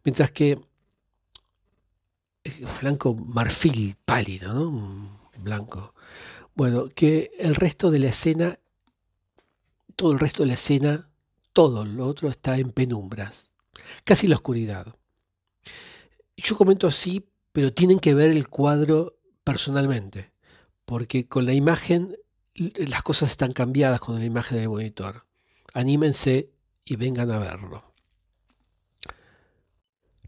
Mientras 0.04 0.32
que 0.32 0.60
es 2.44 2.64
blanco 2.82 3.14
marfil 3.14 3.96
pálido, 4.04 4.54
¿no? 4.54 5.20
Blanco. 5.38 5.94
Bueno, 6.56 6.90
que 6.90 7.32
el 7.40 7.56
resto 7.56 7.92
de 7.92 8.00
la 8.00 8.10
escena, 8.10 8.60
todo 9.96 10.12
el 10.12 10.20
resto 10.20 10.44
de 10.44 10.48
la 10.48 10.56
escena, 10.56 11.10
todo 11.54 11.86
lo 11.86 12.06
otro 12.06 12.30
está 12.30 12.58
en 12.58 12.72
penumbras, 12.72 13.50
casi 14.04 14.28
la 14.28 14.36
oscuridad. 14.36 14.96
Yo 16.36 16.56
comento 16.56 16.88
así, 16.88 17.28
pero 17.52 17.74
tienen 17.74 18.00
que 18.00 18.14
ver 18.14 18.32
el 18.32 18.48
cuadro 18.48 19.21
personalmente, 19.52 20.32
porque 20.86 21.28
con 21.28 21.46
la 21.46 21.52
imagen 21.52 22.16
las 22.56 23.04
cosas 23.04 23.32
están 23.32 23.52
cambiadas 23.52 24.00
con 24.00 24.18
la 24.18 24.24
imagen 24.24 24.58
del 24.58 24.70
monitor. 24.70 25.26
Anímense 25.74 26.52
y 26.86 26.96
vengan 26.96 27.30
a 27.32 27.40
verlo. 27.40 27.94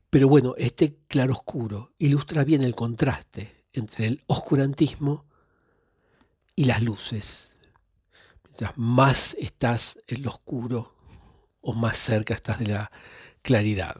Pero 0.09 0.28
bueno, 0.28 0.55
este 0.57 0.97
claroscuro 1.07 1.93
ilustra 1.99 2.43
bien 2.43 2.63
el 2.63 2.76
contraste 2.76 3.65
entre 3.71 4.07
el 4.07 4.24
oscurantismo 4.28 5.26
y 6.53 6.65
las 6.65 6.82
luces. 6.82 7.55
Mientras 8.43 8.78
más 8.78 9.36
estás 9.39 9.99
en 10.07 10.24
lo 10.24 10.32
oscuro 10.32 10.95
o 11.61 11.74
más 11.74 11.97
cerca 11.97 12.34
estás 12.34 12.59
de 12.59 12.67
la 12.67 12.91
claridad. 13.41 13.95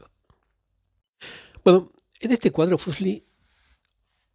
Bueno, 1.64 1.92
en 2.20 2.30
este 2.30 2.52
cuadro 2.52 2.76
Fusli 2.76 3.23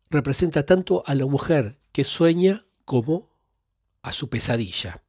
representa 0.10 0.66
tanto 0.66 1.03
a 1.05 1.16
la 1.16 1.26
mujer 1.26 1.80
que 1.91 2.03
sueña 2.03 2.66
como 2.86 3.30
a 4.01 4.12
su 4.14 4.30
pesadilla. 4.30 5.03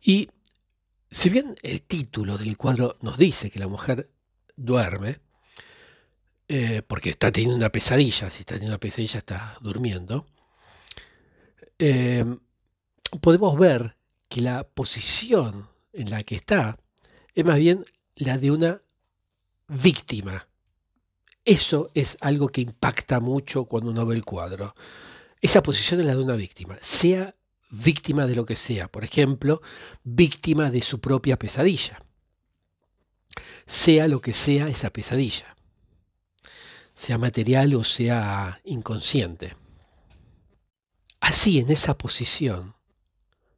Y 0.00 0.30
si 1.10 1.30
bien 1.30 1.56
el 1.62 1.82
título 1.82 2.38
del 2.38 2.56
cuadro 2.56 2.96
nos 3.00 3.18
dice 3.18 3.50
que 3.50 3.58
la 3.58 3.68
mujer 3.68 4.10
duerme, 4.56 5.20
eh, 6.48 6.82
porque 6.86 7.10
está 7.10 7.30
teniendo 7.30 7.56
una 7.56 7.70
pesadilla, 7.70 8.30
si 8.30 8.40
está 8.40 8.54
teniendo 8.54 8.74
una 8.74 8.80
pesadilla 8.80 9.18
está 9.18 9.58
durmiendo, 9.60 10.26
eh, 11.78 12.24
podemos 13.20 13.58
ver 13.58 13.96
que 14.28 14.40
la 14.40 14.64
posición 14.64 15.68
en 15.92 16.10
la 16.10 16.22
que 16.22 16.34
está 16.34 16.78
es 17.34 17.44
más 17.44 17.58
bien 17.58 17.82
la 18.16 18.38
de 18.38 18.50
una 18.50 18.82
víctima. 19.68 20.48
Eso 21.48 21.90
es 21.94 22.16
algo 22.20 22.48
que 22.48 22.60
impacta 22.60 23.20
mucho 23.20 23.64
cuando 23.64 23.90
uno 23.90 24.04
ve 24.04 24.16
el 24.16 24.24
cuadro. 24.24 24.74
Esa 25.40 25.62
posición 25.62 26.00
es 26.00 26.06
la 26.06 26.14
de 26.14 26.22
una 26.22 26.36
víctima, 26.36 26.76
sea 26.80 27.34
víctima 27.70 28.26
de 28.26 28.36
lo 28.36 28.44
que 28.44 28.56
sea, 28.56 28.88
por 28.88 29.04
ejemplo, 29.04 29.62
víctima 30.04 30.70
de 30.70 30.82
su 30.82 31.00
propia 31.00 31.38
pesadilla, 31.38 32.00
sea 33.66 34.08
lo 34.08 34.20
que 34.20 34.32
sea 34.32 34.68
esa 34.68 34.90
pesadilla 34.90 35.54
sea 36.98 37.16
material 37.16 37.76
o 37.76 37.84
sea 37.84 38.60
inconsciente. 38.64 39.56
Así, 41.20 41.60
en 41.60 41.70
esa 41.70 41.96
posición, 41.96 42.74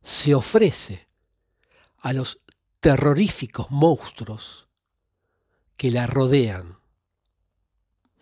se 0.03 0.35
ofrece 0.35 1.07
a 2.03 2.13
los 2.13 2.41
terroríficos 2.81 3.71
monstruos 3.71 4.69
que 5.79 5.91
la 5.91 6.07
rodean, 6.07 6.80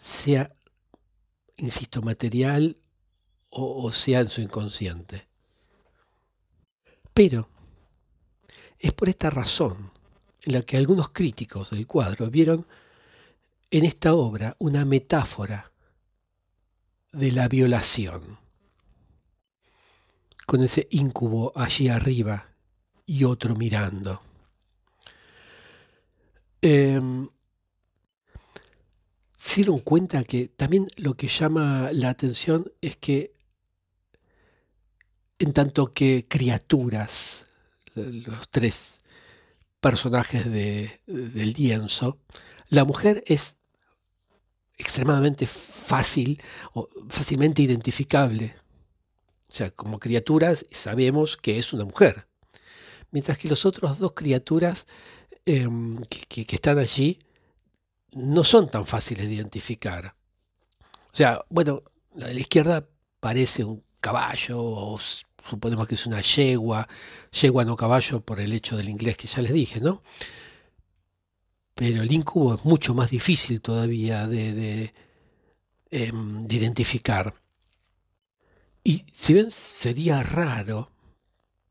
sea, 0.09 0.55
insisto, 1.57 2.03
material 2.03 2.77
o, 3.51 3.93
sea 3.93 4.21
en 4.21 4.31
su 4.31 4.41
inconsciente. 4.41 5.29
Pero 7.13 7.49
es 8.79 8.93
por 8.93 9.09
esta 9.09 9.31
razón 9.31 9.93
en 10.43 10.55
la 10.55 10.63
que 10.63 10.77
algunos 10.77 11.11
críticos 11.11 11.71
del 11.71 11.87
cuadro 11.87 12.31
vieron 12.31 12.67
en 13.71 13.85
esta 13.85 14.15
obra 14.15 14.57
una 14.59 14.85
metáfora 14.85 15.73
de 17.13 17.33
la 17.33 17.49
violación, 17.49 18.39
con 20.47 20.63
ese 20.63 20.87
íncubo 20.91 21.53
allí 21.55 21.89
arriba 21.89 22.49
y 23.05 23.25
otro 23.25 23.57
mirando. 23.57 24.23
Eh, 26.63 27.01
dieron 29.59 29.81
cuenta 29.81 30.23
que 30.23 30.47
también 30.47 30.87
lo 30.97 31.15
que 31.15 31.27
llama 31.27 31.91
la 31.93 32.11
atención 32.11 32.71
es 32.81 32.97
que 32.97 33.33
en 35.41 35.53
tanto 35.53 35.93
que 35.93 36.27
criaturas, 36.29 37.45
los 37.97 38.49
tres 38.51 39.01
personajes 39.81 40.45
de, 40.45 41.01
del 41.07 41.55
lienzo, 41.55 42.19
la 42.69 42.85
mujer 42.85 43.25
es 43.27 43.57
extremadamente 44.77 45.47
fácil 45.47 46.41
o 46.73 46.89
fácilmente 47.09 47.61
identificable. 47.61 48.55
O 49.49 49.53
sea, 49.53 49.73
como 49.73 49.99
criaturas 49.99 50.67
sabemos 50.71 51.37
que 51.37 51.59
es 51.59 51.73
una 51.73 51.85
mujer. 51.85 52.29
Mientras 53.11 53.39
que 53.39 53.49
los 53.49 53.67
otros 53.67 53.99
dos 53.99 54.13
criaturas 54.13 54.87
em, 55.47 55.97
que, 56.29 56.47
están 56.49 56.79
allí 56.79 57.19
no 58.13 58.45
son 58.45 58.69
tan 58.69 58.87
fáciles 58.87 59.27
de 59.29 59.35
identificar. 59.35 60.15
O 61.13 61.17
sea, 61.17 61.45
bueno, 61.49 61.83
la 62.15 62.29
de 62.29 62.41
izquierda 62.41 62.87
parece 63.21 63.65
un 63.65 63.83
caballo 64.01 64.63
o 64.63 64.99
suponemos 65.49 65.87
que 65.87 65.95
es 65.95 66.07
una 66.07 66.21
yegua, 66.21 66.87
yegua 67.33 67.65
no 67.65 67.77
caballo 67.77 68.21
por 68.21 68.41
el 68.41 68.53
hecho 68.53 68.77
del 68.77 68.89
inglés 68.89 69.17
que 69.17 69.29
ya 69.29 69.43
les 69.43 69.53
dije, 69.53 69.81
¿no? 69.81 70.03
pero 71.79 72.03
el 72.03 72.11
incubo 72.13 72.57
es 72.57 72.65
mucho 72.65 72.93
más 72.93 73.09
difícil 73.11 73.61
todavía 73.61 74.27
de, 74.27 74.93
em, 75.91 76.45
de, 76.45 76.55
identificar. 76.57 77.33
Y 78.83 79.05
si 79.15 79.35
bien 79.35 79.51
sería 79.53 80.25
raro, 80.25 80.91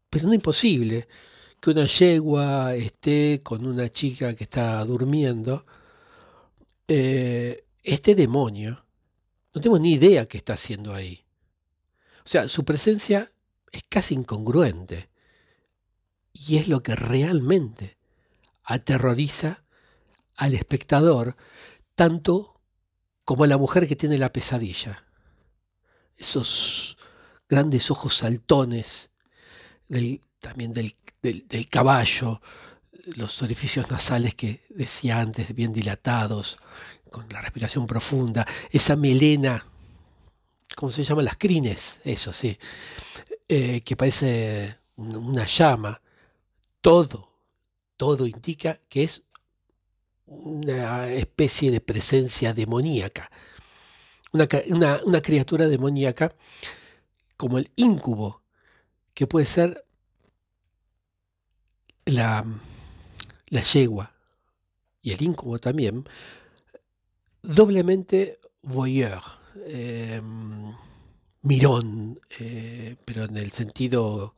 pero 0.10 0.28
no 0.28 0.34
imposible, 0.34 1.10
que 1.60 1.72
una 1.72 1.86
yegua 1.86 2.74
esté 2.76 3.42
con 3.44 3.66
una 3.66 3.90
chica 3.90 4.34
que 4.34 4.46
está 4.46 4.86
durmiendo, 4.86 5.66
eh, 6.88 7.66
este 7.84 8.16
demonio, 8.16 8.86
no 9.54 9.62
tengo 9.62 9.80
ni 9.80 9.94
idea 9.94 10.28
qué 10.28 10.38
está 10.38 10.54
haciendo 10.54 10.94
ahí. 10.94 11.26
O 12.26 12.30
sea, 12.30 12.48
su 12.48 12.66
presencia 12.66 13.32
es 13.72 13.84
casi 13.88 14.16
incongruente. 14.16 15.10
Y 16.34 16.58
es 16.58 16.68
lo 16.68 16.84
que 16.84 16.96
realmente 16.96 17.98
aterroriza 18.64 19.64
al 20.36 20.54
espectador 20.54 21.36
tanto 21.96 22.62
como 23.24 23.44
a 23.44 23.48
la 23.48 23.58
mujer 23.58 23.88
que 23.88 23.96
tiene 23.96 24.18
la 24.18 24.32
pesadilla. 24.32 25.04
Esos 26.16 26.98
grandes 27.50 27.90
ojos 27.92 28.18
saltones, 28.18 29.10
también 30.40 30.74
del, 30.74 30.96
del, 31.22 31.70
caballo, 31.70 32.42
los 33.16 33.42
orificios 33.42 33.90
nasales 33.90 34.36
que 34.36 34.62
decía 34.70 35.20
antes, 35.20 35.54
bien 35.54 35.72
dilatados, 35.72 36.58
con 37.10 37.28
la 37.30 37.42
respiración 37.42 37.88
profunda, 37.88 38.46
esa 38.72 38.96
melena, 38.96 39.66
¿cómo 40.76 40.92
se 40.92 41.04
llama? 41.04 41.22
Las 41.22 41.38
crines, 41.38 42.00
eso 42.04 42.34
sí, 42.34 42.58
eh, 43.48 43.82
que 43.82 43.96
parece 43.96 44.78
una 44.98 45.46
llama. 45.46 46.02
Todo, 46.82 47.32
todo 47.96 48.28
indica 48.28 48.80
que 48.90 49.04
es 49.04 49.24
una 50.26 51.08
especie 51.10 51.72
de 51.72 51.82
presencia 51.82 52.54
demoníaca, 52.54 53.32
una, 54.34 54.48
una, 55.06 55.22
criatura 55.22 55.68
demoníaca 55.68 56.36
como 57.38 57.58
el 57.58 57.72
incubo, 57.76 58.44
que 59.14 59.26
puede 59.26 59.46
ser 59.46 59.86
la, 62.06 62.46
la 63.50 63.62
yegua 63.62 64.14
y 65.02 65.12
el 65.12 65.22
incubo 65.22 65.60
también, 65.60 66.06
doblemente 67.42 68.40
voyeur, 68.62 69.22
eh, 69.66 70.22
mirón, 71.42 72.20
eh, 72.40 72.96
pero 73.06 73.26
en 73.26 73.38
el 73.38 73.52
sentido 73.52 74.36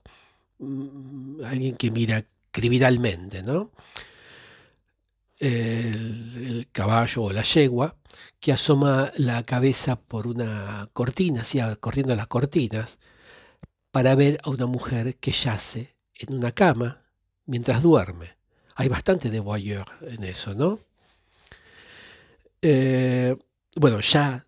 mm, 0.60 1.44
alguien 1.44 1.76
que 1.76 1.92
mira 1.92 2.24
criminalmente, 2.52 3.44
¿no? 3.44 3.72
el, 5.40 6.68
caballo 6.72 7.24
o 7.24 7.34
la 7.34 7.44
yegua 7.44 7.96
que 8.40 8.52
asoma 8.54 9.12
la 9.16 9.44
cabeza 9.44 10.00
por 10.00 10.28
una 10.28 10.90
cortina, 10.94 11.42
así 11.42 11.60
corriendo 11.80 12.16
las 12.16 12.28
cortinas, 12.28 12.98
para 13.92 14.16
ver 14.16 14.40
a 14.44 14.50
una 14.50 14.66
mujer 14.66 15.18
que 15.18 15.32
yace 15.32 15.96
en 16.16 16.36
una 16.36 16.52
cama 16.52 17.04
mientras 17.46 17.82
duerme. 17.82 18.39
Hay 18.80 18.88
bastante 18.88 19.30
de 19.30 19.42
voyeur 19.42 19.86
en 20.04 20.24
eso, 20.24 20.54
¿no? 20.54 20.80
Eh, 22.62 23.36
bueno, 23.76 24.00
ya 24.00 24.48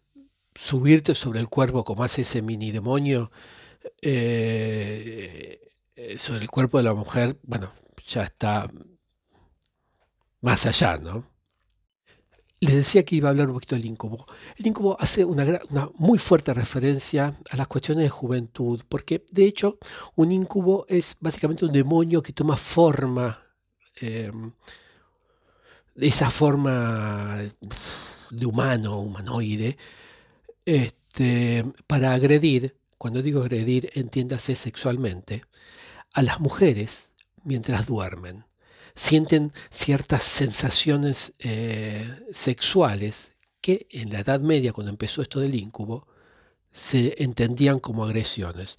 subirte 0.55 1.13
sobre 1.15 1.41
el 1.41 1.49
cuerpo 1.49 1.83
como 1.83 2.05
hace 2.05 2.21
ese 2.21 2.41
mini 2.41 2.71
demonio 2.71 3.29
eh, 4.01 5.59
sobre 6.17 6.43
el 6.43 6.49
cuerpo 6.49 6.77
de 6.77 6.85
la 6.85 6.93
mujer, 6.93 7.37
bueno, 7.43 7.73
ya 8.07 8.23
está 8.23 8.71
más 10.39 10.65
allá, 10.65 10.97
¿no? 10.97 11.25
Les 12.61 12.75
decía 12.75 13.03
que 13.03 13.17
iba 13.17 13.27
a 13.27 13.31
hablar 13.31 13.49
un 13.49 13.55
poquito 13.55 13.75
del 13.75 13.83
incubo. 13.83 14.25
El 14.55 14.65
incubo 14.65 14.95
hace 14.97 15.25
una, 15.25 15.59
muy 15.95 16.19
fuerte 16.19 16.53
referencia 16.53 17.37
a 17.49 17.57
las 17.57 17.67
cuestiones 17.67 18.05
de 18.05 18.09
juventud, 18.09 18.81
porque 18.87 19.25
de 19.29 19.43
hecho 19.43 19.77
un 20.15 20.31
incubo 20.31 20.85
es 20.87 21.17
básicamente 21.19 21.65
un 21.65 21.73
demonio 21.73 22.23
que 22.23 22.31
toma 22.31 22.55
forma, 22.55 23.50
em, 23.95 24.51
esa 25.95 26.31
forma 26.31 27.39
de 28.29 28.45
humano, 28.45 28.99
humanoide, 28.99 29.77
este, 30.65 31.65
para 31.87 32.13
agredir, 32.13 32.75
cuando 32.97 33.21
digo 33.21 33.41
agredir, 33.41 33.89
entiéndase 33.93 34.55
sexualmente, 34.55 35.43
a 36.13 36.21
las 36.21 36.39
mujeres 36.39 37.09
mientras 37.43 37.87
duermen 37.87 38.45
sienten 38.95 39.51
ciertas 39.69 40.23
sensaciones 40.23 41.33
eh, 41.39 42.07
sexuales 42.31 43.31
que 43.61 43.87
en 43.91 44.11
la 44.11 44.19
Edad 44.19 44.39
Media, 44.41 44.73
cuando 44.73 44.91
empezó 44.91 45.21
esto 45.21 45.39
del 45.39 45.55
incubo, 45.55 46.07
se 46.71 47.21
entendían 47.23 47.79
como 47.79 48.05
agresiones. 48.05 48.77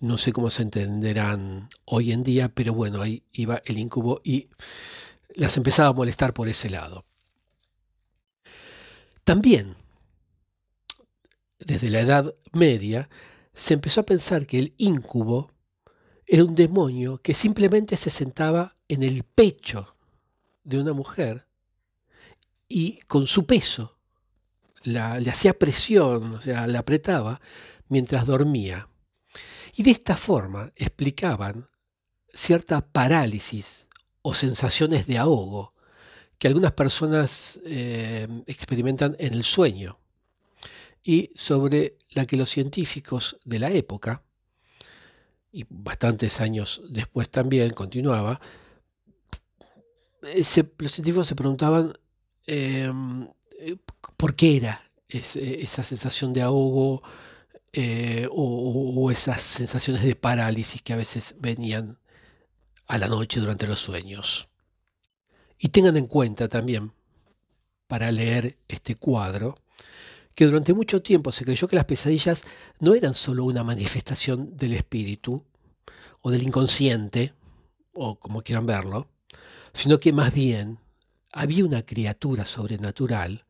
No 0.00 0.18
sé 0.18 0.32
cómo 0.32 0.50
se 0.50 0.62
entenderán 0.62 1.68
hoy 1.86 2.12
en 2.12 2.22
día, 2.22 2.50
pero 2.50 2.74
bueno, 2.74 3.00
ahí 3.00 3.22
iba 3.32 3.62
el 3.64 3.78
incubo 3.78 4.20
y 4.22 4.48
las 5.34 5.56
empezaba 5.56 5.88
a 5.88 5.94
molestar 5.94 6.34
por 6.34 6.48
ese 6.48 6.68
lado. 6.68 7.06
También, 9.24 9.74
desde 11.58 11.90
la 11.90 12.00
Edad 12.00 12.34
Media, 12.52 13.08
se 13.54 13.74
empezó 13.74 14.02
a 14.02 14.06
pensar 14.06 14.46
que 14.46 14.58
el 14.58 14.74
incubo 14.76 15.50
era 16.26 16.44
un 16.44 16.54
demonio 16.54 17.18
que 17.18 17.34
simplemente 17.34 17.96
se 17.96 18.10
sentaba 18.10 18.76
en 18.88 19.02
el 19.02 19.24
pecho 19.24 19.96
de 20.62 20.78
una 20.78 20.92
mujer 20.92 21.46
y 22.68 22.98
con 23.06 23.26
su 23.26 23.46
peso 23.46 23.96
le 24.82 25.00
hacía 25.00 25.58
presión, 25.58 26.34
o 26.34 26.40
sea, 26.40 26.66
la 26.66 26.80
apretaba 26.80 27.40
mientras 27.88 28.26
dormía. 28.26 28.88
Y 29.76 29.82
de 29.82 29.90
esta 29.90 30.16
forma 30.16 30.72
explicaban 30.74 31.68
cierta 32.32 32.80
parálisis 32.80 33.86
o 34.22 34.32
sensaciones 34.32 35.06
de 35.06 35.18
ahogo 35.18 35.74
que 36.38 36.48
algunas 36.48 36.72
personas 36.72 37.60
eh, 37.64 38.26
experimentan 38.46 39.16
en 39.18 39.34
el 39.34 39.44
sueño 39.44 39.98
y 41.04 41.30
sobre 41.34 41.96
la 42.10 42.24
que 42.24 42.38
los 42.38 42.48
científicos 42.48 43.38
de 43.44 43.58
la 43.58 43.70
época 43.70 44.22
y 45.52 45.66
bastantes 45.68 46.40
años 46.40 46.82
después 46.88 47.30
también 47.30 47.70
continuaba, 47.70 48.40
los 50.22 50.92
científicos 50.92 51.26
se 51.26 51.36
preguntaban 51.36 51.92
em, 52.46 53.28
eh, 53.58 53.76
por 54.16 54.34
qué 54.34 54.56
era 54.56 54.90
esa 55.08 55.84
sensación 55.84 56.32
de 56.32 56.42
ahogo 56.42 57.02
eh, 57.78 58.26
o, 58.30 59.10
esas 59.10 59.42
sensaciones 59.42 60.02
de 60.02 60.16
parálisis 60.16 60.80
que 60.80 60.94
a 60.94 60.96
veces 60.96 61.34
venían 61.38 61.98
a 62.86 62.96
la 62.96 63.06
noche 63.06 63.38
durante 63.38 63.66
los 63.66 63.80
sueños. 63.80 64.48
Y 65.58 65.68
tengan 65.68 65.98
en 65.98 66.06
cuenta 66.06 66.48
también, 66.48 66.92
para 67.86 68.10
leer 68.10 68.56
este 68.66 68.94
cuadro, 68.94 69.58
que 70.34 70.46
durante 70.46 70.72
mucho 70.72 71.02
tiempo 71.02 71.30
se 71.32 71.44
creyó 71.44 71.68
que 71.68 71.76
las 71.76 71.84
pesadillas 71.84 72.44
no 72.80 72.94
eran 72.94 73.12
solo 73.12 73.44
una 73.44 73.62
manifestación 73.62 74.56
del 74.56 74.72
espíritu 74.72 75.44
o 76.22 76.30
del 76.30 76.44
inconsciente, 76.44 77.34
o 77.92 78.18
como 78.18 78.40
quieran 78.40 78.64
verlo, 78.64 79.06
sino 79.74 80.00
que 80.00 80.14
más 80.14 80.32
bien 80.32 80.78
había 81.30 81.66
una 81.66 81.84
criatura 81.84 82.46
sobrenatural 82.46 83.44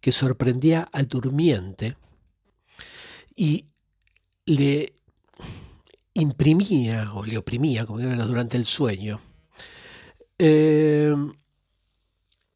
que 0.00 0.12
sorprendía 0.12 0.88
al 0.92 1.08
durmiente 1.08 1.96
y 3.40 3.64
le 4.46 4.94
imprimía 6.14 7.12
o 7.14 7.24
le 7.24 7.38
oprimía, 7.38 7.86
como 7.86 8.00
era 8.00 8.26
durante 8.26 8.56
el 8.56 8.66
sueño, 8.66 9.20
eh, 10.36 11.14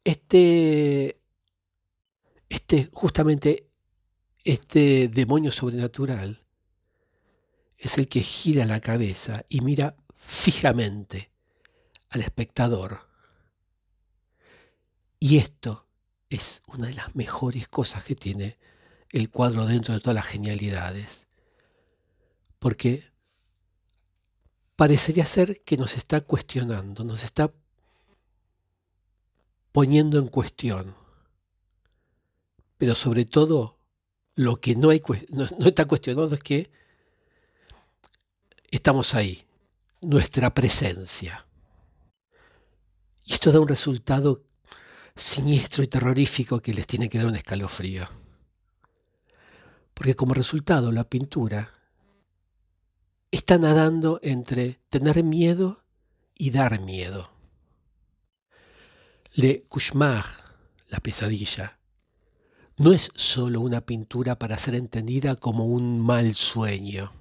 este 0.03 1.21
este, 2.49 2.89
justamente 2.91 3.69
este 4.43 5.07
demonio 5.07 5.51
sobrenatural 5.51 6.43
es 7.77 7.97
el 7.97 8.09
que 8.09 8.19
gira 8.19 8.65
la 8.65 8.81
cabeza 8.81 9.45
y 9.47 9.61
mira 9.61 9.95
fijamente 10.13 11.31
al 12.09 12.21
espectador. 12.21 13.07
Y 15.17 15.37
esto 15.37 15.87
es 16.29 16.61
una 16.67 16.87
de 16.87 16.93
las 16.93 17.15
mejores 17.15 17.69
cosas 17.69 18.03
que 18.03 18.15
tiene 18.15 18.57
el 19.13 19.29
cuadro 19.29 19.65
dentro 19.65 19.93
de 19.93 20.01
todas 20.01 20.15
las 20.15 20.27
genialidades. 20.27 21.25
Porque 22.59 23.05
parecería 24.75 25.25
ser 25.25 25.61
que 25.63 25.77
nos 25.77 25.95
está 25.95 26.19
cuestionando, 26.19 27.05
nos 27.05 27.23
está 27.23 27.49
poniendo 29.71 30.19
en 30.19 30.27
cuestión 30.27 30.95
pero 32.83 32.95
sobre 32.95 33.23
todo 33.23 33.77
lo 34.35 34.57
que 34.57 34.75
no, 34.75 34.89
hay, 34.89 35.01
no, 35.29 35.45
está 35.65 35.85
cuestionado 35.85 36.33
es 36.33 36.41
que 36.41 36.69
estamos 38.71 39.13
ahí, 39.13 39.45
nuestra 40.01 40.53
presencia. 40.53 41.47
Y 43.23 43.35
esto 43.35 43.53
da 43.53 43.61
un 43.61 43.69
resultado 43.69 44.43
siniestro 45.15 45.81
y 45.81 45.87
terrorífico 45.87 46.59
que 46.59 46.73
les 46.73 46.85
tiene 46.85 47.07
que 47.07 47.19
dar 47.19 47.27
un 47.27 47.37
escalofrío. 47.37 48.05
Porque 50.03 50.17
como 50.17 50.33
resultado 50.33 50.91
la 50.91 51.05
pintura 51.05 51.71
está 53.31 53.57
nadando 53.57 54.19
entre 54.21 54.81
tener 54.89 55.23
miedo 55.23 55.85
y 56.37 56.51
dar 56.51 56.81
miedo. 56.81 57.31
Le 59.33 59.63
cauchemar, 59.63 60.25
la 60.89 60.99
pesadilla, 60.99 61.79
no 62.75 62.91
es 62.91 63.11
solo 63.15 63.61
una 63.61 63.79
pintura 63.79 64.37
para 64.37 64.57
ser 64.57 64.75
entendida 64.75 65.37
como 65.37 65.67
un 65.67 66.01
mal 66.01 66.35
sueño, 66.35 67.13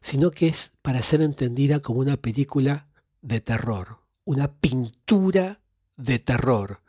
sino 0.00 0.32
que 0.32 0.48
es 0.48 0.72
para 0.82 1.02
ser 1.02 1.22
entendida 1.22 1.78
como 1.78 2.00
una 2.00 2.16
película 2.16 2.88
de 3.20 3.40
terror, 3.40 4.00
una 4.24 4.52
pintura 4.54 5.60
de 5.96 6.18
terror, 6.18 6.82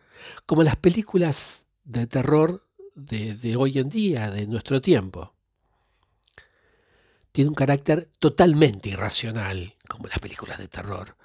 como 0.48 0.64
las 0.64 0.78
películas 0.78 1.66
de 1.84 2.08
terror 2.08 2.68
de, 2.96 3.56
hoy 3.56 3.80
en 3.80 3.90
día, 3.90 4.30
de 4.30 4.48
nuestro 4.48 4.82
tiempo. 4.82 5.34
Tiene 7.32 7.50
un 7.50 7.56
carácter 7.56 8.10
totalmente 8.20 8.90
irracional, 8.90 9.76
como 9.90 10.08
las 10.08 10.20
películas 10.20 10.60
de 10.60 10.68
terror, 10.68 11.16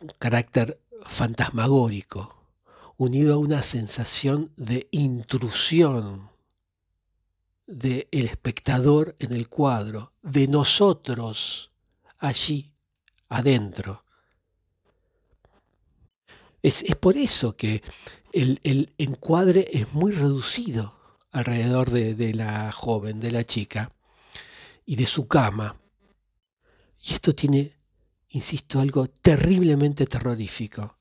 un 0.00 0.08
carácter 0.18 0.80
fantasmagórico, 1.06 2.36
unido 2.96 3.34
a 3.34 3.38
una 3.38 3.62
sensación 3.62 4.52
de 4.56 4.88
intrusión 4.92 6.30
del 7.66 8.06
espectador 8.10 9.14
en 9.18 9.32
el 9.32 9.48
cuadro, 9.48 10.12
de 10.22 10.48
nosotros 10.48 11.70
allí 12.18 12.72
adentro. 13.28 14.04
Es, 16.62 16.82
por 16.96 17.16
eso 17.16 17.56
que 17.56 17.82
el, 18.32 18.92
encuadre 18.98 19.68
es 19.72 19.92
muy 19.92 20.12
reducido 20.12 20.94
alrededor 21.30 21.90
de, 21.90 22.14
de 22.14 22.34
la 22.34 22.72
joven, 22.72 23.20
de 23.20 23.30
la 23.30 23.44
chica, 23.44 23.90
y 24.84 24.96
de 24.96 25.06
su 25.06 25.28
cama. 25.28 25.76
Y 27.02 27.14
esto 27.14 27.34
tiene, 27.34 27.76
insisto, 28.30 28.80
algo 28.80 29.06
terriblemente 29.08 30.06
terrorífico 30.06 30.98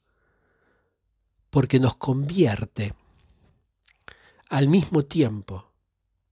porque 1.50 1.80
nos 1.80 1.96
convierte 1.96 2.94
al 4.50 4.68
mismo 4.68 5.04
tiempo 5.06 5.72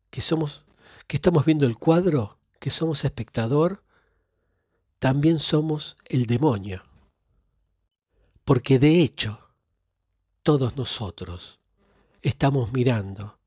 que 0.09 0.21
somos 0.21 0.65
que 1.07 1.17
estamos 1.17 1.45
viendo 1.45 1.65
el 1.65 1.77
cuadro, 1.77 2.39
que 2.59 2.69
somos 2.69 3.05
espectador, 3.05 3.83
también 4.99 5.39
somos 5.39 5.97
el 6.05 6.25
demonio. 6.25 6.83
Porque 8.43 8.79
de 8.79 9.01
hecho, 9.01 9.44
todos 10.45 10.77
nosotros 10.77 11.59
estamos 12.21 12.71
mirando 12.71 13.39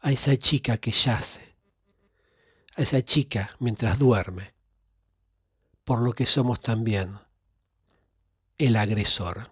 a 0.00 0.10
esa 0.10 0.34
chica 0.38 0.78
que 0.78 0.90
yace, 0.90 1.54
a 2.76 2.80
esa 2.80 3.02
chica 3.02 3.50
mientras 3.58 3.98
duerme. 3.98 4.54
por 5.84 6.00
lo 6.00 6.12
que 6.12 6.24
somos 6.24 6.60
también 6.60 7.18
el 8.56 8.76
agresor. 8.76 9.50